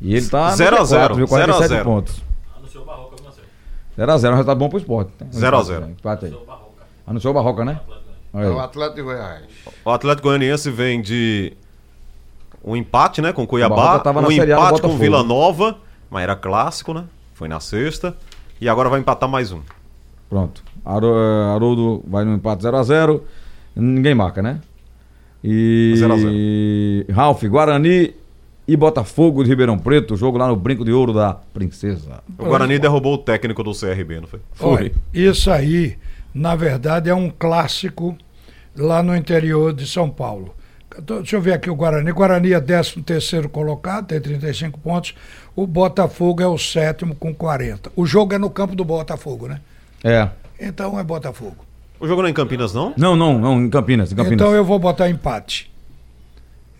E 0.00 0.14
ele 0.14 0.28
tá. 0.28 0.52
no 0.52 0.56
Zero 0.56 0.76
a 0.76 0.82
G4, 0.82 0.86
zero, 0.86 1.14
viu? 1.16 1.26
zero 1.26 1.42
a 1.42 1.56
47 1.56 1.68
zero. 1.68 1.84
pontos. 1.84 2.22
0x0 3.98 4.24
é 4.24 4.28
um 4.28 4.32
resultado 4.34 4.56
bom 4.56 4.68
pro 4.68 4.78
esporte. 4.78 5.10
né? 5.20 5.26
Zero 5.32 5.56
a 5.58 5.62
zero. 5.64 5.86
Empate 5.88 6.26
aí. 6.26 6.38
Anunciou 7.08 7.32
o 7.32 7.34
Barroca, 7.34 7.64
né? 7.64 7.80
É 8.34 8.48
o 8.48 8.60
Atlético 8.60 8.94
de 8.94 9.02
Goiás. 9.02 9.42
O 9.84 9.90
Atlético 9.90 10.28
Goianiense 10.28 10.70
vem 10.70 11.02
de 11.02 11.54
um 12.62 12.76
empate, 12.76 13.20
né, 13.20 13.32
com 13.32 13.44
Cuiabá, 13.48 13.98
Barroca 13.98 14.10
um 14.20 14.30
Série 14.30 14.52
A 14.52 14.58
do 14.58 14.62
empate 14.62 14.82
com. 14.82 14.96
Vila 14.96 15.24
Nova, 15.24 15.76
mas 16.08 16.22
era 16.22 16.36
clássico, 16.36 16.94
né? 16.94 17.02
Foi 17.34 17.48
na 17.48 17.58
sexta. 17.58 18.16
E 18.60 18.68
agora 18.68 18.88
vai 18.88 19.00
empatar 19.00 19.28
mais 19.28 19.50
um. 19.50 19.60
Pronto. 20.30 20.62
Haro- 20.84 21.16
eh, 21.18 21.52
Haroldo 21.56 22.04
vai 22.06 22.24
no 22.24 22.32
empate 22.34 22.62
0x0. 22.62 23.22
Ninguém 23.78 24.14
marca, 24.14 24.42
né? 24.42 24.60
E. 25.42 25.94
0 25.96 26.12
a 26.12 26.16
0. 26.16 26.32
Ralf, 27.12 27.42
Guarani 27.44 28.14
e 28.66 28.76
Botafogo 28.76 29.42
de 29.44 29.50
Ribeirão 29.50 29.78
Preto. 29.78 30.16
Jogo 30.16 30.36
lá 30.36 30.48
no 30.48 30.56
Brinco 30.56 30.84
de 30.84 30.92
Ouro 30.92 31.12
da 31.12 31.34
Princesa. 31.54 32.22
O 32.38 32.44
Guarani 32.44 32.78
derrubou 32.78 33.14
o 33.14 33.18
técnico 33.18 33.62
do 33.62 33.72
CRB, 33.72 34.20
não 34.20 34.26
foi? 34.28 34.40
Foi. 34.52 34.68
Olha, 34.68 34.92
isso 35.14 35.50
aí, 35.50 35.96
na 36.34 36.56
verdade, 36.56 37.08
é 37.08 37.14
um 37.14 37.30
clássico 37.30 38.16
lá 38.76 39.02
no 39.02 39.16
interior 39.16 39.72
de 39.72 39.86
São 39.86 40.10
Paulo. 40.10 40.54
Então, 40.98 41.18
Deixa 41.18 41.36
eu 41.36 41.40
ver 41.40 41.52
aqui 41.52 41.70
o 41.70 41.76
Guarani. 41.76 42.10
Guarani 42.10 42.52
é 42.52 42.60
13 42.60 43.02
terceiro 43.02 43.48
colocado, 43.48 44.08
tem 44.08 44.20
35 44.20 44.80
pontos. 44.80 45.14
O 45.54 45.66
Botafogo 45.66 46.42
é 46.42 46.46
o 46.46 46.58
sétimo 46.58 47.14
com 47.14 47.32
40. 47.32 47.92
O 47.94 48.04
jogo 48.04 48.34
é 48.34 48.38
no 48.38 48.50
campo 48.50 48.74
do 48.74 48.84
Botafogo, 48.84 49.46
né? 49.46 49.60
É. 50.02 50.28
Então 50.60 50.98
é 50.98 51.04
Botafogo. 51.04 51.67
O 52.00 52.06
jogo 52.06 52.22
não 52.22 52.28
é 52.28 52.30
em 52.30 52.34
Campinas, 52.34 52.72
não? 52.72 52.94
Não, 52.96 53.16
não, 53.16 53.38
não, 53.38 53.60
em 53.62 53.70
Campinas. 53.70 54.12
Em 54.12 54.14
Campinas. 54.16 54.40
Então 54.40 54.54
eu 54.54 54.64
vou 54.64 54.78
botar 54.78 55.08
empate. 55.08 55.70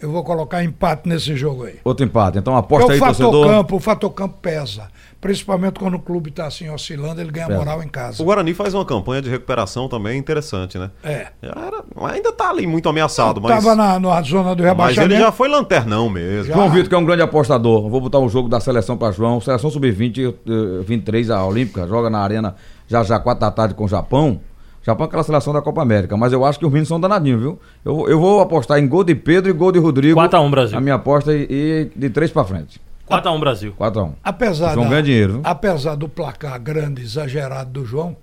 Eu 0.01 0.13
vou 0.13 0.23
colocar 0.23 0.63
empate 0.63 1.09
nesse 1.09 1.35
jogo 1.35 1.65
aí. 1.65 1.81
Outro 1.83 2.05
empate. 2.05 2.39
Então 2.39 2.57
aposta 2.57 2.87
o 2.87 2.91
aí, 2.93 2.99
fator 3.01 3.17
torcedor. 3.17 3.47
campo, 3.49 3.77
o 3.77 3.81
fator 3.81 4.11
campo 4.11 4.37
pesa. 4.41 4.89
Principalmente 5.21 5.81
quando 5.81 5.95
o 5.95 5.99
clube 5.99 6.31
está 6.31 6.47
assim 6.47 6.71
oscilando, 6.71 7.21
ele 7.21 7.33
ganha 7.33 7.49
Pesa. 7.49 7.59
moral 7.59 7.83
em 7.83 7.89
casa. 7.89 8.23
O 8.23 8.25
Guarani 8.25 8.55
faz 8.55 8.73
uma 8.75 8.85
campanha 8.85 9.21
de 9.21 9.29
recuperação 9.29 9.89
também 9.89 10.17
interessante, 10.17 10.79
né? 10.79 10.93
É. 11.03 11.27
Já 11.43 11.51
era- 11.67 11.83
ainda 12.13 12.33
tá 12.33 12.51
ali 12.51 12.65
muito 12.65 12.89
ameaçado, 12.89 13.41
mas, 13.41 13.59
Estava 13.59 13.75
na, 13.75 13.99
na 13.99 14.23
zona 14.23 14.55
do 14.55 14.63
mas 14.63 14.69
rebaixamento. 14.71 15.15
ele 15.15 15.21
já 15.21 15.33
foi 15.33 15.49
lanternão 15.49 16.09
mesmo. 16.09 16.55
João 16.55 16.71
Vitor, 16.71 16.89
que 16.89 16.95
é 16.95 16.99
um 16.99 17.05
grande 17.05 17.23
apostador. 17.23 17.89
Vou 17.91 18.01
botar 18.01 18.21
o 18.21 18.29
jogo 18.29 18.49
da 18.49 18.61
seleção 18.61 18.97
para 18.97 19.11
João. 19.11 19.41
Seleção 19.41 19.69
sub-20, 19.69 20.33
eh, 20.47 20.83
23, 20.85 21.29
a 21.31 21.45
Olímpica, 21.45 21.89
joga 21.89 22.09
na 22.09 22.21
Arena 22.21 22.55
já 22.87 23.03
já 23.03 23.19
4 23.19 23.41
da 23.41 23.51
tarde 23.51 23.75
com 23.75 23.85
o 23.85 23.89
Japão. 23.89 24.41
Japão 24.89 25.05
é 25.05 25.09
aquela 25.09 25.23
seleção 25.23 25.53
da 25.53 25.61
Copa 25.63 25.83
América, 25.83 26.17
mas 26.17 26.33
eu 26.33 26.45
acho 26.45 26.59
que 26.59 26.65
os 26.65 26.71
meninos 26.73 26.89
são 26.89 26.99
danadinhos, 26.99 27.41
viu? 27.41 27.59
Eu, 27.85 28.09
eu 28.09 28.19
vou 28.21 28.41
apostar 28.41 28.79
em 28.79 28.89
gol 28.89 29.05
de 29.05 29.15
Pedro 29.15 29.51
e 29.51 29.53
gol 29.53 29.71
de 29.71 29.79
Rodrigo. 29.79 30.15
4 30.15 30.39
a 30.39 30.43
1 30.43 30.51
Brasil. 30.51 30.79
A 30.79 30.81
minha 30.81 30.95
aposta 30.95 31.35
e, 31.35 31.47
e 31.51 31.91
de 31.95 32.11
3 32.11 32.31
para 32.31 32.45
frente. 32.45 32.81
4x1 33.11 33.41
Brasil. 33.41 33.73
4 33.77 34.01
a 34.01 34.05
1 34.05 34.13
Apesar, 34.23 34.75
João 34.75 34.85
da- 34.85 34.91
ganha 34.91 35.03
dinheiro, 35.03 35.33
viu? 35.35 35.41
apesar 35.45 35.95
do 35.95 36.09
placar 36.09 36.61
grande, 36.61 37.01
exagerado 37.03 37.71
do 37.71 37.85
João, 37.87 38.17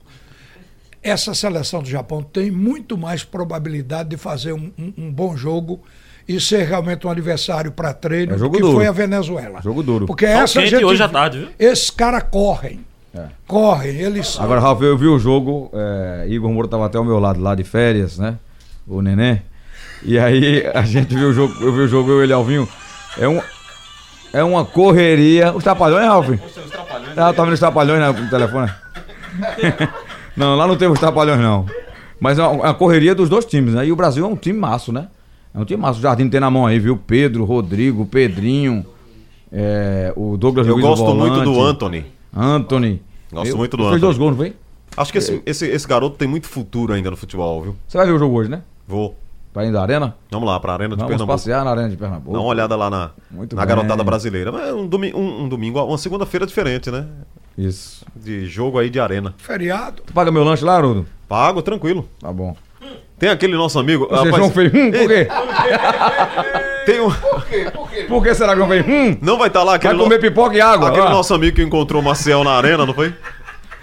essa 1.02 1.34
seleção 1.34 1.82
do 1.84 1.90
Japão 1.90 2.22
tem 2.24 2.50
muito 2.52 2.98
mais 2.98 3.24
probabilidade 3.24 4.10
de 4.10 4.18
fazer 4.18 4.54
um, 4.54 4.72
um- 4.78 4.94
um 4.98 5.12
bom 5.12 5.36
jogo 5.38 5.82
e 6.28 6.40
ser 6.42 6.64
realmente 6.68 7.06
um 7.06 7.10
adversário 7.12 7.72
para 7.72 7.94
treino 7.94 8.34
É 8.34 8.36
que 8.38 8.60
duro. 8.60 8.74
foi 8.74 8.88
a 8.88 8.92
Venezuela. 8.92 9.62
Jogo 9.62 9.84
duro. 9.84 10.06
Porque 10.08 10.26
Sol 10.26 10.36
essa 10.44 10.66
gente, 10.66 10.84
hoje 10.84 11.04
à 11.04 11.08
tarde, 11.10 11.38
viu? 11.40 11.50
Esses 11.60 11.90
caras 11.92 12.24
correm. 12.32 12.80
É. 13.16 13.28
Correm, 13.48 13.96
eles. 13.96 14.38
Agora, 14.40 14.60
Ralf, 14.60 14.82
eu 14.82 14.98
vi 14.98 15.08
o 15.08 15.18
jogo, 15.18 15.72
é, 15.74 16.26
Igor 16.28 16.52
Moura 16.52 16.68
tava 16.68 16.86
até 16.86 16.98
ao 16.98 17.06
meu 17.06 17.18
lado 17.18 17.40
lá 17.40 17.56
de 17.56 17.64
férias, 17.64 18.20
né? 18.20 18.38
O 18.86 19.02
neném. 19.02 19.42
E 20.04 20.20
aí 20.20 20.66
a 20.74 20.82
gente 20.82 21.16
viu 21.16 21.30
o 21.30 21.34
jogo, 21.34 21.54
eu 21.62 21.72
vi 21.72 21.80
o 21.80 21.88
jogo, 21.88 22.12
eu 22.12 22.20
e 22.20 22.24
ele 22.24 22.34
Alvinho. 22.34 22.68
É, 23.18 23.28
um, 23.28 23.42
é 24.34 24.44
uma 24.44 24.66
correria. 24.66 25.54
Os 25.54 25.64
trapalhões, 25.64 26.06
Ralf? 26.06 26.30
Ah, 27.16 27.32
tá 27.32 27.44
vendo 27.44 27.54
os 27.54 27.60
trapalhões 27.60 28.00
né, 28.02 28.12
no 28.12 28.30
telefone? 28.30 28.70
não, 30.36 30.58
lá 30.58 30.68
não 30.68 30.76
teve 30.76 30.92
os 30.92 31.00
trapalhões, 31.00 31.40
não. 31.40 31.66
Mas 32.20 32.38
é 32.38 32.44
uma, 32.44 32.52
uma 32.52 32.74
correria 32.74 33.16
dos 33.16 33.30
dois 33.30 33.46
times, 33.46 33.74
né? 33.74 33.88
E 33.88 33.92
o 33.94 33.96
Brasil 33.96 34.26
é 34.26 34.28
um 34.28 34.36
time 34.36 34.60
maço, 34.60 34.92
né? 34.92 35.08
É 35.54 35.60
um 35.60 35.64
time 35.64 35.82
maço. 35.82 36.00
O 36.00 36.02
Jardim 36.02 36.28
tem 36.28 36.42
na 36.42 36.52
mão 36.52 36.66
aí, 36.66 36.80
viu? 36.80 36.98
Pedro, 36.98 37.46
Rodrigo, 37.46 38.06
Pedrinho, 38.06 38.86
é, 39.52 40.12
o 40.18 40.36
Douglas 40.36 40.68
Eu 40.68 40.74
Luiz, 40.74 40.86
o 40.86 40.90
gosto 40.90 41.16
muito 41.16 41.42
do. 41.42 41.62
Anthony. 41.62 42.15
Anthony. 42.36 43.02
Gosto 43.32 43.52
Eu- 43.52 43.58
muito 43.58 43.78
do 43.78 43.84
Fez 43.84 43.96
Anthony. 43.96 44.02
dois 44.02 44.18
gols, 44.18 44.32
não 44.32 44.38
foi? 44.38 44.54
Acho 44.98 45.12
que 45.12 45.18
esse, 45.18 45.42
esse, 45.46 45.66
esse 45.68 45.88
garoto 45.88 46.16
tem 46.18 46.28
muito 46.28 46.48
futuro 46.48 46.94
ainda 46.94 47.10
no 47.12 47.18
futebol, 47.18 47.62
viu? 47.62 47.76
Você 47.88 47.98
vai 47.98 48.06
ver 48.08 48.14
o 48.14 48.20
jogo 48.20 48.36
hoje, 48.38 48.50
né? 48.50 48.62
Vou. 48.88 49.16
Pra 49.52 49.66
ir 49.66 49.72
da 49.72 49.82
arena? 49.82 50.16
Vamos 50.30 50.48
lá, 50.50 50.60
pra 50.60 50.74
Arena 50.74 50.90
de 50.90 50.96
Vamos 50.98 51.10
Pernambuco. 51.12 51.32
passear 51.38 51.64
na 51.64 51.72
arena 51.72 51.90
de 51.90 51.96
Pernambuco. 51.96 52.34
Dá 52.34 52.40
uma 52.40 52.48
olhada 52.50 52.76
lá 52.76 52.90
na, 52.90 53.12
Muito 53.32 53.56
na 53.56 53.66
bem. 53.66 53.76
garotada 53.76 54.04
brasileira. 54.04 54.52
Mas 54.52 54.68
é 54.68 54.74
um, 54.74 54.86
domi 54.86 55.14
um, 55.14 55.44
um 55.44 55.50
domingo, 55.50 55.82
uma 55.82 55.98
segunda-feira 55.98 56.46
diferente, 56.46 56.92
né? 56.92 57.06
Isso. 57.58 58.06
De 58.14 58.46
jogo 58.48 58.78
aí 58.80 58.90
de 58.90 59.00
arena. 59.00 59.34
Feriado. 59.38 60.02
Tu 60.06 60.12
paga 60.12 60.30
meu 60.30 60.44
lanche 60.44 60.66
lá, 60.66 60.76
Arudo? 60.76 61.06
Pago, 61.28 61.62
tranquilo. 61.62 62.08
Tá 62.20 62.34
bom. 62.34 62.54
Tem 63.18 63.30
aquele 63.30 63.56
nosso 63.56 63.80
amigo. 63.80 64.06
Você 64.10 64.16
rapaz, 64.26 64.36
João 64.36 64.52
fez 64.52 64.74
hum, 64.74 64.92
por 64.92 65.08
quê? 65.08 65.28
tem 66.86 67.02
um, 67.02 67.12
Por 67.12 67.46
quê? 67.46 67.72
Por 67.74 67.90
quê? 67.90 68.04
Por 68.08 68.24
que 68.24 68.34
será 68.36 68.52
que 68.54 68.58
João 68.58 68.70
fez 68.70 68.86
hum? 68.88 69.18
não 69.22 69.38
vai 69.38 69.48
estar 69.48 69.64
lá 69.64 69.76
aquele, 69.76 69.94
Vai 69.96 70.04
comer 70.04 70.16
no- 70.16 70.22
pipoca 70.22 70.56
e 70.56 70.62
água. 70.62 70.90
aquele 70.90 71.06
ó. 71.08 71.10
nosso 71.10 71.34
amigo 71.34 71.56
que 71.56 71.64
encontrou 71.64 72.02
o 72.02 72.06
Maciel 72.06 72.44
na 72.44 72.52
arena, 72.52 72.86
não 72.86 72.94
foi? 72.94 73.14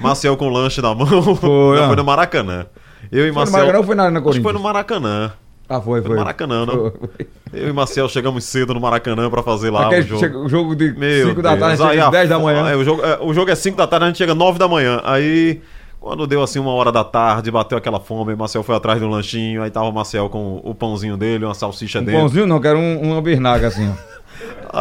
Maciel 0.01 0.37
com 0.37 0.49
lanche 0.49 0.81
na 0.83 0.95
mão. 0.95 1.07
Foi, 1.37 1.79
não, 1.79 1.87
foi 1.87 1.97
no 1.97 2.05
Maracanã. 2.05 2.67
Eu 3.11 3.27
e 3.27 3.29
no 3.29 3.35
Maciel. 3.35 3.53
Maracanã 3.59 3.79
ou 3.79 3.85
foi 3.85 3.95
na 3.95 4.03
Arena 4.05 4.19
Acho 4.21 4.27
que 4.29 4.33
foi 4.35 4.43
Corinthians? 4.43 4.55
no 4.63 4.69
Maracanã. 4.69 5.33
Ah, 5.69 5.81
foi, 5.81 6.01
Foi 6.01 6.03
foi. 6.03 6.11
no 6.11 6.17
Maracanã, 6.17 6.67
não? 6.67 6.75
Foi. 6.91 7.27
Eu 7.53 7.69
e 7.69 7.73
Maciel 7.73 8.09
chegamos 8.09 8.45
cedo 8.45 8.75
no 8.75 8.81
Maracanã 8.81 9.31
pra 9.31 9.43
fazer 9.43 9.71
lá 9.71 9.87
Aquele 9.87 10.01
o 10.03 10.05
jogo. 10.07 10.21
chega- 10.21 10.39
o 10.39 10.49
jogo 10.49 10.75
de 10.75 10.93
Meu 10.93 11.29
5 11.29 11.43
da 11.43 11.57
tarde, 11.57 11.77
Deus. 11.77 11.79
chega 11.79 11.91
Aí 11.93 12.01
às 12.01 12.07
a 12.07 12.11
10 12.11 12.29
da 12.29 12.39
manhã. 12.39 12.69
é, 12.71 12.77
o, 12.77 12.85
jogo, 12.85 13.03
é, 13.05 13.19
o 13.23 13.33
jogo 13.33 13.51
é 13.51 13.55
5 13.55 13.77
da 13.77 13.87
tarde, 13.87 14.05
a 14.05 14.09
gente 14.09 14.19
chega 14.19 14.35
9 14.35 14.59
da 14.59 14.67
manhã. 14.69 15.01
Aí 15.05 15.61
Quando 16.03 16.27
deu 16.27 16.43
assim 16.43 16.59
uma 16.59 16.73
hora 16.73 16.91
da 16.91 17.05
tarde, 17.05 17.49
bateu 17.49 17.79
aquela 17.79 18.01
fome, 18.01 18.35
Marcel 18.35 18.65
foi 18.65 18.75
atrás 18.75 18.99
do 19.01 19.07
lanchinho, 19.09 19.63
aí 19.63 19.71
tava 19.71 19.87
o 19.87 19.93
Marcel 19.93 20.29
com 20.29 20.61
o 20.65 20.75
pãozinho 20.75 21.17
dele, 21.17 21.45
uma 21.45 21.55
salsicha 21.55 22.01
Um 22.01 22.05
dele. 22.05 22.19
pãozinho 22.19 22.45
não, 22.45 22.61
quero 22.61 22.77
um, 22.77 23.13
uma 23.13 23.23
birnaga 23.23 23.69
assim, 23.69 23.89
ó. 23.89 24.13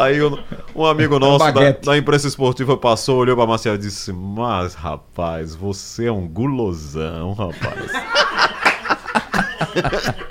Aí 0.02 0.20
o- 0.20 0.36
um 0.74 0.84
amigo 0.84 1.20
nosso 1.20 1.52
da, 1.52 1.70
da 1.70 1.96
imprensa 1.96 2.26
esportiva 2.26 2.76
passou, 2.76 3.18
olhou 3.18 3.36
pra 3.36 3.46
Marcel 3.46 3.76
e 3.76 3.78
disse: 3.78 4.12
Mas 4.12 4.74
rapaz, 4.74 5.54
você 5.54 6.06
é 6.06 6.12
um 6.12 6.26
gulosão, 6.26 7.34
rapaz. 7.34 7.92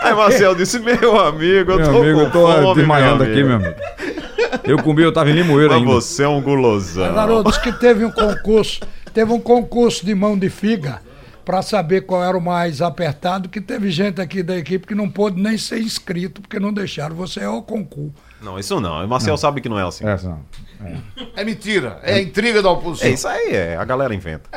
Aí 0.00 0.14
Marcel 0.14 0.54
disse: 0.54 0.78
Meu 0.78 1.18
amigo, 1.20 1.72
eu 1.72 1.76
Meu 1.78 1.92
tô 1.92 1.98
amigo, 1.98 2.18
com 2.18 2.24
eu 2.24 2.30
tô 2.30 2.52
fome, 2.62 2.74
desmaiando 2.76 3.24
meu 3.24 3.32
aqui, 3.32 3.44
meu 3.44 3.56
amigo. 3.56 3.74
Eu 4.64 4.78
comi, 4.82 5.02
eu 5.02 5.12
tava 5.12 5.30
em 5.30 5.34
Limoeiro 5.34 5.70
Mas 5.72 5.80
ainda. 5.82 5.92
você 5.92 6.22
é 6.22 6.28
um 6.28 6.40
gulosão. 6.40 7.14
Garoto, 7.14 7.50
diz 7.50 7.58
que 7.58 7.72
teve 7.72 8.04
um 8.04 8.10
concurso, 8.10 8.80
teve 9.16 9.32
um 9.32 9.40
concurso 9.40 10.04
de 10.04 10.14
mão 10.14 10.38
de 10.38 10.50
figa 10.50 11.00
para 11.42 11.62
saber 11.62 12.02
qual 12.02 12.22
era 12.22 12.36
o 12.36 12.40
mais 12.40 12.82
apertado, 12.82 13.48
que 13.48 13.60
teve 13.62 13.90
gente 13.90 14.20
aqui 14.20 14.42
da 14.42 14.54
equipe 14.58 14.86
que 14.86 14.94
não 14.94 15.08
pôde 15.08 15.40
nem 15.40 15.56
ser 15.56 15.80
inscrito, 15.80 16.42
porque 16.42 16.60
não 16.60 16.70
deixaram 16.72 17.16
você 17.16 17.42
ao 17.44 17.62
concurso. 17.62 18.12
Não, 18.42 18.58
isso 18.58 18.78
não. 18.78 19.02
O 19.02 19.08
Marcel 19.08 19.36
sabe 19.38 19.62
que 19.62 19.68
não 19.68 19.78
é 19.78 19.86
assim. 19.86 20.04
É, 20.06 20.18
não. 20.22 20.40
É 21.34 21.42
mentira. 21.44 21.98
É 22.02 22.20
intriga 22.20 22.60
da 22.62 22.70
oposição. 22.70 23.08
É 23.08 23.12
isso 23.12 23.26
aí, 23.26 23.54
é. 23.54 23.76
A 23.76 23.84
galera 23.86 24.14
inventa. 24.14 24.50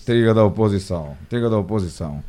Intriga 0.00 0.32
da 0.32 0.42
oposição. 0.44 1.16
Intriga 1.24 1.50
da 1.50 1.58
oposição. 1.58 2.24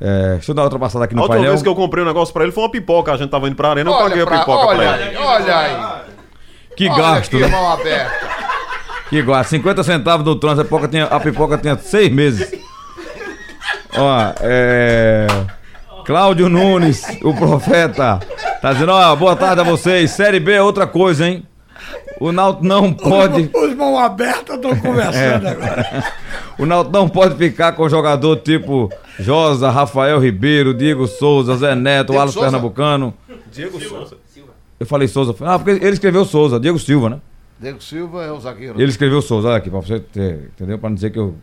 É, 0.00 0.34
deixa 0.34 0.50
eu 0.52 0.54
dar 0.54 0.62
outra 0.62 0.78
passada 0.78 1.04
aqui 1.06 1.14
A 1.14 1.16
no 1.16 1.22
última 1.22 1.36
painel. 1.36 1.50
vez 1.52 1.62
que 1.62 1.68
eu 1.68 1.74
comprei 1.74 2.04
um 2.04 2.06
negócio 2.06 2.32
pra 2.32 2.44
ele 2.44 2.52
foi 2.52 2.62
uma 2.62 2.70
pipoca. 2.70 3.12
A 3.12 3.16
gente 3.16 3.30
tava 3.30 3.48
indo 3.48 3.56
pra 3.56 3.70
arena, 3.70 3.90
eu 3.90 3.96
paguei 3.98 4.22
a 4.22 4.26
pra- 4.26 4.38
pipoca 4.40 4.66
olha, 4.66 4.76
pra 4.76 5.00
ele. 5.06 5.16
aí, 5.16 5.24
olha 5.24 5.58
aí. 5.58 6.02
Que 6.76 6.88
olha 6.90 6.96
gasto, 7.02 7.30
que 7.30 7.40
né? 7.40 7.46
mão 7.48 7.70
aberta. 7.72 8.25
Que 9.08 9.22
gasto. 9.22 9.50
50 9.50 9.82
centavos 9.84 10.26
no 10.26 10.36
trânsito, 10.36 10.62
a 10.62 10.64
pipoca 10.64 10.88
tinha, 10.88 11.04
a 11.04 11.20
pipoca 11.20 11.58
tinha 11.58 11.76
seis 11.76 12.10
meses. 12.10 12.52
Ó, 13.96 14.32
é. 14.40 15.26
Cláudio 16.04 16.48
Nunes, 16.48 17.02
o 17.22 17.34
profeta, 17.34 18.20
tá 18.62 18.72
dizendo, 18.72 18.92
ó, 18.92 19.16
boa 19.16 19.34
tarde 19.34 19.60
a 19.60 19.64
vocês. 19.64 20.12
Série 20.12 20.38
B 20.38 20.52
é 20.52 20.62
outra 20.62 20.86
coisa, 20.86 21.26
hein? 21.26 21.44
O 22.20 22.30
Náutico 22.30 22.64
não 22.64 22.92
pode. 22.92 23.50
Os 23.52 23.74
mãos 23.74 23.98
abertas 23.98 24.56
estão 24.56 24.76
conversando 24.76 25.48
agora. 25.48 26.04
O 26.58 26.64
Náutico 26.64 26.96
não 26.96 27.06
pode 27.06 27.36
ficar 27.36 27.72
com 27.72 27.86
jogador 27.86 28.36
tipo 28.36 28.90
Josa, 29.18 29.68
Rafael 29.68 30.18
Ribeiro, 30.18 30.72
Diego 30.72 31.06
Souza, 31.06 31.54
Zé 31.54 31.74
Neto, 31.74 32.12
Diego 32.12 32.22
Alas 32.22 32.32
Souza? 32.32 32.46
Pernambucano. 32.46 33.12
Diego 33.52 33.78
Souza. 33.78 34.16
Eu 34.80 34.86
falei 34.86 35.06
Souza. 35.06 35.34
Ah, 35.40 35.58
porque 35.58 35.72
ele 35.72 35.92
escreveu 35.92 36.24
Souza, 36.24 36.58
Diego 36.58 36.78
Silva, 36.78 37.10
né? 37.10 37.18
Diego 37.60 37.82
Silva 37.82 38.24
é 38.24 38.30
o 38.32 38.38
zagueiro. 38.40 38.80
Ele 38.80 38.90
escreveu 38.90 39.22
Souza, 39.22 39.54
aqui, 39.56 39.70
pra 39.70 39.80
você 39.80 39.98
ter, 40.00 40.50
entendeu? 40.54 40.78
Pra 40.78 40.88
não 40.90 40.94
dizer 40.94 41.10
que 41.10 41.18
eu 41.18 41.34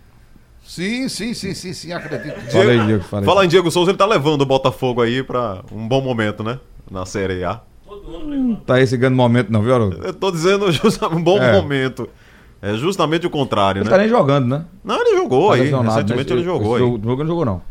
Sim, 0.64 1.10
sim, 1.10 1.34
sim, 1.34 1.54
sim, 1.54 1.74
sim, 1.74 1.92
acredito. 1.92 2.40
falei 2.52 2.80
Diego, 2.80 3.04
falei. 3.04 3.26
Falar 3.26 3.46
em 3.46 3.48
Diego 3.50 3.70
Souza, 3.70 3.92
ele 3.92 3.98
tá 3.98 4.06
levando 4.06 4.42
o 4.42 4.46
Botafogo 4.46 5.02
aí 5.02 5.22
pra 5.24 5.62
um 5.72 5.88
bom 5.88 6.02
momento, 6.02 6.44
né? 6.44 6.60
Na 6.90 7.06
Série 7.06 7.44
A. 7.44 7.62
Tá 8.66 8.80
esse 8.80 8.96
grande 8.98 9.16
momento 9.16 9.52
não, 9.52 9.62
viu, 9.62 9.74
Haroldo? 9.76 10.00
Eu 10.04 10.14
tô 10.14 10.32
dizendo 10.32 10.72
justamente 10.72 11.16
um 11.18 11.24
bom 11.24 11.38
É. 11.38 11.52
momento. 11.52 12.08
É 12.62 12.74
justamente 12.76 13.28
o 13.28 13.30
contrário, 13.30 13.80
Ele 13.80 13.86
né? 13.86 13.92
tá 13.92 13.98
nem 13.98 14.08
jogando, 14.08 14.48
né? 14.48 14.66
Não, 14.84 14.96
ele 15.02 15.18
jogou 15.18 15.50
Tá 15.50 15.56
aí. 15.56 15.70
Recentemente 15.70 16.32
ele 16.32 16.44
jogou 16.44 16.76
aí. 16.76 16.82
último 16.82 17.10
jogo 17.10 17.22
ele 17.22 17.30
não 17.30 17.36
jogou, 17.36 17.46
não. 17.46 17.62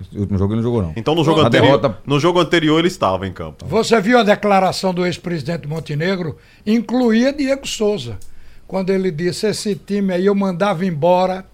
Esse 0.00 0.16
último 0.18 0.38
jogo 0.38 0.52
ele 0.52 0.62
não 0.62 0.62
jogou, 0.62 0.82
não. 0.82 0.92
Então 0.96 1.14
no 1.14 1.24
jogo, 1.24 1.40
anterior, 1.40 1.78
derrota- 1.78 1.98
no 2.06 2.20
jogo 2.20 2.38
anterior 2.40 2.78
ele 2.78 2.88
estava 2.88 3.26
em 3.26 3.32
campo. 3.32 3.64
Você 3.66 4.00
viu 4.00 4.18
a 4.18 4.22
declaração 4.22 4.94
do 4.94 5.04
ex-presidente 5.04 5.66
Montenegro? 5.66 6.36
Incluía 6.66 7.32
Diego 7.32 7.66
Souza. 7.66 8.16
Quando 8.66 8.90
ele 8.90 9.10
disse: 9.10 9.46
esse 9.48 9.74
time 9.74 10.12
aí 10.12 10.26
eu 10.26 10.34
mandava 10.34 10.84
embora 10.86 11.44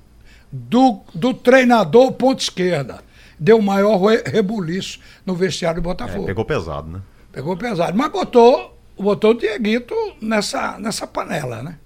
do, 0.52 1.00
do 1.14 1.32
treinador 1.32 2.12
ponta 2.12 2.42
esquerda. 2.42 2.98
Deu 3.38 3.60
maior 3.62 3.96
re- 3.98 4.22
rebuliço 4.26 5.00
no 5.24 5.34
vestiário 5.34 5.80
do 5.80 5.88
É, 5.88 5.92
Botafogo. 5.92 6.26
pegou 6.26 6.44
pesado, 6.44 6.88
né? 6.88 7.00
Pegou 7.32 7.56
pesado. 7.56 7.96
Mas 7.96 8.12
botou, 8.12 8.76
botou 8.98 9.32
o 9.32 9.34
Dieguito 9.34 9.94
nessa, 10.20 10.78
nessa 10.78 11.06
panela, 11.06 11.62
né? 11.62 11.76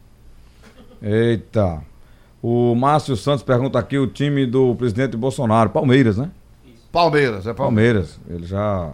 Eita. 1.03 1.81
O 2.43 2.75
Márcio 2.75 3.17
Santos 3.17 3.43
pergunta 3.43 3.79
aqui 3.79 3.99
o 3.99 4.07
time 4.07 4.47
do 4.47 4.75
presidente 4.77 5.17
Bolsonaro, 5.17 5.71
Palmeiras, 5.71 6.17
né? 6.19 6.31
Palmeiras, 6.93 7.47
é 7.47 7.53
Palmeiras. 7.55 8.16
Palmeiras. 8.16 8.20
Ele 8.28 8.47
já 8.47 8.93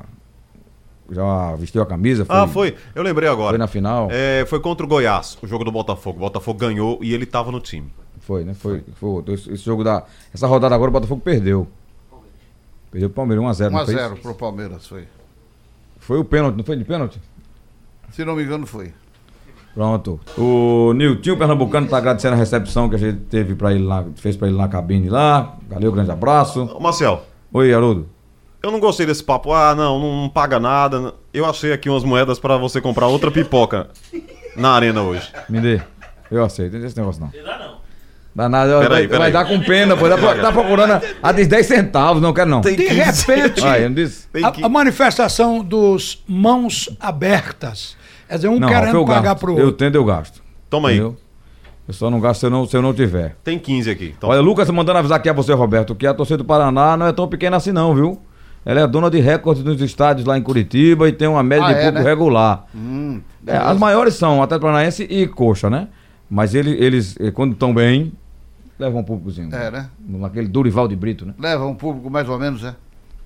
já 1.11 1.55
vestiu 1.57 1.83
a 1.83 1.87
camisa, 1.87 2.25
foi, 2.25 2.37
Ah, 2.37 2.47
foi. 2.47 2.75
Eu 2.95 3.03
lembrei 3.03 3.29
agora. 3.29 3.51
foi 3.51 3.59
na 3.59 3.67
final. 3.67 4.09
É, 4.11 4.45
foi 4.47 4.59
contra 4.61 4.85
o 4.85 4.89
Goiás, 4.89 5.37
o 5.43 5.47
jogo 5.47 5.65
do 5.65 5.71
Botafogo. 5.71 6.17
O 6.19 6.21
Botafogo 6.21 6.59
ganhou 6.59 6.99
e 7.03 7.13
ele 7.13 7.27
tava 7.27 7.53
no 7.53 7.61
time. 7.61 7.93
Foi, 8.21 8.43
né? 8.43 8.55
Foi, 8.55 8.83
foi 8.95 9.09
outro. 9.11 9.35
esse, 9.35 9.53
esse 9.53 9.63
jogo 9.65 9.85
da 9.85 10.05
essa 10.33 10.47
rodada 10.47 10.75
agora 10.75 10.89
o 10.89 10.93
Botafogo 10.93 11.21
perdeu. 11.21 11.69
Perdeu 12.91 13.09
o 13.09 13.13
Palmeiras 13.13 13.45
1 13.45 13.49
a 13.49 13.53
0, 13.53 13.73
não 13.73 13.87
fez? 13.87 13.99
1x0 13.99 14.21
pro 14.23 14.35
Palmeiras, 14.35 14.87
foi. 14.87 15.05
Foi 15.99 16.19
o 16.19 16.25
pênalti, 16.25 16.57
não 16.57 16.65
foi 16.65 16.77
de 16.77 16.85
pênalti? 16.85 17.21
Se 18.11 18.25
não 18.25 18.35
me 18.37 18.45
engano, 18.45 18.67
foi. 18.67 18.93
Pronto. 19.75 20.21
O 20.39 20.93
Niltinho 20.95 21.37
Pernambucano 21.37 21.89
tá 21.89 21.99
agradecendo 21.99 22.35
a 22.35 22.39
recepção 22.39 22.89
que 22.89 22.95
a 22.95 22.99
gente 22.99 23.19
teve 23.25 23.55
para 23.57 23.75
ele 23.75 23.85
lá, 23.85 24.05
fez 24.15 24.37
para 24.37 24.47
ele 24.49 24.57
na 24.57 24.69
cabine 24.69 25.09
lá. 25.09 25.57
Valeu, 25.69 25.91
grande 25.91 26.13
abraço. 26.13 26.63
Ô, 26.63 26.79
Marcel, 26.79 27.25
Oi, 27.55 27.73
Haroldo. 27.73 28.09
eu 28.63 28.71
não 28.73 28.81
gostei 28.81 29.07
desse 29.07 29.23
papo. 29.23 29.53
Ah, 29.53 29.75
não, 29.77 29.99
não, 29.99 30.23
não 30.23 30.29
paga 30.29 30.59
nada. 30.59 31.15
Eu 31.33 31.47
achei 31.47 31.73
aqui 31.73 31.89
umas 31.89 32.03
moedas 32.05 32.39
pra 32.39 32.57
você 32.57 32.81
comprar 32.81 33.07
outra 33.07 33.31
pipoca 33.31 33.89
na 34.57 34.71
arena 34.73 35.03
hoje. 35.03 35.31
Me 35.49 35.61
dê. 35.61 35.81
Eu 36.31 36.45
aceito, 36.45 36.73
não 36.73 36.81
tem 36.81 36.89
esse 36.89 36.97
negócio 36.99 37.21
não. 37.21 37.31
Dá 38.35 38.49
nada, 38.49 38.81
Peraí, 38.81 38.89
vai, 38.89 39.03
peraí. 39.07 39.19
vai 39.21 39.31
dar 39.33 39.45
com 39.45 39.61
pena, 39.61 39.97
pô. 39.97 40.09
Tá, 40.09 40.19
pro- 40.19 40.41
tá 40.41 40.51
procurando 40.51 41.01
a, 41.23 41.31
de 41.31 41.45
10 41.47 41.65
centavos, 41.67 42.21
não 42.21 42.33
quero 42.33 42.51
não. 42.51 42.61
Tem 42.63 42.75
De 42.75 42.85
15. 42.89 43.27
repente, 43.33 43.65
Ah, 43.65 43.79
eu 43.79 43.89
não 43.89 43.95
a, 44.63 44.67
a 44.67 44.69
manifestação 44.69 45.63
dos 45.63 46.25
mãos 46.27 46.89
abertas. 46.99 47.97
Quer 48.29 48.35
dizer, 48.35 48.49
um 48.49 48.59
Não, 48.59 48.67
querendo 48.67 48.97
eu 48.97 49.05
pagar 49.05 49.21
gasto. 49.23 49.39
pro 49.39 49.53
Eu 49.57 49.67
outro. 49.67 49.73
tendo, 49.79 49.95
eu 49.95 50.05
gasto. 50.05 50.43
Toma 50.69 50.89
aí. 50.89 50.97
Entendeu? 50.97 51.17
Eu 51.87 51.93
só 51.95 52.11
não 52.11 52.19
gasto 52.21 52.41
se 52.41 52.47
eu 52.47 52.51
não, 52.51 52.67
se 52.67 52.77
eu 52.77 52.81
não 52.83 52.95
tiver. 52.95 53.37
Tem 53.45 53.59
15 53.59 53.91
aqui. 53.91 54.15
Então, 54.17 54.31
Olha, 54.31 54.41
Lucas 54.41 54.71
mandando 54.71 54.99
avisar 54.99 55.19
aqui 55.19 55.29
a 55.29 55.33
você, 55.35 55.53
Roberto, 55.53 55.95
que 55.95 56.07
a 56.07 56.15
torcida 56.15 56.39
do 56.39 56.45
Paraná 56.45 56.97
não 56.97 57.07
é 57.07 57.13
tão 57.13 57.29
pequena 57.29 57.57
assim 57.59 57.73
não, 57.73 57.95
viu? 57.95 58.21
Ela 58.65 58.81
é 58.81 58.87
dona 58.87 59.11
de 59.11 59.21
recorde 59.21 59.63
nos 59.63 59.79
estádios 59.83 60.27
lá 60.27 60.39
em 60.39 60.43
Curitiba 60.43 61.07
e 61.07 61.13
tem 61.13 61.29
uma 61.29 61.43
média 61.43 61.67
Ah, 61.67 61.73
de 61.75 61.79
é, 61.81 61.83
público 61.85 62.03
né? 62.05 62.11
regular. 62.11 62.67
Hum, 62.75 63.21
É, 63.47 63.55
as 63.59 63.79
maiores 63.79 64.15
são 64.15 64.43
Atlético 64.43 64.67
Paranaense 64.67 65.03
e 65.03 65.27
Coxa, 65.27 65.69
né? 65.69 65.89
Mas 66.31 66.55
ele- 66.55 66.71
eles, 66.83 67.15
eh, 67.21 67.31
quando 67.31 67.53
estão 67.53 67.75
bem, 67.75 68.11
levam 68.79 69.01
um 69.03 69.05
públicozinho. 69.05 69.55
É, 69.55 69.71
né? 69.71 69.91
Naquele 70.09 70.49
Durival 70.49 70.89
de 70.89 70.97
Brito, 70.97 71.27
né? 71.27 71.35
Leva 71.39 71.67
um 71.67 71.75
público 71.75 72.09
mais 72.09 72.27
ou 72.27 72.39
menos, 72.39 72.65
é? 72.65 72.75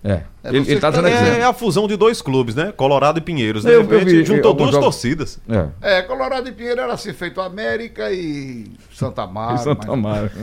É. 0.05 0.21
É 0.45 0.49
ele, 0.51 0.59
ele 0.71 0.79
tá 0.81 0.91
dizendo 0.91 1.09
é, 1.09 1.41
é 1.41 1.45
a 1.45 1.53
fusão 1.53 1.89
de 1.89 1.97
dois 1.97 2.23
clubes, 2.23 2.55
né? 2.55 2.73
Colorado 2.77 3.19
e 3.19 3.21
Pinheiros. 3.21 3.65
De 3.65 3.71
Eu- 3.71 3.83
eu 3.83 3.89
repente, 3.89 4.05
vi, 4.19 4.25
juntou 4.25 4.51
alguns 4.51 4.71
duas 4.71 4.75
jogos. 4.75 4.95
torcidas. 4.97 5.41
É. 5.83 5.99
É, 5.99 6.03
Colorado 6.03 6.49
e 6.49 6.53
Pinheiro 6.53 6.81
era 6.81 6.93
assim 6.93 7.13
feito 7.13 7.41
América 7.41 8.11
e 8.13 8.71
Santa 8.95 9.27
Mara. 9.27 9.55
Em 9.55 9.59
Santa 9.59 9.89
mas- 9.97 10.01
Mara. 10.01 10.31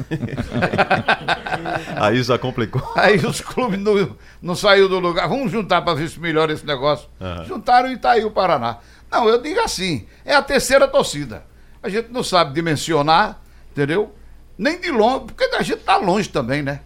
Aí 1.95 2.21
já 2.21 2.37
complicou. 2.37 2.81
Aí 2.95 3.17
os 3.17 3.41
clubes 3.41 3.79
não, 3.79 4.15
não 4.41 4.55
saíram 4.55 4.87
do 4.89 4.99
lugar. 4.99 5.27
Vamos 5.27 5.51
juntar 5.51 5.81
para 5.81 5.93
ver 5.93 6.09
se 6.09 6.19
melhora 6.19 6.53
esse 6.53 6.65
negócio. 6.65 7.07
Juntaram 7.47 7.91
e 7.91 7.97
tá 7.97 8.11
aí 8.11 8.25
o 8.25 8.31
Paraná. 8.31 8.77
Não, 9.11 9.27
eu 9.29 9.41
digo 9.41 9.59
assim, 9.61 10.05
é 10.25 10.35
a 10.35 10.41
terceira 10.41 10.87
torcida. 10.87 11.43
A 11.81 11.89
gente 11.89 12.09
não 12.11 12.23
sabe 12.23 12.53
dimensionar, 12.53 13.39
entendeu? 13.71 14.13
Nem 14.57 14.79
de 14.79 14.89
longe, 14.91 15.25
porque 15.25 15.43
a 15.55 15.61
gente 15.61 15.79
tá 15.81 15.97
longe 15.97 16.29
também, 16.29 16.61
né? 16.61 16.81